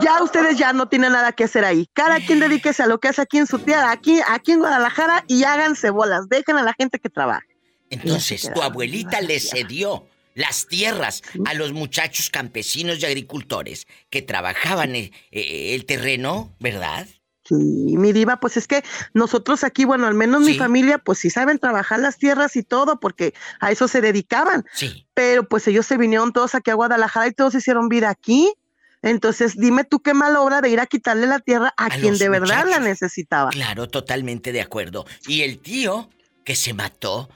[0.00, 1.88] ya ustedes ya no tienen nada que hacer ahí.
[1.92, 5.24] Cada quien dedíquese a lo que hace aquí en su tierra, aquí, aquí en Guadalajara
[5.26, 7.48] y háganse bolas, dejen a la gente que trabaje.
[7.90, 14.94] Entonces, tu abuelita le cedió las tierras a los muchachos campesinos y agricultores que trabajaban
[14.94, 17.06] eh, eh, el terreno, ¿verdad?
[17.58, 18.82] Sí, mi diva, pues es que
[19.12, 22.98] nosotros aquí, bueno, al menos mi familia, pues sí saben trabajar las tierras y todo,
[22.98, 24.64] porque a eso se dedicaban.
[24.72, 25.06] Sí.
[25.12, 28.54] Pero pues ellos se vinieron todos aquí a Guadalajara y todos hicieron vida aquí.
[29.02, 32.16] Entonces, dime tú qué mala obra de ir a quitarle la tierra a, A quien
[32.16, 33.50] de verdad la necesitaba.
[33.50, 35.04] Claro, totalmente de acuerdo.
[35.26, 36.08] Y el tío
[36.44, 37.28] que se mató,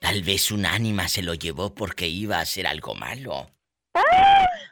[0.00, 3.50] tal vez un ánima se lo llevó porque iba a hacer algo malo.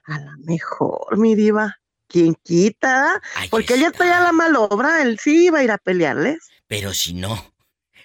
[0.06, 1.80] A lo mejor, mi diva.
[2.08, 3.20] ¿Quién quita?
[3.50, 6.38] Porque él ya traía la mala obra, él sí iba a ir a pelearles.
[6.66, 7.52] Pero si no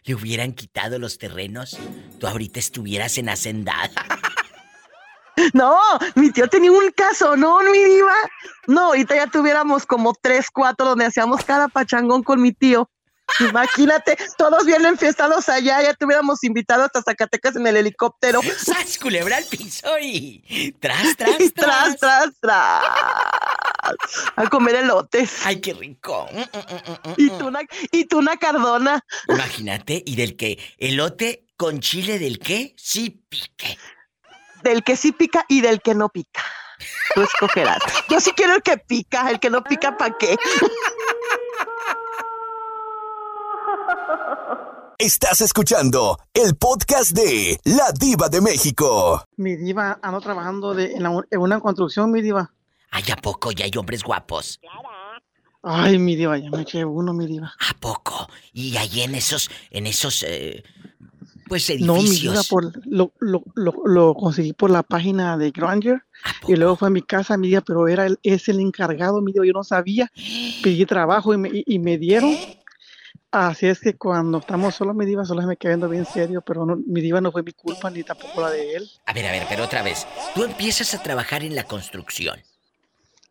[0.03, 1.77] le hubieran quitado los terrenos,
[2.19, 3.89] tú ahorita estuvieras en hacendada.
[5.53, 5.79] No,
[6.15, 8.13] mi tío tenía un caso, ¿no, mi diva?
[8.67, 12.89] No, ahorita ya tuviéramos como tres, cuatro donde hacíamos cada pachangón con mi tío.
[13.39, 18.41] Imagínate, todos bien enfiestados allá, ya tuviéramos invitado hasta Zacatecas en el helicóptero.
[18.57, 21.53] ¡Sas, culebra al piso y tras, tras, tras!
[21.53, 22.83] tras, tras, tras.
[24.35, 25.45] A comer elotes.
[25.45, 26.29] ¡Ay, qué rico!
[27.17, 27.61] Y tú una,
[27.91, 29.03] y tú una cardona.
[29.27, 32.73] Imagínate, y del que elote con chile del qué?
[32.77, 33.77] Sí pique.
[34.63, 36.43] Del que sí pica y del que no pica.
[37.13, 37.79] Tú escogerás.
[38.09, 40.37] Yo sí quiero el que pica, el que no pica, ¿para qué?
[45.01, 49.25] Estás escuchando el podcast de La Diva de México.
[49.35, 52.53] Mi diva, ando trabajando de, en, la- en una construcción, mi diva.
[52.91, 54.59] Ay, ¿a poco ya hay hombres guapos?
[55.63, 57.51] Ay, mi diva, ya me eché uno, mi diva.
[57.69, 58.27] ¿A poco?
[58.53, 60.63] Y ahí en esos, en esos, eh,
[61.47, 62.47] pues No, mi diva, edificios.
[62.47, 66.03] por, lo, lo, lo, lo conseguí por la página de Granger
[66.47, 69.31] y luego fue a mi casa, mi diva, pero era el, es el encargado, mi
[69.33, 70.11] diva, yo no sabía.
[70.63, 72.35] Pedí trabajo y me, y, y me dieron.
[73.31, 76.65] Así es que cuando estamos solos, mi diva, solo me quedé viendo bien serio, pero
[76.65, 78.89] no, mi diva no fue mi culpa ni tampoco la de él.
[79.05, 80.05] A ver, a ver, pero otra vez.
[80.35, 82.41] Tú empiezas a trabajar en la construcción.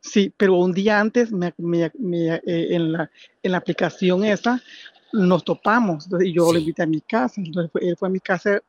[0.00, 3.10] Sí, pero un día antes me- me- me, eh, en, la,
[3.42, 4.62] en la aplicación esa
[5.12, 7.34] nos topamos y yo lo invité a mi casa.
[7.40, 8.62] Entonces fue- él fue a mi casa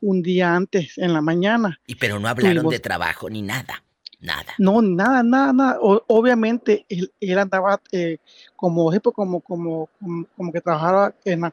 [0.00, 1.78] un día antes, en la mañana.
[1.86, 3.82] Y pero no hablaron Tuvimos- de trabajo ni nada.
[4.20, 4.52] Nada.
[4.58, 5.78] No, nada, nada, nada.
[5.80, 8.18] O- obviamente él, él andaba eh,
[8.56, 11.52] como, como, como, como, como que trabajaba en la,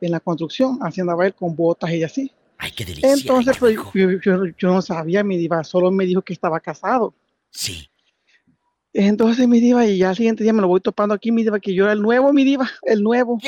[0.00, 2.30] en la construcción, así andaba él con botas y así.
[2.58, 3.12] Ay, qué delicia.
[3.12, 7.12] Entonces, pues, yo, yo- yo no sabía, mi diva, solo me dijo que estaba casado.
[7.50, 7.88] Sí.
[8.92, 11.60] Entonces, mi diva, y ya al siguiente día me lo voy topando aquí, mi diva,
[11.60, 13.38] que yo era el nuevo, mi diva, el nuevo.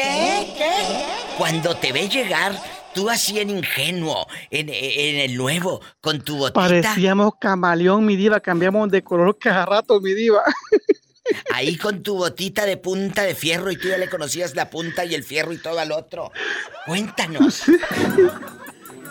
[1.39, 2.53] Cuando te ve llegar,
[2.99, 6.61] tú así en ingenuo, en, en el nuevo, con tu botita.
[6.61, 10.43] Parecíamos camaleón, mi diva, cambiamos de color cada rato, mi diva.
[11.55, 15.05] Ahí con tu botita de punta de fierro y tú ya le conocías la punta
[15.05, 16.33] y el fierro y todo al otro.
[16.87, 17.63] Cuéntanos.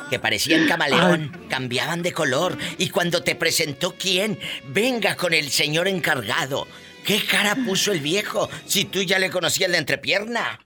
[0.10, 2.58] Que parecían camaleón, cambiaban de color.
[2.78, 6.66] Y cuando te presentó quién, venga con el señor encargado.
[7.06, 10.66] ¿Qué cara puso el viejo si tú ya le conocías la entrepierna?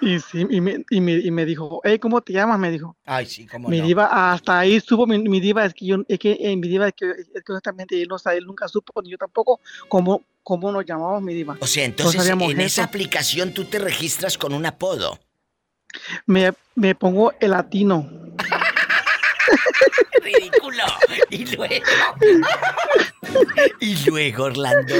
[0.00, 2.58] Y sí, y me, y me, y me dijo, hey, ¿cómo te llamas?
[2.58, 2.96] Me dijo.
[3.04, 3.86] Ay, sí, cómo Mi no.
[3.86, 6.88] diva, hasta ahí supo mi, mi diva, es que yo, es que eh, mi diva,
[6.88, 10.24] es que, es que honestamente él, no sabe, él nunca supo, ni yo tampoco, cómo,
[10.42, 11.56] cómo nos llamamos mi diva.
[11.60, 15.18] O sea, entonces en esa aplicación tú te registras con un apodo.
[16.26, 18.08] Me, me pongo el latino.
[20.22, 20.84] Ridículo.
[21.30, 21.74] Y luego.
[23.80, 24.94] y luego, Orlando.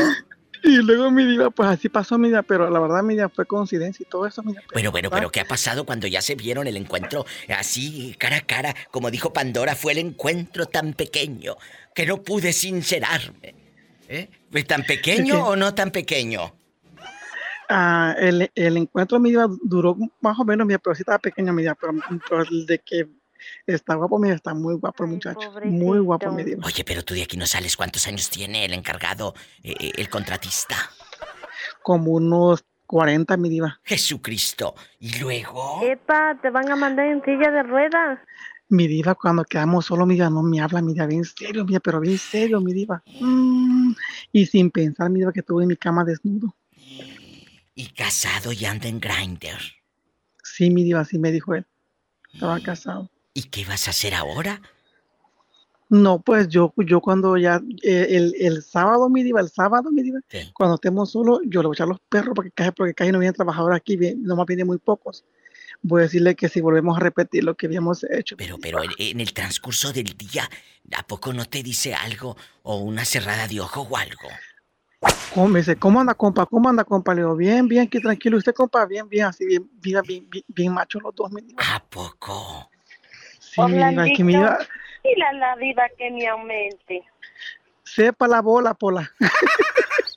[0.62, 3.46] Y luego mi diva, pues así pasó mi diva, pero la verdad mi diva fue
[3.46, 4.64] coincidencia y todo eso, mi diva.
[4.72, 7.24] Bueno, bueno, pero ¿qué ha pasado cuando ya se vieron el encuentro
[7.56, 8.74] así, cara a cara?
[8.90, 11.56] Como dijo Pandora, fue el encuentro tan pequeño
[11.94, 13.54] que no pude sincerarme.
[14.08, 14.28] ¿Eh?
[14.50, 16.54] ¿Fue tan pequeño o no tan pequeño?
[17.68, 21.18] Ah, el, el encuentro mi diva duró más o menos, mi diva, pero sí estaba
[21.18, 21.92] pequeña mi diva, pero,
[22.28, 23.06] pero el de que
[23.66, 26.66] está guapo, mi diva, está muy guapo el muchacho, muy guapo mi diva.
[26.66, 27.76] Oye, pero tú de aquí no sales.
[27.76, 30.76] ¿Cuántos años tiene el encargado, eh, eh, el contratista?
[31.82, 33.80] Como unos 40 mi diva.
[33.84, 34.74] Jesucristo.
[34.98, 35.80] Y luego.
[35.82, 38.18] Epa, te van a mandar en silla de ruedas.
[38.70, 41.68] Mi diva, cuando quedamos solos, mi diva, no me habla, mi diva, bien serio, mi
[41.68, 43.02] diva, pero bien serio, mi diva.
[43.20, 43.92] Mm,
[44.32, 46.54] y sin pensar, mi diva, que estuve en mi cama desnudo.
[47.74, 49.58] Y casado y anda en Grinder.
[50.42, 51.66] Sí, mi diva, así me dijo él.
[52.32, 53.10] Estaba casado.
[53.38, 54.60] ¿Y qué vas a hacer ahora?
[55.88, 60.02] No, pues yo, yo cuando ya, eh, el, el sábado, mi diva, el sábado, mi
[60.02, 60.18] diva,
[60.54, 63.20] cuando estemos solos, yo le voy a echar los perros porque casi, porque casi no
[63.20, 65.24] vienen trabajadores aquí, bien- nomás vienen muy pocos.
[65.82, 68.36] Voy a decirle que si volvemos a repetir lo que habíamos hecho.
[68.36, 70.50] Pero, pero en, en el transcurso del día,
[70.96, 74.28] ¿a poco no te dice algo o una cerrada de ojo o algo?
[75.32, 76.44] ¿Cómo, me dice, ¿cómo anda, compa?
[76.46, 77.14] ¿Cómo anda, compa?
[77.14, 78.36] Le digo, bien, bien, aquí tranquilo.
[78.36, 78.84] ¿Usted, compa?
[78.84, 81.62] Bien, bien, así, bien, bien, bien, bien, bien macho los dos, mi diva.
[81.76, 82.68] ¿A poco?
[83.66, 87.04] Diva, que mi diva, a la diva que me aumente.
[87.84, 89.10] sepa la bola, pola.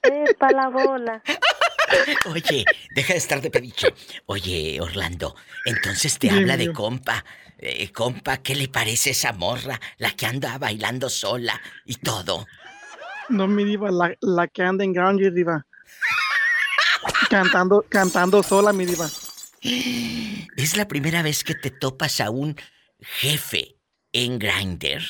[0.04, 1.22] Epa, la bola.
[2.26, 2.66] Oye,
[2.96, 3.94] deja de estar de pediche.
[4.26, 5.36] Oye, Orlando,
[5.66, 7.24] entonces te habla de compa.
[7.58, 9.80] Eh, compa, ¿qué le parece esa morra?
[9.98, 12.48] La que anda bailando sola y todo.
[13.30, 15.66] No, mi diva, la, la que anda en Granger, diva.
[17.30, 19.08] Cantando, cantando sola, mi diva.
[20.58, 22.56] ¿Es la primera vez que te topas a un
[23.02, 23.76] jefe
[24.14, 25.02] en Grinder?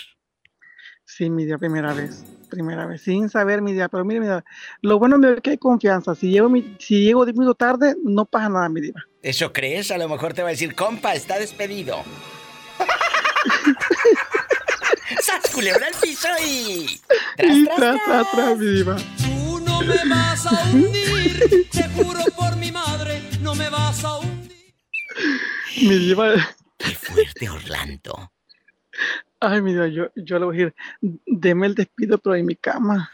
[1.06, 2.24] Sí, mi diva, primera vez.
[2.50, 4.44] Primera vez, sin saber mi diva, pero mire, mi diva,
[4.82, 6.16] lo bueno es que hay confianza.
[6.16, 9.02] Si llego, mi- si llego 10 minutos tarde, no pasa nada, mi diva.
[9.22, 9.92] ¿Eso crees?
[9.92, 12.04] A lo mejor te va a decir, compa, está despedido.
[15.22, 17.00] ¡Sas, culebra al piso y...
[17.38, 18.08] ¡Tras, Y tras, tras, tras!
[18.32, 18.96] tras, tras, mi diva.
[19.18, 24.18] Tú no me vas a hundir, te juro por mi madre, no me vas a
[24.20, 24.74] hundir.
[25.82, 26.34] Mi diva,
[26.84, 28.32] ¡Qué fuerte, Orlando!
[29.42, 30.76] ay, mi diva, yo, yo le voy a decir,
[31.26, 33.12] deme el despido, pero en mi cama.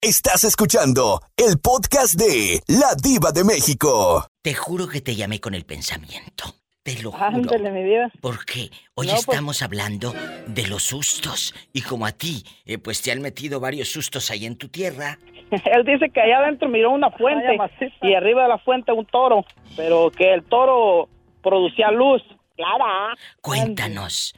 [0.00, 4.26] Estás escuchando el podcast de La Diva de México.
[4.42, 6.55] Te juro que te llamé con el pensamiento.
[6.86, 7.24] Te lo juro.
[7.24, 8.12] Ándale, mi vida.
[8.20, 10.14] Porque hoy No, pues- estamos hablando
[10.46, 11.52] de los sustos.
[11.72, 15.18] Y como a ti, eh, pues te han metido varios sustos ahí en tu tierra.
[15.50, 17.58] Él dice que allá adentro miró una fuente
[18.02, 19.44] y arriba de la fuente un toro,
[19.76, 21.08] pero que el toro
[21.42, 22.22] producía luz.
[22.54, 23.14] Clara.
[23.42, 24.34] Cuéntanos,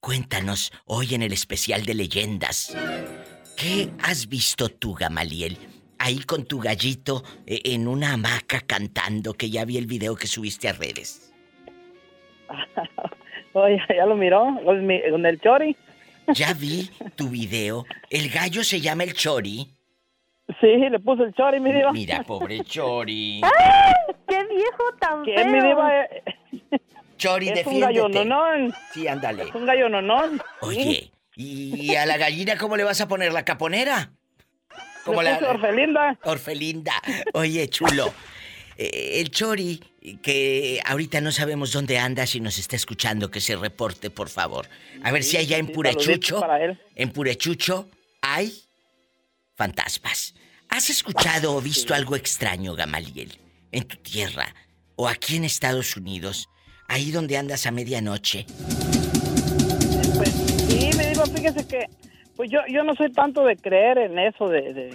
[0.00, 2.74] cuéntanos hoy en el especial de leyendas.
[3.58, 5.58] ¿Qué has visto tú, Gamaliel?
[5.98, 10.26] Ahí con tu gallito eh, en una hamaca cantando, que ya vi el video que
[10.26, 11.29] subiste a redes.
[13.52, 15.76] Oye, ya lo miró con el chori.
[16.34, 17.84] Ya vi tu video.
[18.08, 19.66] El gallo se llama el Chori.
[20.60, 21.92] Sí, le puso el chori, mi diva.
[21.92, 23.40] Mira, pobre Chori.
[24.28, 25.46] ¡Qué viejo tan Que feo!
[25.46, 25.90] mi diva
[27.16, 28.72] Chori, es un gallo nonón.
[28.92, 29.44] Sí, ándale.
[29.44, 30.40] Es un gallo nonón.
[30.60, 34.10] Oye, ¿y a la gallina cómo le vas a poner la caponera?
[35.04, 36.18] Como Le la Orfelinda.
[36.24, 36.92] Orfelinda.
[37.34, 38.12] Oye, chulo.
[38.82, 39.78] Eh, el Chori,
[40.22, 44.66] que ahorita no sabemos dónde anda, si nos está escuchando, que se reporte, por favor.
[45.02, 46.78] A ver si allá en sí, él.
[46.96, 47.90] en Purechucho,
[48.22, 48.52] hay
[49.54, 50.34] fantasmas.
[50.70, 53.38] ¿Has escuchado o visto algo extraño, Gamaliel,
[53.72, 54.54] en tu tierra
[54.96, 56.48] o aquí en Estados Unidos,
[56.88, 58.46] ahí donde andas a medianoche?
[60.68, 61.86] Sí, me digo, fíjese que
[62.36, 64.92] pues yo, yo no soy tanto de creer en eso de, de, de-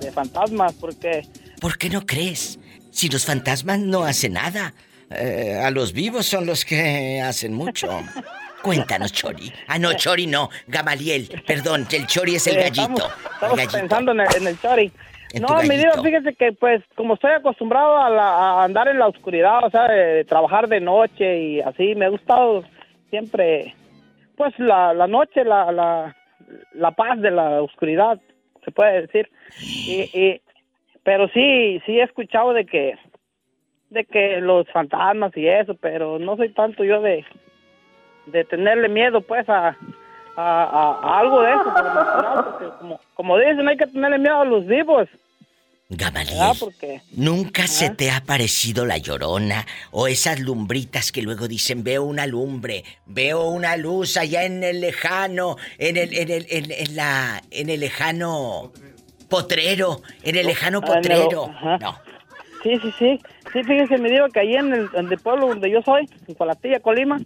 [0.00, 1.22] de fantasmas, porque
[1.60, 2.58] ¿Por qué no crees?
[2.94, 4.72] Si los fantasmas no hacen nada.
[5.10, 7.88] Eh, a los vivos son los que hacen mucho.
[8.62, 9.52] Cuéntanos, Chori.
[9.66, 10.48] Ah, no, Chori no.
[10.68, 11.42] Gamaliel.
[11.46, 12.82] Perdón, el Chori es el eh, gallito.
[12.84, 13.78] estamos, El estamos gallito.
[13.78, 14.92] pensando en el, en el chori.
[15.32, 16.02] En no, mi gallito.
[16.04, 19.88] fíjese que pues como estoy acostumbrado a, la- a andar en la oscuridad, o sea,
[19.88, 22.62] de trabajar de noche y así, me ha gustado
[23.10, 23.74] siempre,
[24.36, 26.16] pues la, la noche, la, la,
[26.74, 28.20] la paz de la oscuridad,
[28.64, 29.28] se puede decir.
[29.60, 30.40] Y, y-
[31.04, 32.94] pero sí, sí he escuchado de que,
[33.90, 37.24] de que los fantasmas y eso, pero no soy tanto yo de,
[38.26, 39.76] de tenerle miedo pues a, a,
[40.36, 44.66] a- a algo de eso, porque como, como dicen, hay que tenerle miedo a los
[44.66, 45.08] vivos.
[45.90, 46.38] Gamaliel.
[47.14, 52.26] ¿Nunca se te ha parecido la llorona o esas lumbritas que luego dicen veo una
[52.26, 57.42] lumbre, veo una luz allá en el lejano, en el, en el, en, en la,
[57.50, 58.72] en el lejano
[59.42, 61.50] potrero, en el lejano Ah, potrero?
[61.80, 61.94] No.
[62.62, 63.18] Sí, sí, sí.
[63.52, 66.34] Sí, fíjese, me digo que ahí en el, en el pueblo donde yo soy, en
[66.34, 67.18] Colatilla, Colima,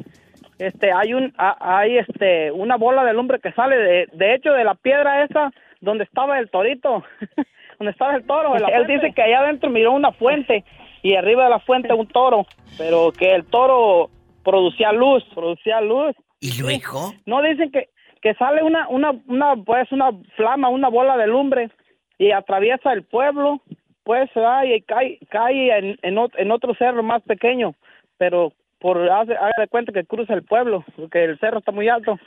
[0.58, 4.50] este, hay un, a- hay este, una bola de lumbre que sale de, de hecho
[4.52, 5.50] de la piedra esa
[5.80, 7.04] donde estaba el torito,
[7.78, 8.56] donde estaba el toro.
[8.56, 10.64] Él dice que allá adentro miró una fuente
[11.02, 12.44] y arriba de la fuente un toro,
[12.76, 14.10] pero que el toro
[14.44, 16.16] producía luz, producía luz.
[16.40, 17.12] ¿Y luego?
[17.26, 17.90] No dicen que,
[18.20, 21.70] que sale una, una, una, pues una flama, una bola de lumbre
[22.18, 23.60] y atraviesa el pueblo,
[24.02, 24.64] pues ¿verdad?
[24.64, 27.74] y cae, cae en, en, en otro cerro más pequeño,
[28.16, 32.18] pero por hace, de cuenta que cruza el pueblo, porque el cerro está muy alto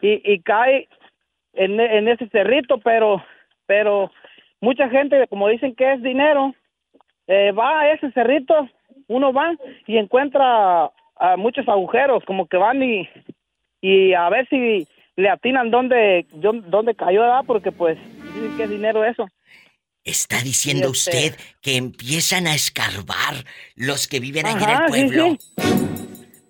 [0.00, 0.88] y, y cae
[1.54, 3.22] en, ese cerrito, pero,
[3.66, 4.10] pero
[4.60, 6.54] mucha gente, como dicen que es dinero,
[7.26, 8.68] eh, va a ese cerrito,
[9.08, 9.54] uno va
[9.86, 13.08] y encuentra ah, muchos agujeros, como que van y,
[13.80, 14.86] y a ver si
[15.16, 17.44] le atinan dónde dónde cayó, ¿verdad?
[17.46, 17.98] Porque pues
[18.34, 19.26] es dinero eso.
[20.04, 23.44] Está diciendo Y este- usted que empiezan a escarbar
[23.76, 25.36] los que viven allá en el sí, pueblo.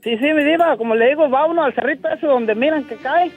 [0.03, 2.97] Sí, sí, mi diva, como le digo, va uno al cerrito ese donde miran que
[2.97, 3.31] cae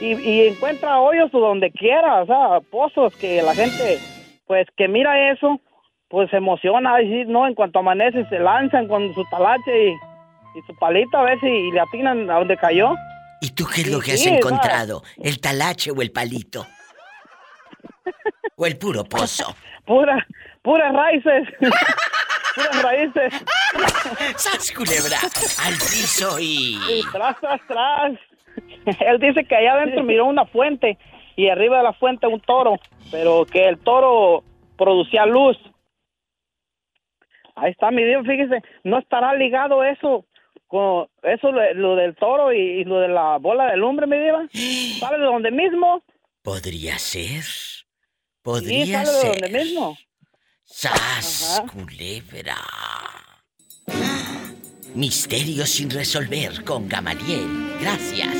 [0.00, 3.98] y, y encuentra hoyos o donde quiera, o sea, pozos que la gente,
[4.46, 5.60] pues, que mira eso,
[6.08, 9.92] pues se emociona, y sí, no, en cuanto amanece se lanzan con su talache y,
[9.92, 12.94] y su palito a ver si le atinan a donde cayó.
[13.40, 15.02] ¿Y tú qué es Sí, lo que has sí, encontrado?
[15.22, 16.66] ¿El talache o el palito?
[18.56, 19.54] ¿O el puro pozo?
[19.84, 20.26] Pura,
[20.62, 21.48] puras raíces,
[22.54, 23.32] puras raíces.
[24.36, 25.18] ¡Sas, culebra!
[25.64, 26.78] Al piso y...
[26.88, 28.12] Y tras, tras, tras.
[29.00, 30.98] Él dice que allá adentro miró una fuente
[31.36, 32.76] y arriba de la fuente un toro,
[33.10, 34.44] pero que el toro
[34.76, 35.56] producía luz.
[37.54, 40.24] Ahí está mi Dios, fíjese, no estará ligado eso
[40.70, 44.16] con eso lo, lo del toro y, y lo de la bola de lumbre, mi
[44.18, 44.46] diva.
[45.00, 46.00] ¿Sale de donde mismo?
[46.42, 47.42] Podría ser.
[48.40, 49.40] Sí, Podría de ser.
[49.42, 49.98] donde mismo.
[50.64, 52.56] ¡Sas, culebra!
[54.94, 57.76] Misterio sin resolver con Gamaliel.
[57.80, 58.34] Gracias.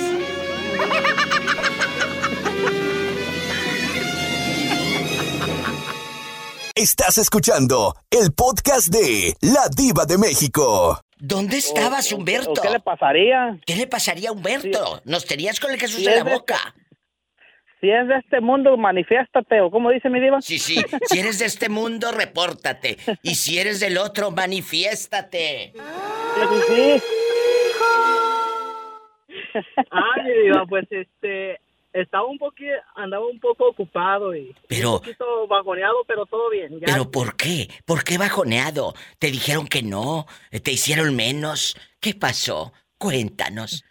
[6.75, 11.01] Estás escuchando el podcast de La Diva de México.
[11.19, 12.55] ¿Dónde estabas, Humberto?
[12.63, 13.61] ¿Qué le pasaría?
[13.67, 15.03] ¿Qué le pasaría a Humberto?
[15.05, 16.75] Nos tenías con el Jesús Sí, en la de- boca.
[17.81, 20.41] Si es de este mundo, manifiéstate, o como dice mi diva.
[20.43, 20.77] Sí, sí.
[21.07, 22.99] Si eres de este mundo, repórtate.
[23.23, 25.73] Y si eres del otro, manifiéstate.
[26.69, 27.03] sí.
[29.91, 31.59] Ah, mi diva, pues este,
[31.93, 36.79] estaba un poquito, andaba un poco ocupado y Pero- un poquito bajoneado, pero todo bien.
[36.81, 37.69] Ya ¿Pero por qué?
[37.85, 38.95] ¿Por qué bajoneado?
[39.19, 40.27] ¿Te dijeron que no?
[40.63, 41.77] ¿Te hicieron menos?
[42.01, 42.73] ¿Qué pasó?
[42.99, 43.85] Cuéntanos.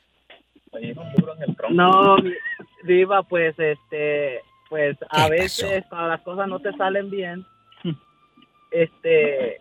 [1.71, 2.33] No, mi-
[2.83, 7.45] diva, pues este, pues a ¿Qué veces cuando las cosas no te salen bien,
[8.71, 9.59] este,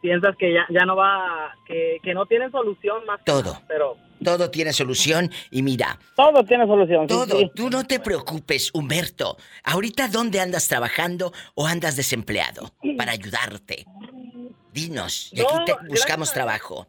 [0.00, 3.18] piensas que ya, ya no va, que, que no tienen solución más.
[3.18, 3.52] que Todo.
[3.54, 5.98] nada, Pero Todo tiene solución y mira.
[6.16, 7.06] Todo tiene solución.
[7.06, 7.38] Todo.
[7.38, 7.50] sí.
[7.54, 9.36] Tú no te preocupes, Humberto.
[9.64, 12.72] Ahorita, ¿dónde andas trabajando o andas desempleado?
[12.96, 13.84] Para ayudarte.
[14.72, 16.86] Dinos, y aquí te buscamos a- trabajo.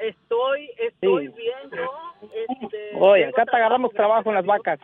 [0.00, 2.28] Estoy, estoy bien, yo,
[2.62, 4.78] este, Oye, acá te agarramos trabajo en las vacas.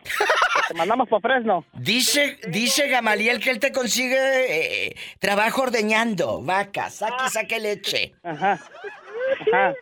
[0.67, 1.65] Te mandamos para Fresno.
[1.73, 6.95] Dice, dice Gamaliel que él te consigue eh, trabajo ordeñando vacas.
[6.95, 7.29] Saque, Ah.
[7.29, 8.13] saque leche.
[8.23, 8.59] Ajá.
[9.51, 9.73] Ajá.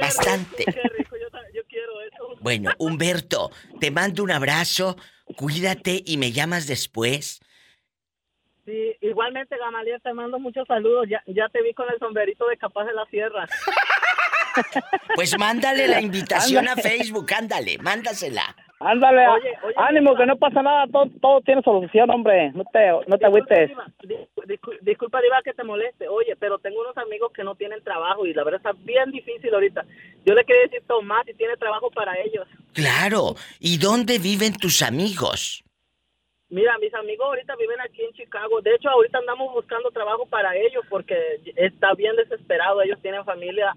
[0.00, 0.64] Bastante.
[0.64, 2.36] qué rico, yo, ta- yo quiero eso.
[2.40, 4.96] Bueno, Humberto, te mando un abrazo,
[5.36, 7.40] cuídate y me llamas después.
[8.64, 11.06] Sí, igualmente, Gamaliel, te mando muchos saludos.
[11.08, 13.46] Ya, ya te vi con el sombrerito de Capaz de la Sierra.
[15.14, 16.76] Pues mándale la invitación a.
[16.76, 18.54] Facebook, ándale, mándasela.
[18.80, 22.50] Ándale, Oye, oye, ánimo, que no pasa nada, todo, todo tiene solución, hombre.
[22.52, 23.70] No te, no te agüites.
[24.02, 26.08] Disculpa, disculpa, Diva, que te moleste.
[26.08, 29.54] Oye, pero tengo unos amigos que no tienen trabajo y la verdad está bien difícil
[29.54, 29.84] ahorita.
[30.26, 32.46] Yo le quería decir Tomás y tiene trabajo para ellos.
[32.74, 35.64] Claro, ¿y dónde viven tus amigos?
[36.50, 38.60] Mira, mis amigos ahorita viven aquí en Chicago.
[38.60, 41.16] De hecho, ahorita andamos buscando trabajo para ellos porque
[41.56, 42.82] está bien desesperado.
[42.82, 43.74] Ellos tienen familia,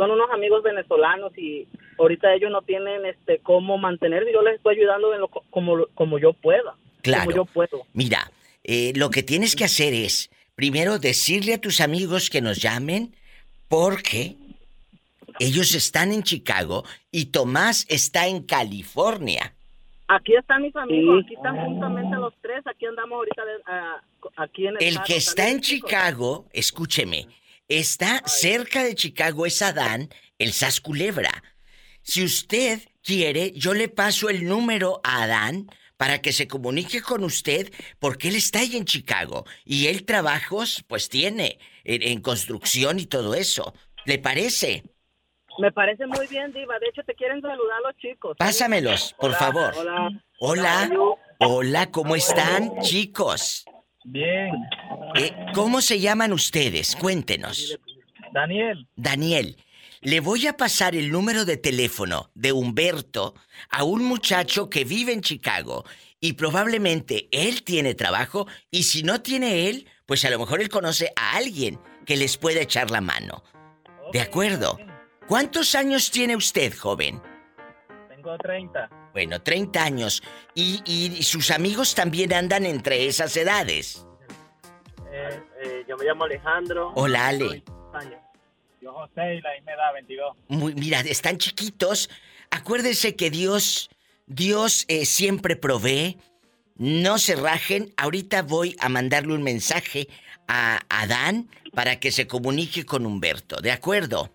[0.00, 4.32] son unos amigos venezolanos y ahorita ellos no tienen este cómo mantenerse.
[4.32, 6.74] Yo les estoy ayudando en lo, co- como, como yo pueda.
[7.02, 7.24] Claro.
[7.24, 7.82] Como yo puedo.
[7.92, 8.30] Mira,
[8.64, 13.14] eh, lo que tienes que hacer es, primero, decirle a tus amigos que nos llamen
[13.68, 14.36] porque
[15.38, 19.52] ellos están en Chicago y Tomás está en California.
[20.08, 24.02] Aquí están mis amigos, aquí están justamente los tres, aquí andamos ahorita de- ah,
[24.36, 25.60] aquí en el El que está en.
[25.60, 27.26] Chicago, escúcheme,
[27.70, 31.30] está cerca de Chicago, es Adán, el Sas Culebra.
[32.02, 37.24] Si usted quiere, yo le paso el número a Adán para que se comunique con
[37.24, 42.98] usted, porque él está ahí en Chicago y él trabajos, pues tiene en, en construcción
[42.98, 43.74] y todo eso.
[44.04, 44.82] ¿Le parece?
[45.58, 46.78] Me parece muy bien, Diva.
[46.78, 48.36] De hecho, te quieren saludar los chicos.
[48.38, 49.74] Pásamelos, por Hola, favor.
[49.76, 50.20] Hola.
[50.42, 50.90] Hola,
[51.38, 53.66] hola, ¿cómo están, chicos?
[54.04, 54.54] Bien.
[55.16, 56.96] Eh, ¿Cómo se llaman ustedes?
[56.96, 57.78] Cuéntenos.
[58.32, 58.88] Daniel.
[58.96, 59.56] Daniel,
[60.00, 63.34] le voy a pasar el número de teléfono de Humberto
[63.68, 65.84] a un muchacho que vive en Chicago
[66.20, 70.68] y probablemente él tiene trabajo y si no tiene él, pues a lo mejor él
[70.68, 73.42] conoce a alguien que les pueda echar la mano.
[74.12, 74.78] ¿De acuerdo?
[75.28, 77.20] ¿Cuántos años tiene usted, joven?
[78.22, 78.90] Tengo 30.
[79.14, 80.22] Bueno, 30 años.
[80.54, 84.06] Y, y sus amigos también andan entre esas edades.
[85.10, 86.92] Eh, eh, yo me llamo Alejandro.
[86.96, 87.64] Hola, Ale.
[87.94, 88.20] Años.
[88.82, 90.36] Yo José y la misma edad, 22.
[90.48, 92.10] Muy, mira, están chiquitos.
[92.50, 93.88] Acuérdense que Dios,
[94.26, 96.18] Dios eh, siempre provee.
[96.76, 97.94] No se rajen.
[97.96, 100.08] Ahorita voy a mandarle un mensaje
[100.46, 103.62] a Adán para que se comunique con Humberto.
[103.62, 104.30] ¿De acuerdo?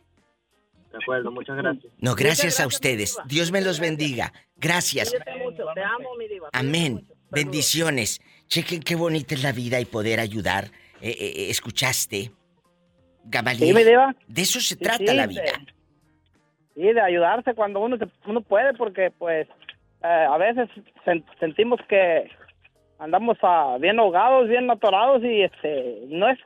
[0.98, 1.94] De acuerdo, muchas gracias.
[2.00, 3.18] No, gracias a ustedes.
[3.26, 4.32] Dios me los bendiga.
[4.56, 5.14] Gracias.
[5.44, 5.66] Mucho.
[5.74, 6.50] Te amo, mi diva.
[6.54, 7.06] Amén.
[7.32, 8.22] Bendiciones.
[8.48, 10.66] Chequen qué bonita es la vida y poder ayudar.
[11.02, 12.32] Eh, eh, eh, ¿Escuchaste?
[13.26, 13.76] Gamaliel.
[13.76, 13.84] Sí.
[14.28, 15.44] De eso se Sí, trata sí, la de- vida.
[16.76, 19.48] Sí, de ayudarse cuando uno se- uno puede, porque pues
[20.04, 20.70] eh, a veces
[21.06, 22.30] sen- sentimos que
[23.00, 26.38] andamos ah, bien ahogados, bien atorados y este no es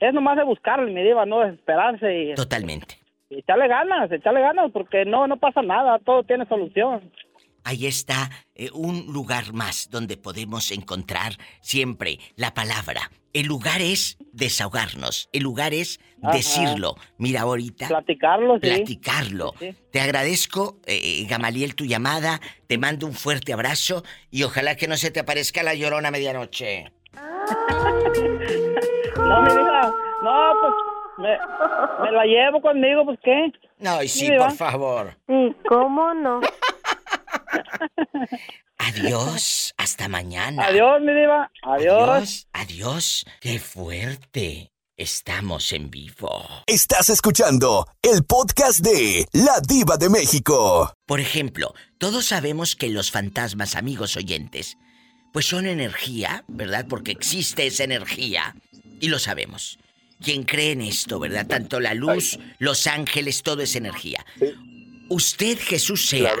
[0.00, 2.97] es nomás de buscarle, mi diva, no desesperarse y, Totalmente.
[3.30, 7.10] Echarle ganas, echarle ganas, porque no no pasa nada, todo tiene solución.
[7.64, 14.16] Ahí está eh, un lugar más donde podemos encontrar siempre la palabra, el lugar es
[14.32, 16.34] desahogarnos, el lugar es Ajá.
[16.36, 16.94] decirlo.
[17.18, 17.88] Mira ahorita.
[17.88, 18.60] Platicarlo, sí.
[18.60, 19.52] Platicarlo.
[19.58, 19.74] Sí.
[19.92, 22.40] Te agradezco, eh, Gamaliel, tu llamada.
[22.66, 26.12] Te mando un fuerte abrazo y ojalá que no se te aparezca la llorona a
[26.12, 26.90] medianoche.
[29.18, 30.74] No, mi hija, no, pues
[31.18, 31.36] me,
[32.02, 33.52] me la llevo conmigo, pues qué.
[33.78, 35.16] No, y sí, por favor.
[35.26, 36.40] Sí, ¿cómo no?
[38.78, 40.64] Adiós, hasta mañana.
[40.66, 41.50] Adiós, mi diva.
[41.62, 42.08] Adiós.
[42.08, 43.24] Adiós, adiós.
[43.40, 44.72] Qué fuerte.
[44.96, 46.44] Estamos en vivo.
[46.66, 50.92] Estás escuchando el podcast de La Diva de México.
[51.06, 54.76] Por ejemplo, todos sabemos que los fantasmas, amigos oyentes,
[55.32, 56.86] pues son energía, ¿verdad?
[56.88, 58.56] Porque existe esa energía
[59.00, 59.78] y lo sabemos.
[60.22, 61.46] Quien cree en esto, ¿verdad?
[61.46, 64.24] Tanto la luz, los ángeles, todo es energía.
[65.08, 66.32] Usted, Jesús sea,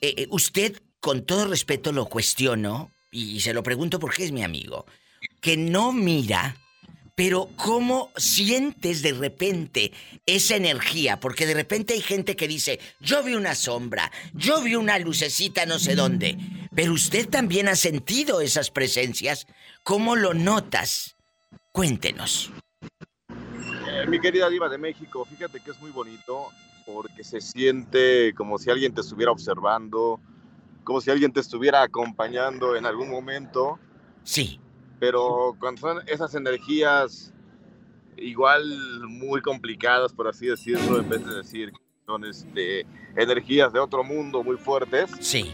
[0.00, 4.44] eh, eh, usted, con todo respeto, lo cuestiono y se lo pregunto porque es mi
[4.44, 4.86] amigo,
[5.40, 6.56] que no mira,
[7.14, 9.92] pero ¿cómo sientes de repente
[10.24, 11.20] esa energía?
[11.20, 15.66] Porque de repente hay gente que dice, yo vi una sombra, yo vi una lucecita
[15.66, 16.38] no sé dónde,
[16.74, 19.46] pero usted también ha sentido esas presencias.
[19.82, 21.16] ¿Cómo lo notas?
[21.72, 22.50] Cuéntenos.
[23.30, 26.48] Eh, mi querida diva de México, fíjate que es muy bonito
[26.84, 30.20] porque se siente como si alguien te estuviera observando,
[30.84, 33.78] como si alguien te estuviera acompañando en algún momento.
[34.24, 34.60] Sí.
[34.98, 37.32] Pero cuando son esas energías
[38.16, 38.64] igual
[39.08, 41.72] muy complicadas, por así decirlo, en vez de decir
[42.06, 45.08] son este, energías de otro mundo muy fuertes.
[45.20, 45.52] Sí.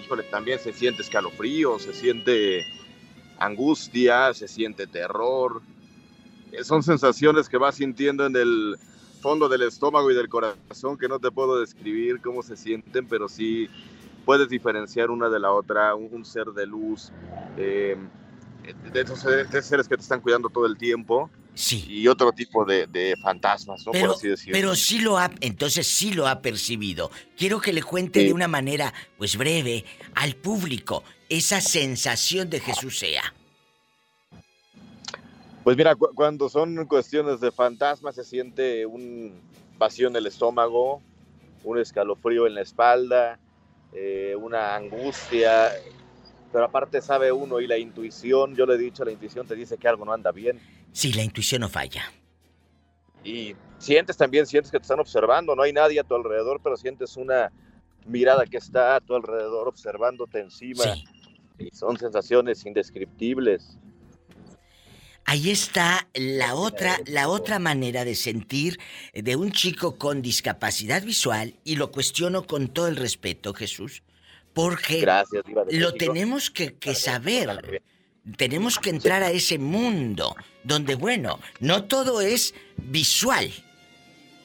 [0.00, 2.64] Híjole, también se siente escalofrío, se siente
[3.38, 5.62] angustia, se siente terror.
[6.52, 8.76] Eh, Son sensaciones que vas sintiendo en el
[9.20, 13.28] fondo del estómago y del corazón que no te puedo describir cómo se sienten, pero
[13.28, 13.68] sí
[14.24, 17.10] puedes diferenciar una de la otra, un, un ser de luz,
[17.56, 17.96] eh,
[18.92, 21.30] de esos seres, de seres que te están cuidando todo el tiempo.
[21.54, 21.86] Sí.
[21.88, 23.92] Y otro tipo de, de fantasmas, ¿no?
[23.92, 24.52] Pero, Por así decirlo.
[24.52, 27.10] pero sí lo ha, entonces sí lo ha percibido.
[27.36, 29.84] Quiero que le cuente de una manera, pues breve,
[30.14, 33.34] al público esa sensación de Jesús sea.
[35.64, 39.40] Pues mira, cu- cuando son cuestiones de fantasmas se siente un
[39.78, 41.02] vacío en el estómago,
[41.64, 43.38] un escalofrío en la espalda,
[43.92, 45.72] eh, una angustia,
[46.52, 49.76] pero aparte sabe uno y la intuición, yo le he dicho, la intuición te dice
[49.76, 50.60] que algo no anda bien
[50.92, 52.10] Sí, la intuición no falla.
[53.24, 56.76] y sientes también, sientes que te están observando, no hay nadie a tu alrededor, pero
[56.76, 57.50] sientes una
[58.06, 60.84] mirada que está a tu alrededor observándote encima
[61.58, 63.78] y son sensaciones indescriptibles.
[65.24, 68.78] Ahí está la otra, la otra manera de sentir
[69.12, 74.04] de un chico con discapacidad visual y lo cuestiono con todo el respeto, Jesús,
[74.54, 75.92] porque Gracias, lo México.
[75.98, 77.82] tenemos que, que saber.
[78.36, 83.52] Tenemos que entrar a ese mundo donde, bueno, no todo es visual.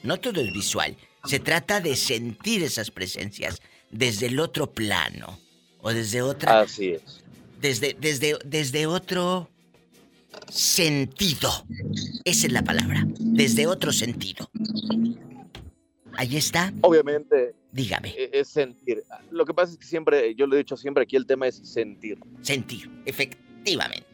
[0.04, 0.98] No todo es visual.
[1.26, 5.40] Se trata de sentir esas presencias desde el otro plano
[5.82, 7.02] o desde otra Así es.
[7.60, 9.50] desde, desde, desde otro
[10.50, 11.50] sentido.
[12.26, 13.06] Esa es la palabra.
[13.20, 14.50] Desde otro sentido.
[16.14, 16.74] Ahí está.
[16.82, 17.56] Obviamente.
[17.72, 18.10] Dígame.
[18.18, 19.04] e- Es sentir.
[19.32, 21.56] Lo que pasa es que siempre, yo lo he dicho siempre, aquí el tema es
[21.64, 22.20] sentir.
[22.42, 24.06] Sentir, efectivamente.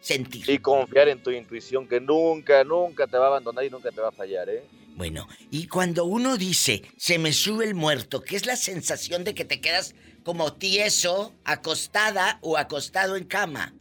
[0.00, 0.48] Sentir.
[0.48, 4.00] Y confiar en tu intuición que nunca, nunca te va a abandonar y nunca te
[4.00, 4.64] va a fallar, ¿eh?
[4.96, 9.34] Bueno, y cuando uno dice, se me sube el muerto, que es la sensación de
[9.34, 13.74] que te quedas como tieso, acostada o acostado en cama,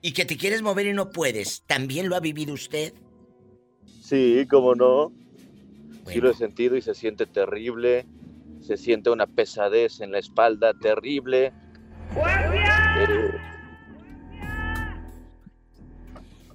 [0.00, 2.92] y que te quieres mover y no puedes, ¿también lo ha vivido usted?
[4.02, 5.12] Sí, cómo no.
[6.06, 8.04] Sí lo he sentido y se siente terrible.
[8.60, 11.52] Se siente una pesadez en la espalda terrible.
[12.16, 13.30] Eh,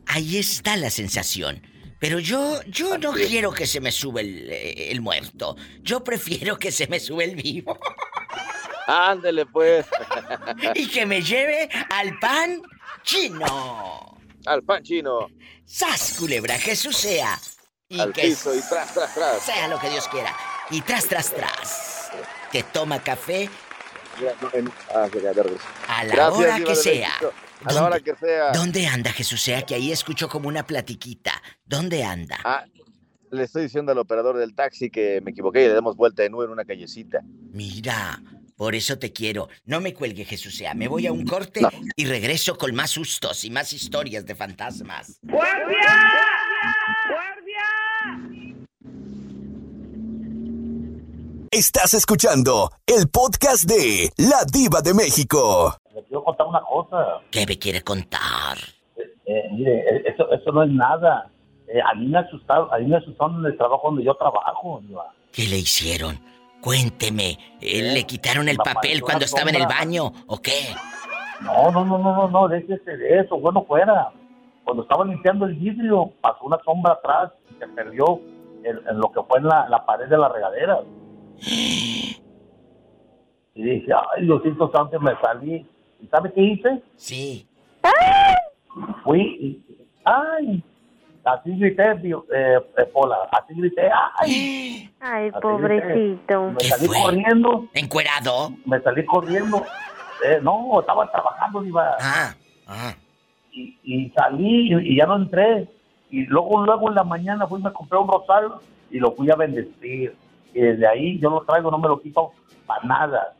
[0.06, 1.61] Ahí está la sensación.
[1.99, 5.56] Pero yo, yo no quiero que se me sube el, eh, el muerto.
[5.81, 7.77] Yo prefiero que se me sube el vivo.
[8.88, 9.85] ándele pues.
[10.76, 12.61] y que me lleve al pan
[13.03, 14.18] chino.
[14.45, 15.27] Al pan chino.
[15.65, 16.57] ¡Sas, culebra!
[16.57, 17.38] Jesús sea.
[17.89, 19.41] Y Al que piso y tras, tras, tras.
[19.41, 20.35] sea lo que Dios quiera.
[20.69, 22.11] Y tras, tras, tras.
[22.51, 23.49] Que toma café
[24.93, 25.09] ah,
[25.89, 27.11] a la Gracias, hora que sea.
[27.64, 28.51] A la hora que sea.
[28.51, 29.61] ¿Dónde anda Jesús sea?
[29.64, 31.41] Que ahí escucho como una platiquita.
[31.65, 32.38] ¿Dónde anda?
[32.43, 32.65] Ah,
[33.31, 36.30] le estoy diciendo al operador del taxi que me equivoqué y le damos vuelta de
[36.30, 37.22] nuevo en una callecita.
[37.51, 38.22] Mira,
[38.57, 39.47] por eso te quiero.
[39.65, 40.73] No me cuelgue, Jesús sea.
[40.73, 41.61] Me voy a un corte
[41.95, 45.21] y regreso con más sustos y más historias de fantasmas.
[51.51, 55.77] Estás escuchando el podcast de La Diva de México.
[55.93, 57.21] Le quiero contar una cosa.
[57.31, 58.57] ¿Qué me quiere contar?
[58.97, 61.31] Eh, eh, mire, eh, eso, eso no es nada.
[61.67, 64.81] Eh, a mí me asustaron, a mí me asustaron en el trabajo donde yo trabajo,
[64.85, 65.13] Diva.
[65.31, 66.19] ¿Qué le hicieron?
[66.68, 70.76] Cuénteme, ¿eh, ¿le quitaron el papel cuando estaba en el baño o qué?
[71.39, 74.11] No, no, no, no, no, no, déjese de eso, bueno fuera.
[74.65, 78.19] Cuando estaba limpiando el vidrio, pasó una sombra atrás y se perdió
[78.65, 80.80] en, lo que fue en la, la pared de la regadera.
[81.38, 82.18] Y
[83.56, 85.65] dije, ay, Diosito Santo, me salí.
[86.02, 86.84] ¿Y sabe qué hice?
[86.98, 87.48] Sí.
[89.06, 89.65] Fui y,
[90.03, 90.61] ay,
[91.33, 93.89] así grité, Dio- eh, eh, Pola, así grité,
[94.19, 94.83] ay.
[94.99, 96.51] Ay, Así pobrecito.
[96.51, 97.67] Me salí corriendo.
[97.75, 98.51] ¿Encuerado?
[98.65, 99.63] Me salí corriendo.
[100.25, 101.95] Eh, no, estaba trabajando, iba.
[102.01, 102.33] Ah,
[103.51, 105.67] Y, y salí y, y ya no entré.
[106.09, 108.59] Y luego, luego en la mañana fui, me compré un rosario
[108.89, 110.15] y lo fui a bendecir.
[110.53, 112.31] Y desde ahí yo lo traigo, no me lo quito
[112.65, 113.33] para nada.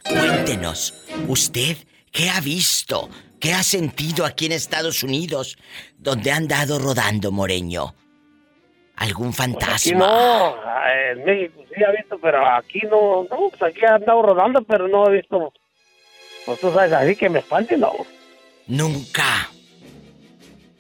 [0.05, 0.95] Cuéntenos,
[1.27, 1.77] ¿usted
[2.13, 3.11] qué ha visto?
[3.41, 5.57] ¿Qué ha sentido aquí en Estados Unidos?
[5.99, 7.97] donde ha andado rodando, Moreño?
[8.97, 9.99] ¿Algún Aquí fantasma?
[9.99, 14.23] no, ah, en México sí ha visto, pero aquí no, no, pues aquí ha andado
[14.23, 15.53] rodando, pero no he visto,
[16.47, 17.93] pues tú sabes, así que me espante, no.
[18.69, 19.49] Nunca.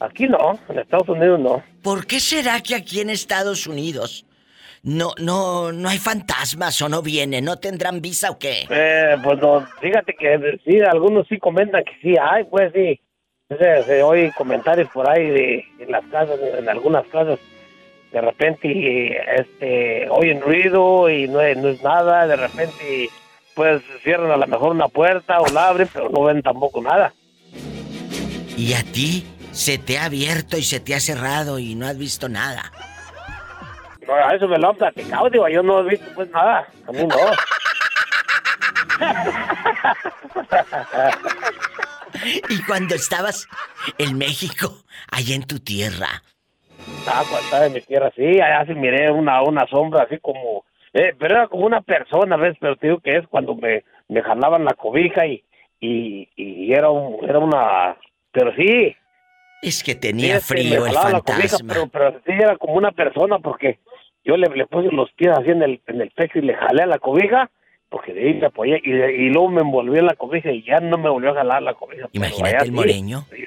[0.00, 1.62] Aquí no, en Estados Unidos no.
[1.82, 4.26] ¿Por qué será que aquí en Estados Unidos
[4.82, 7.44] no, no, no hay fantasmas o no vienen?
[7.44, 8.66] ¿No tendrán visa o qué?
[8.70, 13.00] Eh, pues no, fíjate que sí, algunos sí comentan que sí hay, pues sí.
[13.48, 17.38] Se, se oye comentarios por ahí de en las casas, en algunas casas.
[18.14, 22.28] De repente, este, oyen ruido y no es, no es nada.
[22.28, 23.10] De repente,
[23.56, 27.12] pues cierran a lo mejor una puerta o la abren, pero no ven tampoco nada.
[28.56, 31.98] Y a ti se te ha abierto y se te ha cerrado y no has
[31.98, 32.70] visto nada.
[34.06, 36.68] No, a eso me lo han platicado, digo, yo no he visto pues nada.
[36.86, 37.16] A mí no.
[42.48, 43.48] Y cuando estabas
[43.98, 46.22] en México, allá en tu tierra,
[47.06, 50.64] Ah, cuando estaba en mi tierra, sí, allá sí miré una, una sombra así como...
[50.92, 52.56] Eh, pero era como una persona, ¿ves?
[52.60, 55.42] Pero te digo que es cuando me, me jalaban la cobija y,
[55.80, 57.96] y, y era, un, era una...
[58.32, 58.94] Pero sí.
[59.62, 61.74] es que sí, tenía este, frío el la cobija, fantasma.
[61.74, 63.78] pero, pero sí era como una persona porque
[64.24, 66.82] yo le, le puse los pies así en el, en el pecho y le jalé
[66.82, 67.50] a la cobija
[67.88, 70.80] porque de ahí me apoyé y, y luego me envolví en la cobija y ya
[70.80, 72.08] no me volvió a jalar la cobija.
[72.12, 72.72] Imagínate el
[73.30, 73.44] sí.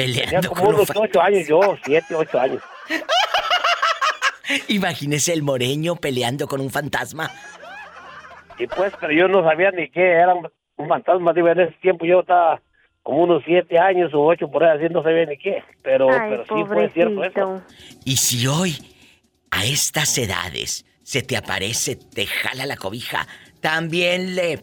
[0.00, 2.62] Moreño Tenía peleando como con un unos ocho años yo, siete, ocho años.
[4.68, 7.30] Imagínese el moreño peleando con un fantasma.
[8.58, 10.48] Y pues, pero yo no sabía ni qué era un
[10.80, 11.32] un fantasma.
[11.32, 12.60] Digo, en ese tiempo yo estaba
[13.02, 15.62] como unos siete años o ocho por ahí, así no sabía ni qué.
[15.82, 17.62] Pero, Ay, pero sí fue cierto eso.
[18.04, 18.76] Y si hoy,
[19.50, 23.26] a estas edades, se te aparece, te jala la cobija,
[23.60, 24.60] también le...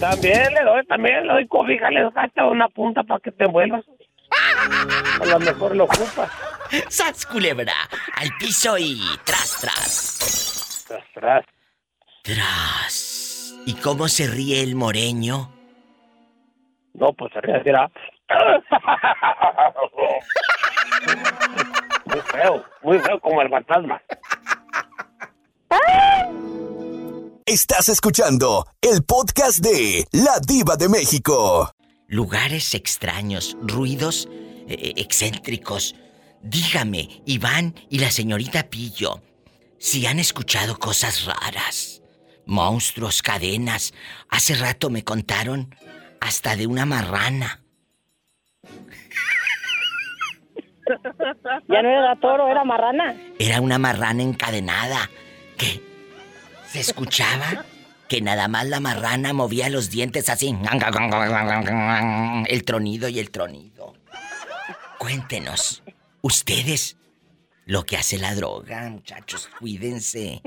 [0.00, 3.44] También le doy, también le doy cobija, le doy hasta una punta para que te
[3.44, 3.84] envuelvas.
[5.20, 6.30] A lo mejor lo ocupas.
[6.88, 7.72] ¡Sas, culebra!
[8.16, 10.84] Al piso y tras, tras.
[10.86, 11.44] Tras, tras.
[12.22, 13.54] Tras.
[13.66, 15.50] ¿Y cómo se ríe el moreño?
[16.94, 17.90] No, pues se ríe, era...
[22.06, 24.00] Muy feo, muy feo como el fantasma.
[27.48, 31.72] Estás escuchando el podcast de La Diva de México.
[32.06, 34.28] Lugares extraños, ruidos
[34.68, 35.94] eh, excéntricos.
[36.42, 39.22] Dígame, Iván y la señorita Pillo,
[39.78, 42.02] si han escuchado cosas raras.
[42.44, 43.94] Monstruos, cadenas.
[44.28, 45.74] Hace rato me contaron
[46.20, 47.62] hasta de una marrana.
[51.66, 53.16] Ya no era toro, era marrana.
[53.38, 55.08] Era una marrana encadenada.
[55.56, 55.87] que
[56.70, 57.64] ¿Se escuchaba?
[58.08, 60.56] Que nada más la marrana movía los dientes así.
[62.46, 63.94] El tronido y el tronido.
[64.98, 65.82] Cuéntenos,
[66.22, 66.96] ustedes,
[67.66, 70.42] lo que hace la droga, muchachos, cuídense.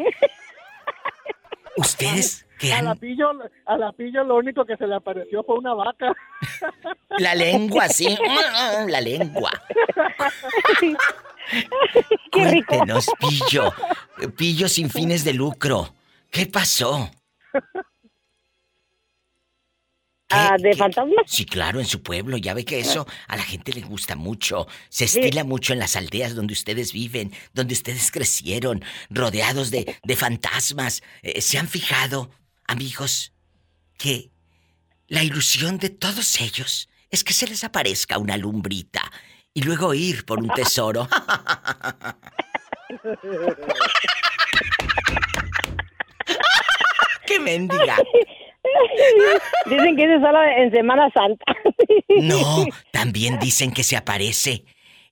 [1.77, 3.30] ¿Ustedes qué A han- la, pillo,
[3.65, 6.11] a la pillo lo único que se le apareció fue una vaca.
[7.18, 8.18] La lengua, sí.
[8.88, 9.52] La lengua.
[12.31, 13.73] Cuéntenos, Pillo.
[14.38, 15.93] Pillo sin fines de lucro.
[16.32, 17.12] ¿Qué pasó?
[20.34, 21.26] Ah, ¿De fantasmas?
[21.28, 22.38] Sí, claro, en su pueblo.
[22.38, 24.66] Ya ve que eso a la gente le gusta mucho.
[24.88, 30.16] Se estila mucho en las aldeas donde ustedes viven, donde ustedes crecieron, rodeados de, de
[30.16, 31.03] fantasmas.
[31.22, 32.32] Eh, ¿Se han fijado,
[32.66, 33.34] amigos,
[33.98, 34.32] que
[35.10, 39.02] la ilusión de todos ellos es que se les aparezca una lumbrita
[39.53, 41.10] y luego ir por un tesoro?
[47.26, 47.98] ¡Qué mendiga!
[49.66, 51.45] Dicen que es solo en Semana Santa.
[52.10, 54.64] No, también dicen que se aparece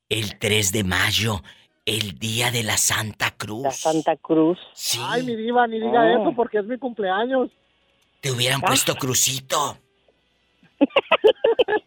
[0.08, 1.42] el 3 de mayo,
[1.86, 3.64] el día de la Santa Cruz.
[3.64, 4.60] La Santa Cruz.
[4.74, 5.00] Sí.
[5.04, 6.22] Ay, mi diva, ni diga Oh.
[6.22, 7.50] eso porque es mi cumpleaños.
[8.22, 9.78] Te hubieran puesto crucito.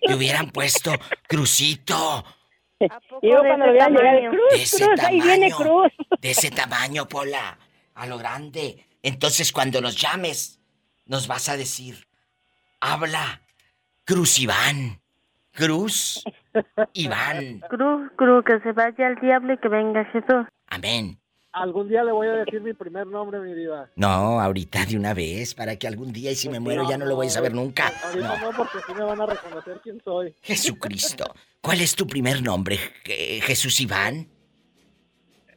[0.06, 0.92] Te hubieran puesto
[1.28, 2.24] crucito.
[2.80, 5.50] Y yo cuando lo vean llegar, Cruz, Cruz, ahí viene.
[5.52, 5.92] Cruz.
[6.20, 7.56] De ese tamaño, Pola.
[7.94, 8.86] A lo grande.
[9.02, 10.60] Entonces, cuando nos llames,
[11.06, 12.06] nos vas a decir:
[12.80, 13.42] Habla,
[14.04, 15.00] Cruz Iván.
[15.54, 16.24] Cruz
[16.94, 17.60] Iván.
[17.68, 20.46] Cruz, Cruz, que se vaya al diablo y que venga Jesús.
[20.68, 21.18] Amén.
[21.52, 23.90] Algún día le voy a decir mi primer nombre, mi diva.
[23.96, 27.04] No, ahorita de una vez, para que algún día, y si me muero, ya no
[27.04, 27.92] lo voy a saber nunca.
[28.04, 28.50] Ahorita No.
[28.52, 30.34] no, porque sí me van a reconocer quién soy.
[30.40, 31.34] Jesucristo.
[31.60, 34.26] ¿Cuál es tu primer nombre, Je- Jesús Iván?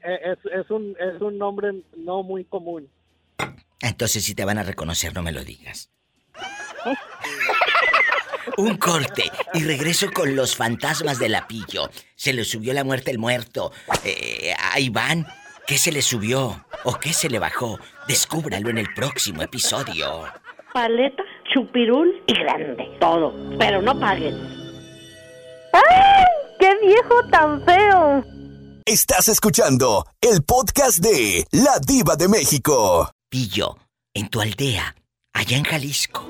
[0.04, 2.90] Eh, Es, es, un, es un nombre no muy común.
[3.82, 5.90] Entonces, si te van a reconocer, no me lo digas.
[8.58, 11.90] Un corte y regreso con los fantasmas del apillo.
[12.16, 13.72] Se le subió la muerte el muerto.
[14.04, 15.28] Eh, a Iván,
[15.68, 16.66] ¿qué se le subió?
[16.84, 17.80] ¿O qué se le bajó?
[18.08, 20.26] Descúbralo en el próximo episodio.
[20.74, 22.98] Paleta, chupirul y grande.
[23.00, 23.34] Todo.
[23.58, 24.36] Pero no paguen.
[25.74, 26.26] ¡Ay!
[26.60, 28.24] ¡Qué viejo tan feo!
[28.86, 33.15] Estás escuchando el podcast de La Diva de México.
[33.36, 33.78] Pillo,
[34.14, 34.96] en tu aldea,
[35.34, 36.26] allá en Jalisco,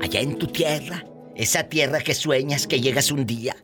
[0.00, 1.04] allá en tu tierra,
[1.36, 3.54] esa tierra que sueñas que llegas un día,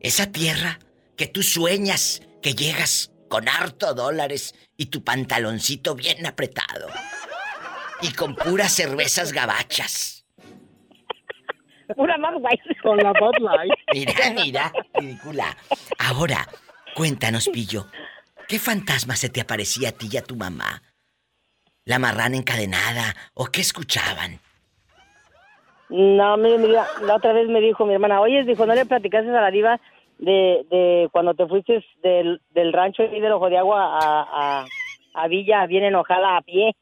[0.00, 0.80] esa tierra
[1.16, 6.88] que tú sueñas que llegas con harto dólares y tu pantaloncito bien apretado
[8.02, 10.26] y con puras cervezas gabachas.
[11.94, 12.58] Pura más guay.
[12.82, 13.72] Con la Bud Light.
[13.94, 15.56] Mira, mira, ridícula.
[16.00, 16.48] Ahora,
[16.96, 17.86] cuéntanos, Pillo,
[18.48, 20.82] ¿qué fantasma se te aparecía a ti y a tu mamá?
[21.86, 24.40] ¿La marrana encadenada o qué escuchaban?
[25.88, 29.30] No, mire, mira, la otra vez me dijo mi hermana, oye, dijo, no le platicaste
[29.30, 29.80] a la diva
[30.18, 34.26] de, de cuando te fuiste del, del rancho y del Ojo de Agua a,
[34.62, 34.66] a,
[35.14, 36.74] a Villa, bien enojada a pie.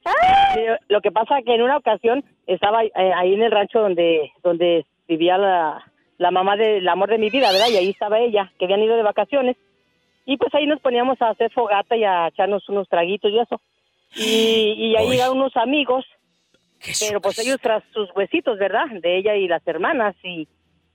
[0.56, 4.32] Mire, Lo que pasa que en una ocasión estaba eh, ahí en el rancho donde,
[4.42, 5.84] donde vivía la,
[6.16, 7.68] la mamá del amor de mi vida, ¿verdad?
[7.70, 9.56] Y ahí estaba ella, que habían ido de vacaciones.
[10.24, 13.60] Y pues ahí nos poníamos a hacer fogata y a echarnos unos traguitos y eso.
[14.16, 16.04] Y, y ahí llegaron unos amigos
[17.00, 18.84] pero pues ellos tras sus huesitos, ¿verdad?
[19.00, 20.46] De ella y las hermanas y,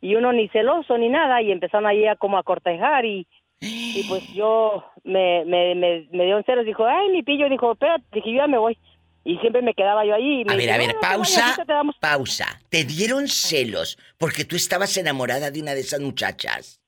[0.01, 3.25] y uno ni celoso ni nada y empezaron ahí a como a cortejar y,
[3.59, 7.71] y pues yo me, me, me, me dio un celos, dijo, ay, mi pillo, dijo,
[7.71, 8.77] espérate, dije, yo ya me voy.
[9.25, 10.41] Y siempre me quedaba yo ahí.
[10.41, 11.95] y me A ver, a "No, ver, no pausa, ahorita te damos-".
[11.99, 12.45] pausa.
[12.69, 16.78] ¿Te dieron celos porque tú estabas enamorada de una de esas muchachas?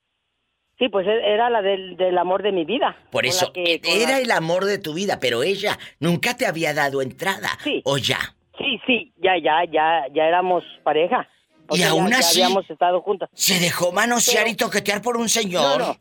[0.81, 2.95] Sí, pues e- era la del, del amor de mi vida.
[3.11, 6.47] Por eso, que- con era la- el amor de tu vida, pero ella nunca te
[6.47, 7.49] había dado entrada.
[7.83, 8.17] ¿O ya?
[8.57, 11.27] Sí, sí, ya, ya, ya, ya éramos pareja.
[11.69, 13.29] O Y sea, aún ya así, habíamos estado juntas.
[13.33, 15.79] ¿Se dejó manosear y toquetear por un señor?
[15.79, 15.95] No,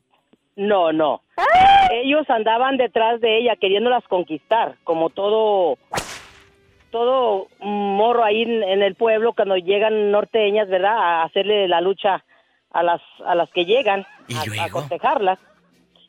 [0.57, 1.23] No, no.
[1.93, 5.77] Ellos andaban detrás de ella queriéndolas conquistar, como todo
[6.90, 10.97] todo morro ahí en, en el pueblo cuando llegan norteñas, ¿verdad?
[10.98, 12.24] A hacerle la lucha
[12.71, 15.39] a las a las que llegan a, a cortejarlas.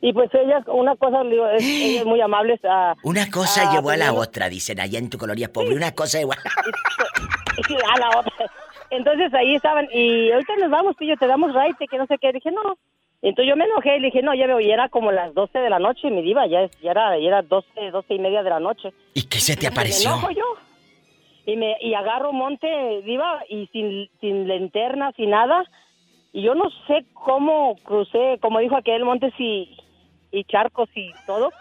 [0.03, 2.95] Y pues ellas, una cosa, digo, es, ellas muy amables a...
[3.03, 5.75] Una cosa a llevó a la otra, dicen allá en tu colonia pobre.
[5.75, 8.51] Una cosa llevó a la a la otra.
[8.89, 12.33] Entonces ahí estaban, y ahorita nos vamos, pillo, te damos raite, que no sé qué.
[12.33, 12.77] Dije, no.
[13.21, 15.59] Entonces yo me enojé y le dije, no, ya veo, y era como las 12
[15.59, 18.49] de la noche, mi diva, ya, ya era, ya era 12, 12 y media de
[18.49, 18.93] la noche.
[19.13, 20.09] ¿Y qué se te Y apareció?
[20.09, 20.43] Me enojo yo.
[21.45, 22.67] Y, me, y agarro monte,
[23.03, 25.63] diva, y sin, sin linterna, sin nada.
[26.33, 29.77] Y yo no sé cómo crucé, como dijo aquel, montes y,
[30.31, 31.51] y charcos y todo.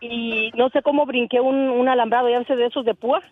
[0.00, 3.22] Y no sé cómo brinqué un, un alambrado, ya sé de esos de púa,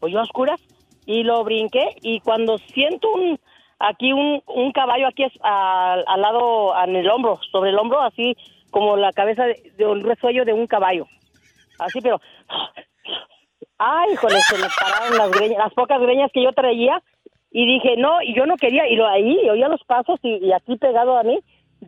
[0.00, 0.60] pues yo a oscuras.
[1.04, 3.38] Y lo brinqué y cuando siento un
[3.80, 8.36] aquí un, un caballo aquí al, lado, en el hombro, sobre el hombro, así
[8.70, 11.06] como la cabeza de, de un resuello de un caballo.
[11.78, 12.20] Así, pero
[13.84, 17.02] Ay, híjole, se me pararon las greñas, las pocas greñas que yo traía.
[17.54, 20.76] Y dije, no, y yo no quería, y lo ahí, oía los pasos y, aquí
[20.76, 21.38] pegado a mí,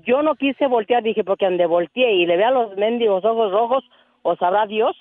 [0.05, 3.85] yo no quise voltear, dije, porque donde volteé y le vea los mendigos ojos rojos,
[4.23, 4.95] o sabrá Dios.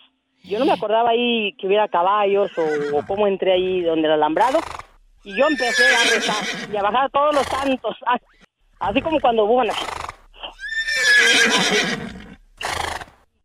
[0.44, 4.60] Yo no me acordaba ahí que hubiera caballos o, cómo entré ahí donde el alambrado.
[5.26, 7.98] Y yo empecé a rezar y a bajar todos los santos,
[8.80, 9.74] así como cuando bueno,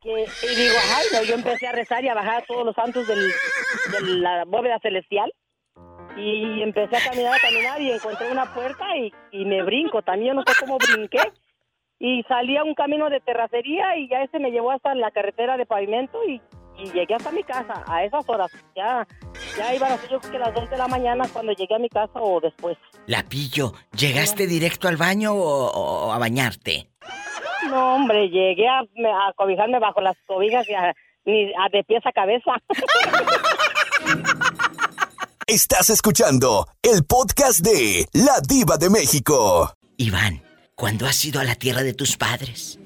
[0.01, 3.07] que, y digo, ay, no, yo empecé a rezar y a bajar todos los santos
[3.07, 3.17] de
[4.19, 5.33] la bóveda celestial.
[6.17, 10.03] Y empecé a caminar, a caminar y encontré una puerta y, y me brinco.
[10.03, 11.21] También no sé cómo brinqué.
[12.01, 15.57] Y salí a un camino de terracería y ya ese me llevó hasta la carretera
[15.57, 16.41] de pavimento y,
[16.79, 18.51] y llegué hasta mi casa a esas horas.
[18.77, 19.07] Ya,
[19.57, 21.81] ya iban a ser yo creo que las 2 de la mañana cuando llegué a
[21.81, 22.77] mi casa o después.
[23.07, 26.89] La pillo, ¿llegaste directo al baño o, o a bañarte?
[27.69, 30.95] No, hombre, llegué a, a cobijarme bajo las cobijas y a,
[31.25, 32.53] ni a de pies a cabeza.
[35.51, 39.73] Estás escuchando el podcast de La Diva de México.
[39.97, 40.43] Iván,
[40.75, 42.79] ¿cuándo has ido a la tierra de tus padres?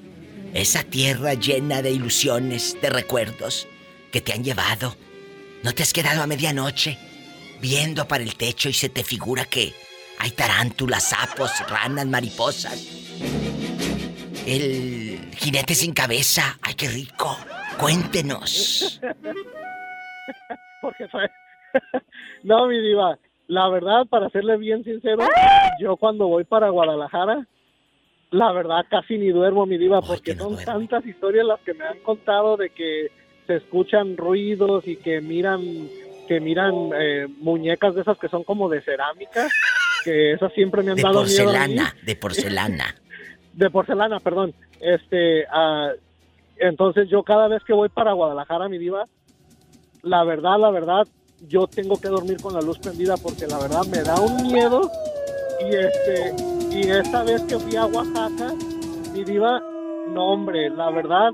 [0.53, 3.67] Esa tierra llena de ilusiones, de recuerdos
[4.13, 4.95] que te han llevado.
[5.61, 6.97] ¿No te has quedado a medianoche
[7.59, 9.73] viendo para el techo y se te figura que
[10.19, 12.81] hay tarántulas, sapos, ranas, mariposas?
[14.45, 16.57] El jinete sin cabeza.
[16.61, 17.37] ¡Ay, qué rico!
[17.77, 19.01] Cuéntenos.
[20.81, 21.29] Porque fue...
[22.43, 23.17] no, mi diva,
[23.47, 25.23] la verdad, para serle bien sincero,
[25.79, 27.47] yo cuando voy para Guadalajara,
[28.31, 31.99] la verdad casi ni duermo, mi diva, porque son tantas historias las que me han
[31.99, 33.11] contado de que
[33.47, 35.61] se escuchan ruidos y que miran
[36.27, 39.47] que miran eh, muñecas de esas que son como de cerámica,
[40.05, 41.43] que esas siempre me han De dado miedo mí.
[41.45, 42.95] porcelana, de porcelana.
[43.53, 44.53] de porcelana, perdón.
[44.79, 45.91] Este, ah,
[46.57, 49.05] entonces yo cada vez que voy para Guadalajara, mi diva,
[50.01, 51.07] la verdad, la verdad,
[51.47, 54.89] yo tengo que dormir con la luz prendida porque la verdad me da un miedo
[55.59, 56.35] y este,
[56.71, 58.53] y esta vez que fui a Oaxaca,
[59.13, 59.59] mi diva,
[60.09, 61.31] no hombre, la verdad,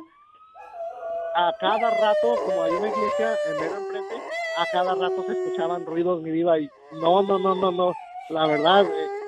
[1.35, 4.15] a cada rato, como hay una iglesia en mero enfrente,
[4.57, 7.93] a cada rato se escuchaban ruidos, mi diva, y no, no, no, no, no,
[8.29, 9.19] la verdad, eh,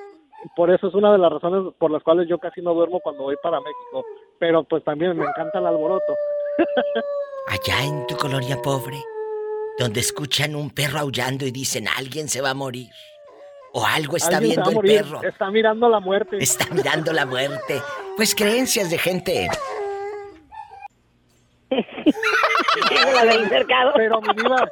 [0.56, 3.24] por eso es una de las razones por las cuales yo casi no duermo cuando
[3.24, 4.04] voy para México.
[4.40, 6.16] Pero pues también me encanta el alboroto.
[7.48, 8.98] Allá en tu colonia pobre,
[9.82, 12.90] donde escuchan un perro aullando y dicen alguien se va a morir.
[13.74, 15.24] O algo está viendo el morir, perro.
[15.24, 16.38] Está mirando la muerte.
[16.40, 17.82] Está mirando la muerte.
[18.18, 19.48] Pues creencias de gente.
[23.96, 24.70] Pero mi diva,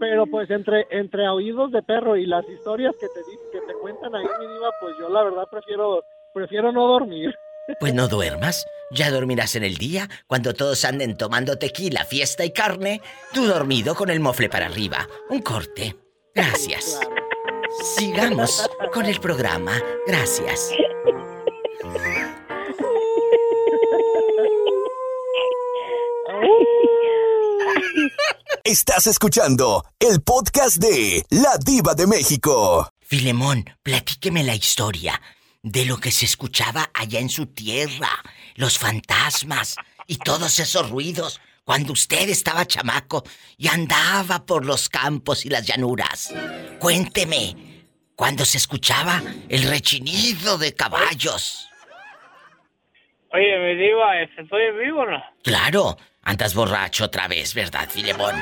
[0.00, 3.74] pero pues entre entre oídos de perro y las historias que te di- que te
[3.80, 7.34] cuentan ahí mi diva, pues yo la verdad prefiero prefiero no dormir.
[7.80, 8.66] Pues no duermas.
[8.90, 13.02] Ya dormirás en el día cuando todos anden tomando tequila, fiesta y carne.
[13.34, 15.06] Tú dormido con el mofle para arriba.
[15.28, 15.94] Un corte.
[16.34, 16.98] Gracias.
[17.96, 19.72] Sigamos con el programa.
[20.06, 20.70] Gracias.
[28.64, 32.90] Estás escuchando el podcast de La Diva de México.
[33.00, 35.20] Filemón, platíqueme la historia
[35.62, 38.10] de lo que se escuchaba allá en su tierra,
[38.54, 39.76] los fantasmas
[40.06, 43.24] y todos esos ruidos cuando usted estaba chamaco
[43.56, 46.32] y andaba por los campos y las llanuras.
[46.78, 47.84] Cuénteme,
[48.16, 51.68] cuando se escuchaba el rechinido de caballos.
[53.30, 55.22] Oye, me diva, este, ¿estoy en vivo o no?
[55.42, 58.34] Claro, andas borracho otra vez, ¿verdad, Filemón?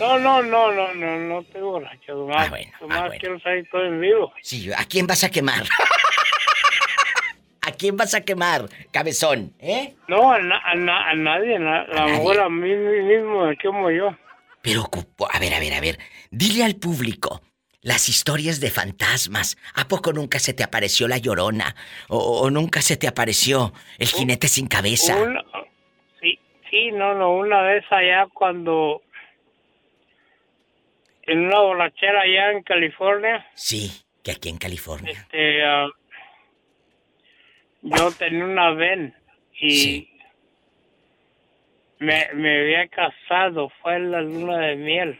[0.00, 2.14] No, no, no, no, no, no estoy borracho.
[2.14, 4.32] Nomás, nomás quiero saber estoy en vivo.
[4.42, 5.64] Sí, ¿a quién vas a quemar?
[7.66, 9.52] ¿A quién vas a quemar, cabezón?
[9.58, 9.94] ¿Eh?
[10.08, 13.56] No, a, na- a na- a nadie, na- a lo mejor a mí mismo me
[13.56, 14.14] quemo yo.
[14.62, 14.84] Pero,
[15.32, 15.98] a ver, a ver, a ver.
[16.30, 17.40] Dile al público
[17.82, 19.56] las historias de fantasmas.
[19.74, 21.74] ¿A poco nunca se te apareció la llorona?
[22.08, 25.16] ¿O, o nunca se te apareció el jinete sin cabeza?
[25.16, 25.42] Una-
[26.20, 26.38] sí,
[26.70, 29.02] sí, no, no, una vez allá cuando...
[31.26, 33.90] En una borrachera allá en California, Sí,
[34.22, 35.12] que aquí en California.
[35.12, 35.88] este, ah,
[37.84, 39.14] yo tenía una ven
[39.60, 40.08] y
[41.98, 45.18] me, me había casado, fue en la luna de miel,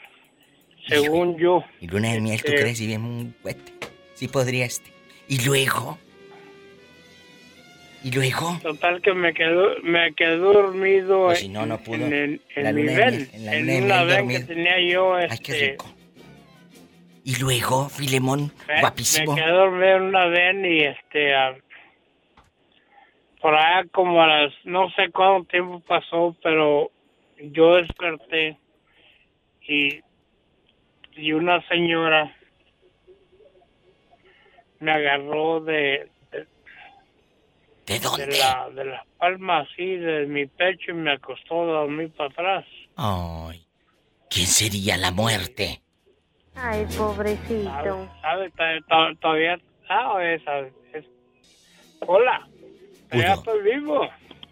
[0.89, 1.63] según yo.
[1.81, 2.81] Y luna de miel, ¿tú Este, crees?
[2.81, 3.73] Y bien un cohete.
[4.15, 4.91] Sí podría este.
[5.29, 5.99] Y luego...
[8.03, 8.59] Y luego...
[8.63, 12.05] Total que me quedó, me quedé dormido Pues si no, no pudo.
[12.05, 14.41] en, en- en La mi luna ven, en la en luna de una ven dormido.
[14.41, 15.19] que tenía yo.
[15.19, 15.95] Este, Ay, qué rico.
[17.25, 19.33] Y luego, Filemón, me- guapísimo.
[19.35, 21.55] Me quedé dormido en una ven y este, ah,
[23.45, 26.91] por allá como a las, no sé cuánto tiempo pasó, pero
[27.39, 28.57] yo desperté
[29.69, 30.01] y,
[31.13, 32.35] y una señora
[34.81, 36.09] me agarró de,
[37.85, 38.29] ¿De dónde?
[38.29, 42.31] De, la, de las palmas así, de mi pecho y me acostó a dormir para
[42.31, 42.65] atrás.
[42.97, 43.63] Ay,
[44.31, 45.83] ¿quién sería la muerte?
[46.55, 48.09] Ay, pobrecito.
[48.23, 48.51] ¿Sabe?
[49.21, 50.73] Todavía sabe, ¿sabe?
[52.07, 52.49] Hola,
[53.15, 54.09] ya estoy vivo.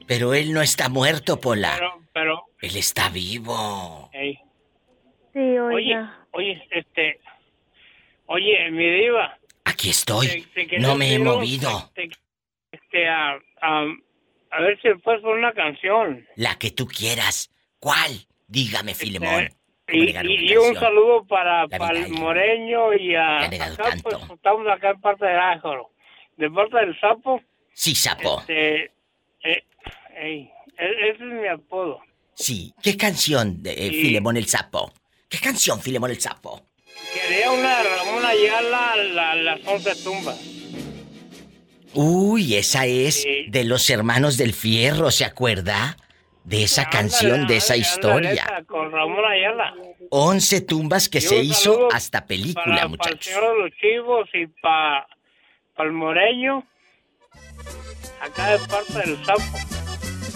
[0.07, 1.75] Pero él no está muerto, Pola.
[1.79, 2.45] Pero, pero...
[2.61, 4.11] Él está vivo.
[4.13, 5.97] Sí, oye.
[6.33, 7.21] Oye, este...
[8.27, 9.39] Oye, mi diva.
[9.65, 10.47] Aquí estoy.
[10.79, 11.93] no me he movido.
[12.71, 16.27] este, a, a, ver si puedes poner una canción.
[16.37, 17.51] La que tú quieras.
[17.79, 18.27] ¿Cuál?
[18.47, 19.49] Dígame, Filemón.
[19.87, 23.41] Este, y, un saludo para, para el Moreño y a...
[23.41, 25.91] Acá, pues, estamos acá en parte del Ájoro.
[26.37, 27.43] De parte del Sapo.
[27.75, 28.41] Sí, Sapo.
[28.41, 28.85] Este,
[29.45, 29.65] eh,
[30.15, 32.01] e, ese es mi apodo.
[32.35, 32.75] Sí.
[32.83, 34.93] ¿Qué canción de eh, Filemón el Sapo?
[35.29, 36.67] ¿Qué canción, Filemón el Sapo?
[37.15, 40.41] Quería una Ramón Ayala, la, las once tumbas.
[41.95, 45.97] Uy, esa es de los hermanos del fierro, ¿se acuerda?
[46.45, 48.65] De esa canción, de esa historia.
[48.67, 49.75] con Ramón Ayala.
[50.11, 53.33] Once tumbas que se hizo hasta película, para, muchachos.
[53.33, 55.07] Para el señor de los chivos y para
[55.77, 56.67] pa el moreño.
[58.21, 59.43] Acá de parte del sapo.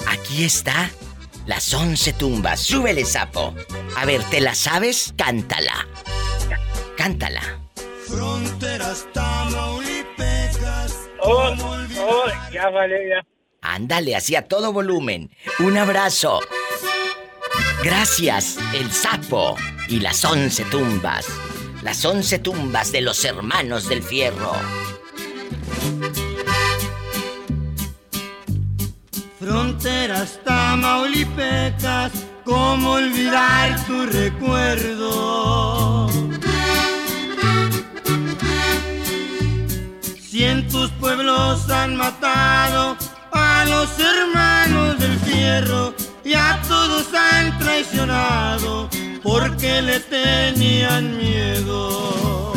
[0.08, 0.90] Aquí está.
[1.46, 2.60] Las once tumbas.
[2.60, 3.54] Súbele, sapo.
[3.96, 5.14] A ver, ¿te la sabes?
[5.16, 5.86] Cántala.
[6.96, 7.60] Cántala.
[8.08, 11.08] Fronteras Tamaulipecas.
[11.20, 11.54] Oh,
[11.98, 13.26] oh, ya vale, ya.
[13.62, 15.30] Ándale, así a todo volumen.
[15.58, 16.40] Un abrazo.
[17.82, 19.56] Gracias, el sapo
[19.88, 21.26] y las once tumbas.
[21.82, 24.52] Las once tumbas de los hermanos del fierro.
[29.78, 32.10] Fronteras Tamaulipecas,
[32.44, 36.08] ¿cómo olvidar tu recuerdo?
[40.18, 42.96] Cientos pueblos han matado
[43.32, 45.92] a los hermanos del fierro
[46.24, 48.88] y a todos han traicionado
[49.22, 52.54] porque le tenían miedo.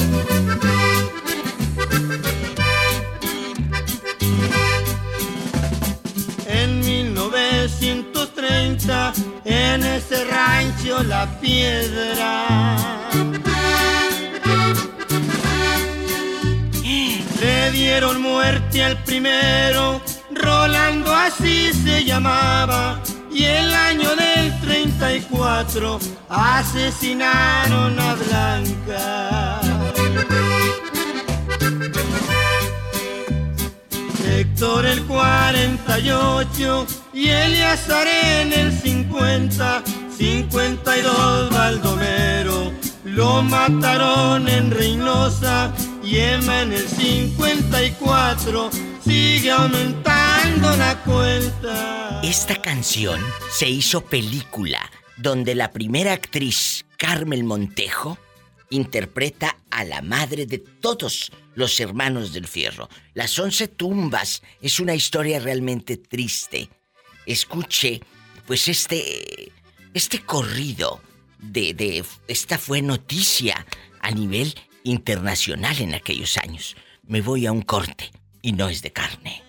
[8.90, 9.14] 1930,
[9.46, 12.48] en ese rancho La Piedra,
[17.40, 20.02] le dieron muerte al primero,
[20.32, 23.00] Rolando así se llamaba,
[23.32, 26.00] y el año del 34
[26.30, 29.60] asesinaron a Blanca.
[34.30, 39.84] Héctor el 48 y Eliazar en el 50,
[40.18, 42.72] 52 Baldomero,
[43.04, 45.74] lo mataron en Reynosa
[46.04, 48.70] y Emma en el 54,
[49.04, 52.22] sigue aumentando la cuenta.
[52.24, 53.20] Esta canción
[53.52, 54.80] se hizo película
[55.18, 58.18] donde la primera actriz, Carmel Montejo,
[58.70, 62.90] interpreta a la madre de todos los hermanos del fierro.
[63.14, 66.70] Las once tumbas es una historia realmente triste.
[67.26, 68.02] Escuche,
[68.46, 69.54] pues este,
[69.94, 71.00] este corrido
[71.38, 73.66] de, de, esta fue noticia
[74.02, 74.54] a nivel
[74.84, 76.76] internacional en aquellos años.
[77.04, 78.12] Me voy a un corte
[78.42, 79.42] y no es de carne.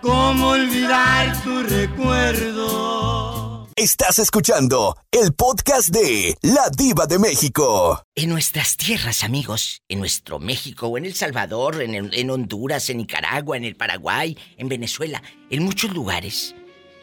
[0.00, 3.41] ¿cómo olvidar tu recuerdo?
[3.76, 8.04] Estás escuchando el podcast de La Diva de México.
[8.14, 12.98] En nuestras tierras, amigos, en nuestro México o en El Salvador, en, en, Honduras, en
[12.98, 16.54] Nicaragua, en el Paraguay, en Venezuela, en muchos lugares,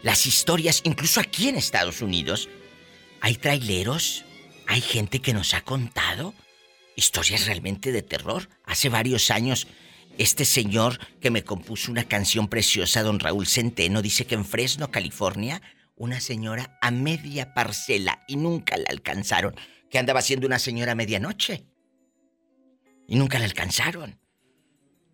[0.03, 2.49] las historias, incluso aquí en Estados Unidos,
[3.19, 4.23] hay traileros,
[4.67, 6.35] hay gente que nos ha contado
[6.95, 8.47] historias realmente de terror.
[8.63, 9.65] Hace varios años,
[10.19, 14.91] este señor que me compuso una canción preciosa, don Raúl Centeno, dice que en Fresno,
[14.91, 15.63] California,
[15.99, 19.53] una señora a media parcela y nunca la alcanzaron,
[19.91, 21.65] que andaba siendo una señora a medianoche.
[23.07, 24.19] Y nunca la alcanzaron.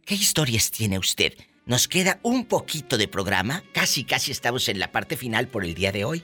[0.06, 1.34] ¿Qué historias tiene usted?
[1.66, 5.74] Nos queda un poquito de programa, casi casi estamos en la parte final por el
[5.74, 6.24] día de hoy.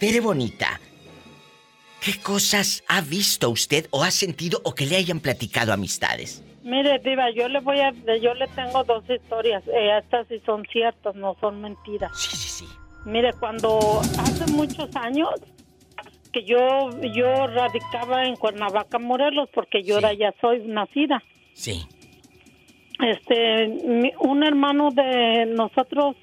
[0.00, 0.80] Tere Bonita,
[2.00, 6.42] ¿qué cosas ha visto usted o ha sentido o que le hayan platicado amistades?
[6.64, 7.92] Mire, Diva, yo le voy a.
[8.20, 9.62] Yo le tengo dos historias.
[9.68, 12.10] Eh, estas sí son ciertas, no son mentiras.
[12.16, 12.81] Sí, sí, sí.
[13.04, 15.30] Mire, cuando hace muchos años
[16.32, 20.16] que yo yo radicaba en Cuernavaca, Morelos, porque yo sí.
[20.18, 21.22] ya soy nacida.
[21.52, 21.82] Sí.
[23.00, 26.16] Este, mi, un hermano de nosotros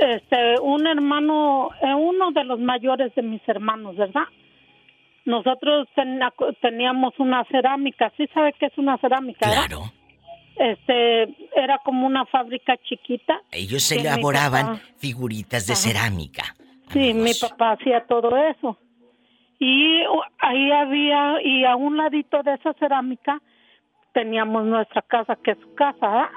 [0.00, 4.24] este, un hermano, eh, uno de los mayores de mis hermanos, ¿verdad?
[5.24, 5.88] Nosotros
[6.62, 9.50] teníamos una cerámica, ¿sí sabe qué es una cerámica?
[9.50, 9.92] Claro.
[10.60, 11.22] Este,
[11.56, 13.40] era como una fábrica chiquita.
[13.50, 16.54] Ellos elaboraban figuritas de cerámica.
[16.92, 18.76] Sí, mi papá hacía todo eso.
[19.58, 20.02] Y
[20.38, 23.40] ahí había, y a un ladito de esa cerámica
[24.12, 26.28] teníamos nuestra casa, que es su casa.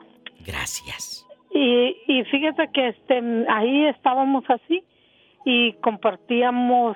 [0.45, 1.27] Gracias.
[1.51, 4.85] Y, y fíjese que este, ahí estábamos así
[5.43, 6.95] y compartíamos,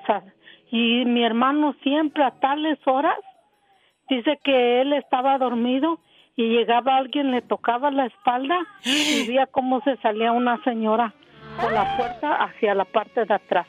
[0.71, 3.19] y mi hermano siempre a tales horas,
[4.09, 5.99] dice que él estaba dormido
[6.38, 8.55] y llegaba alguien, le tocaba la espalda
[8.85, 11.14] y veía cómo se salía una señora
[11.59, 13.68] por la puerta hacia la parte de atrás.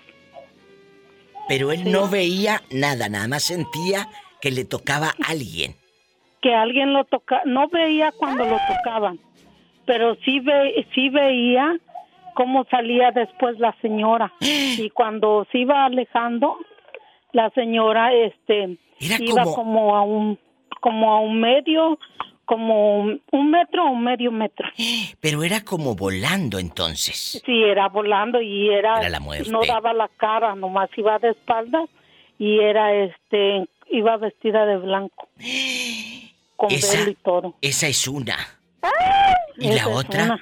[1.49, 4.07] Pero él no veía nada, nada más sentía
[4.41, 5.75] que le tocaba a alguien.
[6.43, 9.19] Que alguien lo tocaba, no veía cuando lo tocaban,
[9.87, 11.75] pero sí, ve, sí veía
[12.35, 14.33] cómo salía después la señora.
[14.41, 16.59] Y cuando se iba alejando,
[17.33, 19.97] la señora este iba como...
[19.97, 20.39] a un
[20.81, 21.99] como a un medio
[22.49, 24.67] como un metro o medio metro.
[25.21, 27.43] Pero era como volando entonces.
[27.45, 29.51] Sí, era volando y era, la muerte.
[29.51, 31.91] no daba la cara, nomás iba de espaldas
[32.39, 35.29] y era este iba vestida de blanco.
[36.57, 37.55] Con esa, y todo.
[37.61, 38.37] Esa es una.
[39.59, 40.39] ¿Y la otra?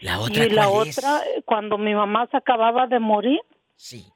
[0.00, 3.40] La otra Y la otra cuando mi mamá se acababa de morir.
[3.76, 4.06] Sí.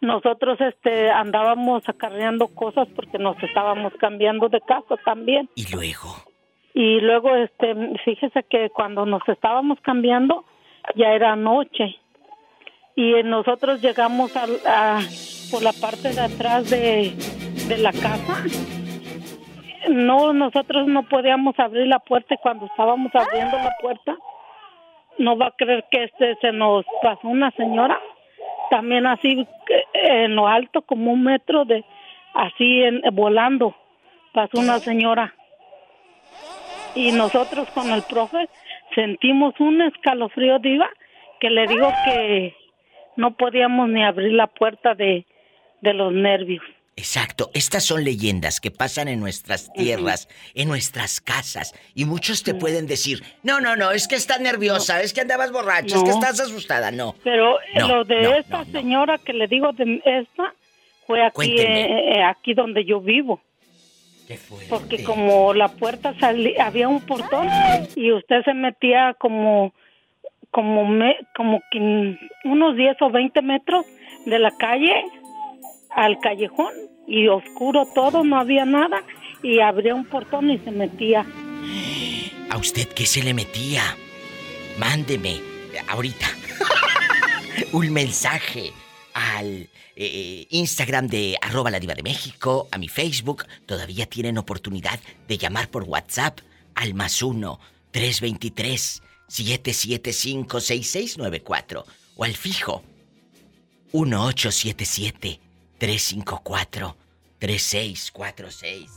[0.00, 5.48] Nosotros este andábamos acarreando cosas porque nos estábamos cambiando de casa también.
[5.54, 6.29] ¿Y luego?
[6.74, 7.74] Y luego, este,
[8.04, 10.44] fíjese que cuando nos estábamos cambiando,
[10.94, 11.96] ya era noche.
[12.94, 15.00] Y nosotros llegamos a,
[15.50, 17.12] por la parte de atrás de,
[17.68, 18.44] de la casa.
[19.88, 24.16] No, nosotros no podíamos abrir la puerta y cuando estábamos abriendo la puerta,
[25.18, 27.98] no va a creer que este se nos pasó una señora,
[28.70, 29.46] también así
[29.94, 31.84] en lo alto, como un metro de,
[32.34, 33.74] así en, volando,
[34.32, 35.34] pasó una señora
[36.94, 38.48] y nosotros con el profe
[38.94, 40.88] sentimos un escalofrío diva
[41.40, 42.54] que le digo que
[43.16, 45.26] no podíamos ni abrir la puerta de,
[45.80, 46.62] de los nervios.
[46.96, 52.52] Exacto, estas son leyendas que pasan en nuestras tierras, en nuestras casas, y muchos te
[52.52, 56.10] pueden decir, no, no, no, es que estás nerviosa, es que andabas borracha, es que
[56.10, 57.14] estás asustada, no.
[57.24, 57.56] Pero
[57.88, 60.52] lo de esta señora que le digo de esta
[61.06, 63.40] fue aquí, eh, eh, aquí donde yo vivo.
[64.68, 67.48] Porque como la puerta salía, había un portón
[67.96, 69.72] y usted se metía como
[70.50, 71.60] como me, como
[72.44, 73.86] unos 10 o 20 metros
[74.26, 75.04] de la calle
[75.90, 76.72] al callejón
[77.06, 79.02] y oscuro todo, no había nada
[79.42, 81.24] y abría un portón y se metía.
[82.50, 83.82] ¿A usted qué se le metía?
[84.78, 85.40] Mándeme
[85.88, 86.26] ahorita
[87.72, 88.72] un mensaje
[89.20, 94.98] al eh, Instagram de arroba la diva de México, a mi Facebook, todavía tienen oportunidad
[95.28, 96.40] de llamar por WhatsApp
[96.74, 97.60] al más 1
[97.90, 101.84] 323 775 6694
[102.16, 102.82] o al fijo
[103.92, 105.40] 1877
[105.78, 106.96] 354
[107.38, 108.90] 3646.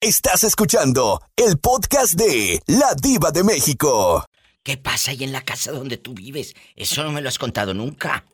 [0.00, 4.24] Estás escuchando el podcast de La Diva de México.
[4.62, 6.54] ¿Qué pasa ahí en la casa donde tú vives?
[6.76, 8.24] Eso no me lo has contado nunca.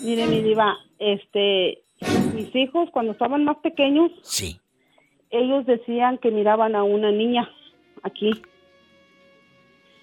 [0.00, 1.82] Mire, mi diva, este,
[2.34, 4.58] mis hijos cuando estaban más pequeños, sí.
[5.30, 7.48] ellos decían que miraban a una niña
[8.02, 8.30] aquí.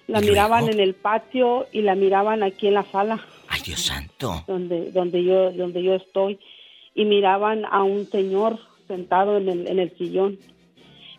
[0.06, 3.20] La miraban en el patio y la miraban aquí en la sala.
[3.48, 4.42] Ay, Dios santo.
[4.48, 6.40] Donde, donde yo, donde yo estoy.
[6.94, 8.58] Y miraban a un señor
[8.88, 10.38] sentado en el, en el sillón.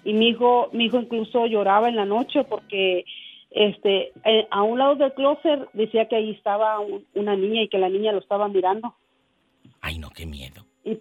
[0.04, 3.06] Y mi hijo, mi hijo incluso lloraba en la noche porque
[3.52, 6.80] este, eh, a un lado del closet decía que ahí estaba
[7.14, 8.96] una niña y que la niña lo estaba mirando.
[9.82, 10.66] Ay, no, qué miedo.
[10.86, 10.98] Y,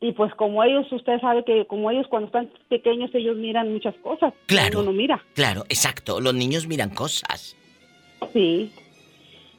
[0.00, 3.96] y pues como ellos, usted sabe que como ellos cuando están pequeños ellos miran muchas
[3.96, 4.32] cosas.
[4.46, 4.80] Claro.
[4.80, 5.24] Uno no mira.
[5.34, 6.20] Claro, exacto.
[6.20, 7.56] Los niños miran cosas.
[8.32, 8.72] Sí.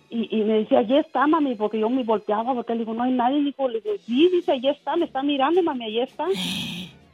[0.10, 3.04] Y, y me decía, allí está, mami, porque yo me volteaba, porque le digo, no
[3.04, 3.40] hay nadie.
[3.40, 6.26] Y digo, le digo, sí, dice, allí está, me está mirando, mami, allí está.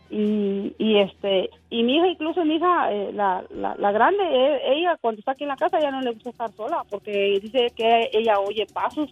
[0.09, 4.97] y, y este y mi hija incluso mi hija eh, la, la, grande e, ella
[4.99, 8.09] cuando está aquí en la casa ya no le gusta estar sola porque dice que
[8.11, 9.09] ella oye pasos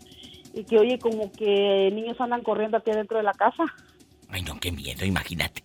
[0.54, 3.64] y que oye como que niños andan corriendo aquí dentro de la casa.
[4.30, 5.64] Ay no qué miedo imagínate.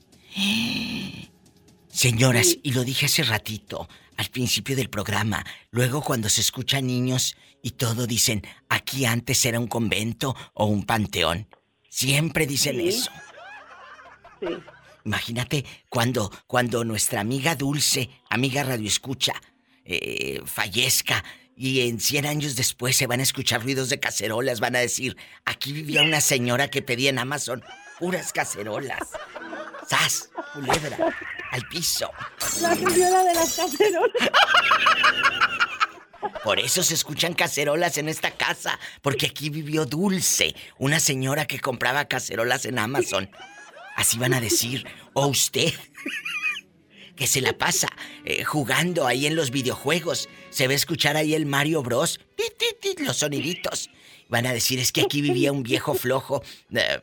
[1.88, 3.88] Señoras y lo dije hace ratito
[4.18, 9.58] al principio del programa luego cuando se escuchan niños y todo dicen aquí antes era
[9.58, 11.46] un convento o un panteón.
[11.88, 13.10] Siempre dicen eso.
[14.40, 14.48] Sí
[15.04, 19.34] Imagínate cuando, cuando nuestra amiga Dulce, amiga Radio Escucha,
[19.84, 21.24] eh, fallezca
[21.56, 25.16] y en 100 años después se van a escuchar ruidos de cacerolas, van a decir,
[25.44, 27.62] aquí vivía una señora que pedía en Amazon
[27.98, 29.10] puras cacerolas.
[29.88, 30.30] ¡Sas!
[30.54, 31.14] Culebra.
[31.52, 32.10] Al piso.
[32.60, 34.30] La señora de las cacerolas.
[36.42, 41.60] Por eso se escuchan cacerolas en esta casa, porque aquí vivió Dulce, una señora que
[41.60, 43.30] compraba cacerolas en Amazon.
[43.96, 44.86] Así van a decir.
[45.12, 45.72] O usted,
[47.16, 47.88] que se la pasa
[48.24, 50.28] eh, jugando ahí en los videojuegos.
[50.50, 52.20] Se va a escuchar ahí el Mario Bros.
[53.04, 53.90] los soniditos.
[54.28, 56.42] Van a decir, es que aquí vivía un viejo flojo,
[56.74, 57.00] eh,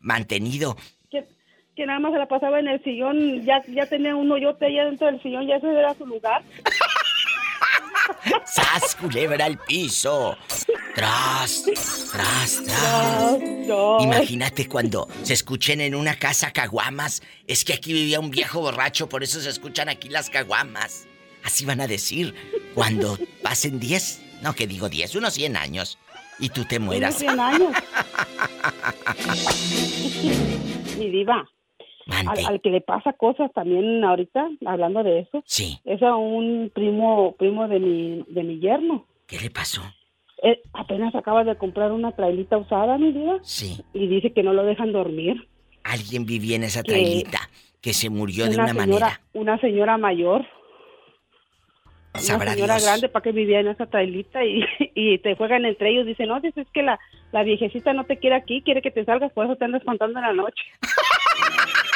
[0.00, 0.76] mantenido.
[1.10, 4.84] Que, nada más se la pasaba en el sillón, ya, ya tenía un hoyote allá
[4.84, 6.42] dentro del sillón, ya ese era su lugar.
[8.44, 10.36] ¡Sas, culebra al piso!
[10.94, 11.64] ¡Tras!
[12.12, 13.38] ¡Tras, tras!
[14.00, 17.22] Imagínate cuando se escuchen en una casa caguamas.
[17.46, 21.06] Es que aquí vivía un viejo borracho, por eso se escuchan aquí las caguamas.
[21.44, 22.34] Así van a decir
[22.74, 25.98] cuando pasen 10, no que digo 10, unos 100 años.
[26.38, 27.20] Y tú te mueras.
[27.20, 27.76] Unos 100 años.
[30.98, 31.48] Mi diva.
[32.10, 35.42] Al, que le pasa cosas también ahorita, hablando de eso.
[35.46, 35.80] Sí.
[35.84, 39.06] Es a un primo, primo de mi, de mi yerno.
[39.26, 39.82] ¿Qué le pasó?
[40.42, 43.38] Eh, apenas acaba de comprar una trailita usada, mi vida.
[43.42, 43.82] Sí.
[43.92, 45.48] Y dice que no lo dejan dormir.
[45.84, 47.38] Alguien vivía en esa trailita
[47.80, 49.20] que, se murió de una manera.
[49.32, 50.46] Una señora mayor.
[52.14, 54.64] una señora grande para que vivía en esa trailita y,
[54.94, 56.06] y te juegan entre ellos.
[56.06, 56.98] Dicen, no, dices que la,
[57.32, 60.18] la viejecita no te quiere aquí, quiere que te salgas, por eso te andas contando
[60.18, 60.64] en la noche.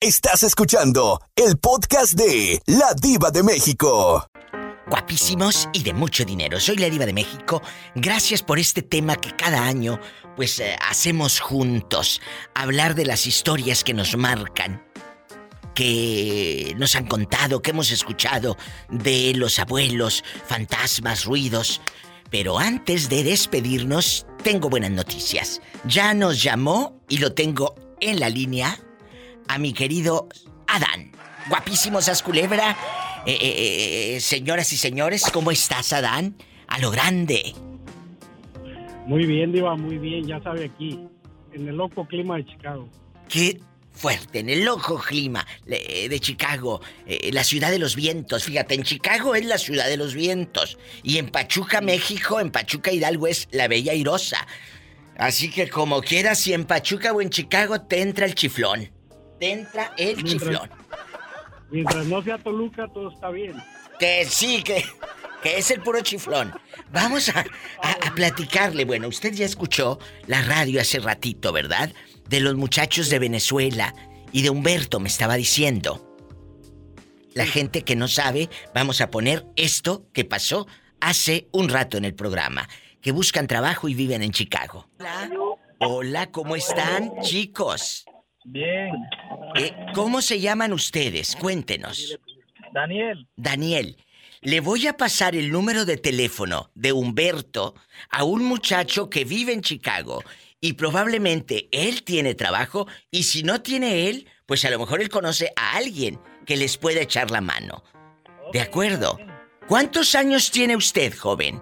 [0.00, 4.26] Estás escuchando el podcast de La Diva de México.
[4.88, 6.58] Guapísimos y de mucho dinero.
[6.60, 7.60] Soy la Diva de México.
[7.94, 10.00] Gracias por este tema que cada año
[10.34, 12.22] pues eh, hacemos juntos.
[12.54, 14.82] Hablar de las historias que nos marcan.
[15.74, 18.56] Que nos han contado, que hemos escuchado
[18.88, 21.80] de los abuelos, fantasmas, ruidos.
[22.30, 25.62] Pero antes de despedirnos, tengo buenas noticias.
[25.84, 28.78] Ya nos llamó y lo tengo en la línea
[29.48, 30.28] a mi querido
[30.66, 31.12] Adán.
[31.48, 32.76] Guapísimo Sasculebra.
[33.26, 36.36] Eh, eh, eh, eh, señoras y señores, ¿cómo estás, Adán?
[36.66, 37.54] A lo grande.
[39.06, 40.26] Muy bien, Diva, muy bien.
[40.26, 41.00] Ya sabe aquí,
[41.52, 42.88] en el loco clima de Chicago.
[43.28, 43.60] ¿Qué
[43.98, 48.44] fuerte, en el loco clima de Chicago, eh, la ciudad de los vientos.
[48.44, 50.78] Fíjate, en Chicago es la ciudad de los vientos.
[51.02, 54.46] Y en Pachuca, México, en Pachuca Hidalgo es la Bella Irosa.
[55.16, 58.88] Así que como quieras, si en Pachuca o en Chicago te entra el chiflón.
[59.40, 60.70] Te entra el chiflón.
[61.70, 63.54] Mientras no sea Toluca, todo está bien.
[63.98, 64.84] Que sí, que,
[65.42, 66.54] que es el puro chiflón.
[66.92, 67.44] Vamos a,
[67.82, 68.84] a platicarle.
[68.84, 69.98] Bueno, usted ya escuchó
[70.28, 71.92] la radio hace ratito, ¿verdad?
[72.28, 73.94] De los muchachos de Venezuela
[74.32, 76.04] y de Humberto me estaba diciendo.
[77.34, 80.66] La gente que no sabe, vamos a poner esto que pasó
[81.00, 82.68] hace un rato en el programa,
[83.00, 84.88] que buscan trabajo y viven en Chicago.
[84.98, 85.30] Hola,
[85.78, 88.04] Hola ¿cómo están, chicos?
[88.44, 88.92] Bien.
[89.56, 91.36] Eh, ¿Cómo se llaman ustedes?
[91.36, 92.18] Cuéntenos.
[92.72, 93.28] Daniel.
[93.36, 93.96] Daniel.
[94.40, 97.74] Le voy a pasar el número de teléfono de Humberto
[98.08, 100.22] a un muchacho que vive en Chicago
[100.60, 105.08] y probablemente él tiene trabajo y si no tiene él, pues a lo mejor él
[105.08, 107.84] conoce a alguien que les pueda echar la mano.
[108.52, 109.18] ¿De acuerdo?
[109.68, 111.60] ¿Cuántos años tiene usted, joven?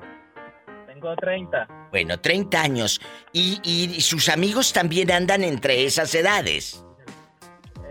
[0.87, 1.89] Tengo 30.
[1.91, 3.01] Bueno, 30 años.
[3.33, 6.85] ¿Y, sus amigos también andan entre esas edades?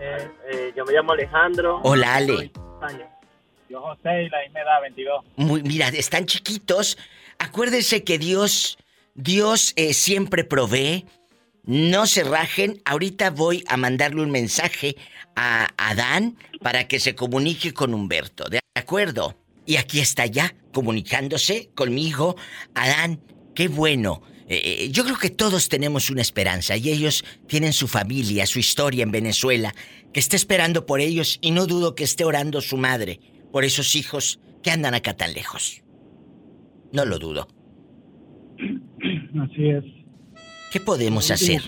[0.00, 1.80] Eh, eh, yo me llamo Alejandro.
[1.82, 2.50] Hola, Ale.
[3.68, 5.24] Yo José y la me da 22.
[5.36, 6.96] Muy, mira, están chiquitos.
[7.38, 8.78] Acuérdense que Dios
[9.16, 11.06] Dios eh, siempre provee.
[11.64, 12.80] No se rajen.
[12.84, 14.96] Ahorita voy a mandarle un mensaje
[15.34, 18.44] a Adán para que se comunique con Humberto.
[18.48, 19.36] ¿De acuerdo?
[19.64, 22.36] Y aquí está ya, comunicándose conmigo.
[22.74, 23.20] Adán,
[23.54, 24.22] qué bueno.
[24.48, 28.60] Eh, eh, yo creo que todos tenemos una esperanza y ellos tienen su familia, su
[28.60, 29.74] historia en Venezuela,
[30.12, 33.18] que está esperando por ellos y no dudo que esté orando su madre
[33.50, 35.82] por esos hijos que andan acá tan lejos.
[36.92, 37.48] No lo dudo.
[39.40, 39.84] Así es.
[40.72, 41.62] ¿Qué podemos hacer?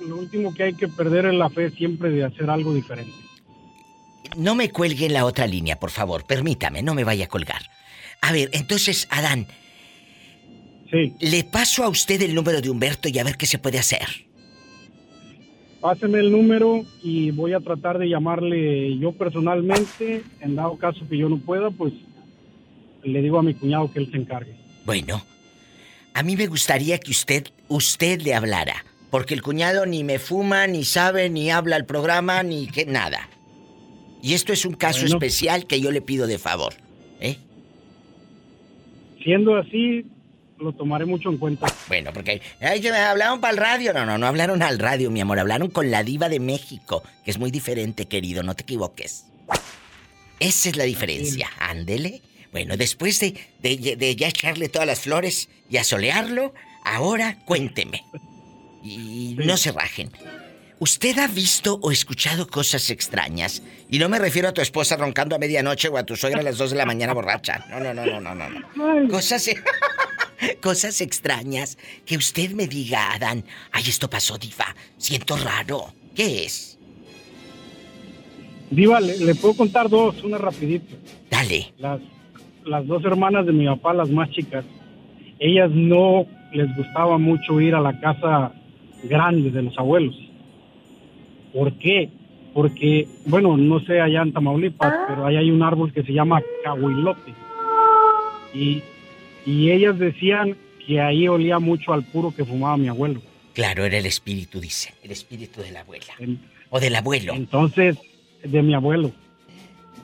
[0.00, 3.12] lo último que hay que perder es la fe siempre de hacer algo diferente.
[4.36, 6.24] No me cuelgue en la otra línea, por favor.
[6.24, 7.62] Permítame, no me vaya a colgar.
[8.22, 9.46] A ver, entonces, Adán.
[10.90, 11.14] Sí.
[11.20, 14.06] Le paso a usted el número de Humberto y a ver qué se puede hacer.
[15.80, 20.22] Páseme el número y voy a tratar de llamarle yo personalmente.
[20.40, 21.92] En dado caso que yo no pueda, pues
[23.02, 24.54] le digo a mi cuñado que él se encargue.
[24.84, 25.22] Bueno,
[26.14, 28.84] a mí me gustaría que usted, usted le hablara.
[29.10, 33.28] Porque el cuñado ni me fuma, ni sabe, ni habla al programa, ni que nada.
[34.22, 36.74] Y esto es un caso especial que yo le pido de favor.
[37.20, 37.36] ¿eh?
[39.24, 40.06] Siendo así,
[40.58, 41.66] lo tomaré mucho en cuenta.
[41.88, 43.92] Bueno, porque ay, me hablaron para el radio.
[43.92, 45.38] No, no, no hablaron al radio, mi amor.
[45.38, 48.42] Hablaron con la diva de México, que es muy diferente, querido.
[48.42, 49.26] No te equivoques.
[50.38, 51.48] Esa es la diferencia.
[51.58, 52.22] Ándele.
[52.52, 56.52] Bueno, después de, de, ya echarle todas las flores y asolearlo,
[56.84, 58.04] ahora cuénteme.
[58.82, 60.10] Y no se rajen.
[60.78, 63.62] ¿Usted ha visto o escuchado cosas extrañas?
[63.90, 66.42] Y no me refiero a tu esposa roncando a medianoche o a tu suegra a
[66.42, 67.66] las 2 de la mañana borracha.
[67.68, 69.08] No, no, no, no, no, no.
[69.10, 69.62] Cosas, e-
[70.62, 73.44] cosas extrañas que usted me diga, Adán.
[73.72, 74.74] Ay, esto pasó, Diva.
[74.96, 75.92] Siento raro.
[76.14, 76.78] ¿Qué es?
[78.70, 80.96] Diva, le, puedo contar dos, una rapidito.
[81.28, 81.74] Dale.
[81.76, 82.00] Las,
[82.70, 84.64] las dos hermanas de mi papá, las más chicas,
[85.40, 88.52] ellas no les gustaba mucho ir a la casa
[89.04, 90.14] grande de los abuelos
[91.52, 92.08] ¿Por qué?
[92.54, 95.04] Porque, bueno, no sé allá en Tamaulipas, ah.
[95.08, 97.34] pero ahí hay un árbol que se llama cahuilote.
[98.54, 98.82] Y,
[99.44, 100.56] y ellas decían
[100.86, 103.20] que ahí olía mucho al puro que fumaba mi abuelo.
[103.52, 106.14] Claro, era el espíritu, dice, el espíritu de la abuela.
[106.70, 107.34] o del abuelo.
[107.34, 107.98] Entonces,
[108.44, 109.10] de mi abuelo.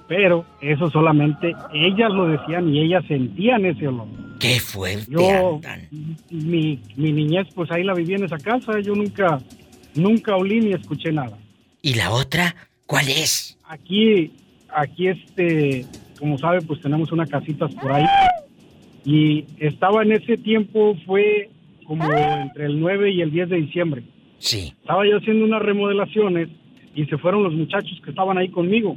[0.08, 4.06] Pero eso solamente ellas lo decían y ellas sentían ese olor.
[4.38, 5.10] Qué fuerte.
[5.10, 5.60] Yo,
[6.30, 8.78] mi, mi niñez, pues ahí la viví en esa casa.
[8.80, 9.40] Yo nunca
[9.96, 11.38] Nunca olí ni escuché nada.
[11.82, 12.54] ¿Y la otra?
[12.86, 13.58] ¿Cuál es?
[13.64, 14.30] Aquí,
[14.68, 15.86] aquí este,
[16.18, 18.04] como sabe, pues tenemos una casita por ahí.
[19.04, 21.50] Y estaba en ese tiempo, fue
[21.86, 24.02] como entre el 9 y el 10 de diciembre.
[24.38, 24.74] Sí.
[24.80, 26.48] Estaba yo haciendo unas remodelaciones
[26.94, 28.96] y se fueron los muchachos que estaban ahí conmigo.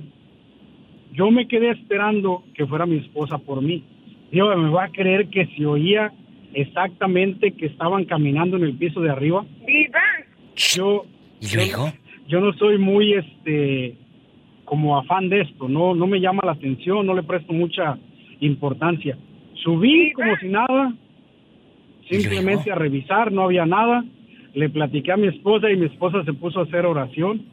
[1.13, 3.83] Yo me quedé esperando que fuera mi esposa por mí.
[4.31, 6.11] Dios, me va a creer que se oía
[6.53, 9.45] exactamente que estaban caminando en el piso de arriba.
[10.55, 11.05] Yo,
[11.39, 11.91] ¿Y luego?
[12.27, 13.95] Yo, no soy muy, este,
[14.65, 17.97] como afán de esto, no, no me llama la atención, no le presto mucha
[18.39, 19.17] importancia.
[19.63, 20.93] Subí como si nada,
[22.09, 24.03] simplemente a revisar, no había nada.
[24.53, 27.45] Le platiqué a mi esposa y mi esposa se puso a hacer oración.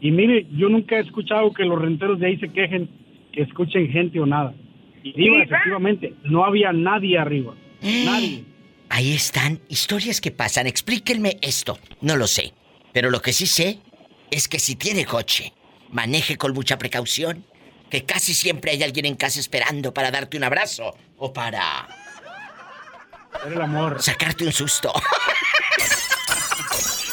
[0.00, 2.88] Y mire, yo nunca he escuchado que los renteros de ahí se quejen,
[3.32, 4.54] que escuchen gente o nada.
[5.02, 7.54] Y digo, efectivamente, no había nadie arriba.
[7.82, 8.44] Nadie.
[8.88, 10.66] Ahí están historias que pasan.
[10.66, 11.78] Explíquenme esto.
[12.00, 12.52] No lo sé.
[12.92, 13.78] Pero lo que sí sé
[14.30, 15.52] es que si tiene coche,
[15.90, 17.44] maneje con mucha precaución.
[17.88, 21.88] Que casi siempre hay alguien en casa esperando para darte un abrazo o para.
[23.46, 24.00] el amor.
[24.00, 24.92] Sacarte un susto.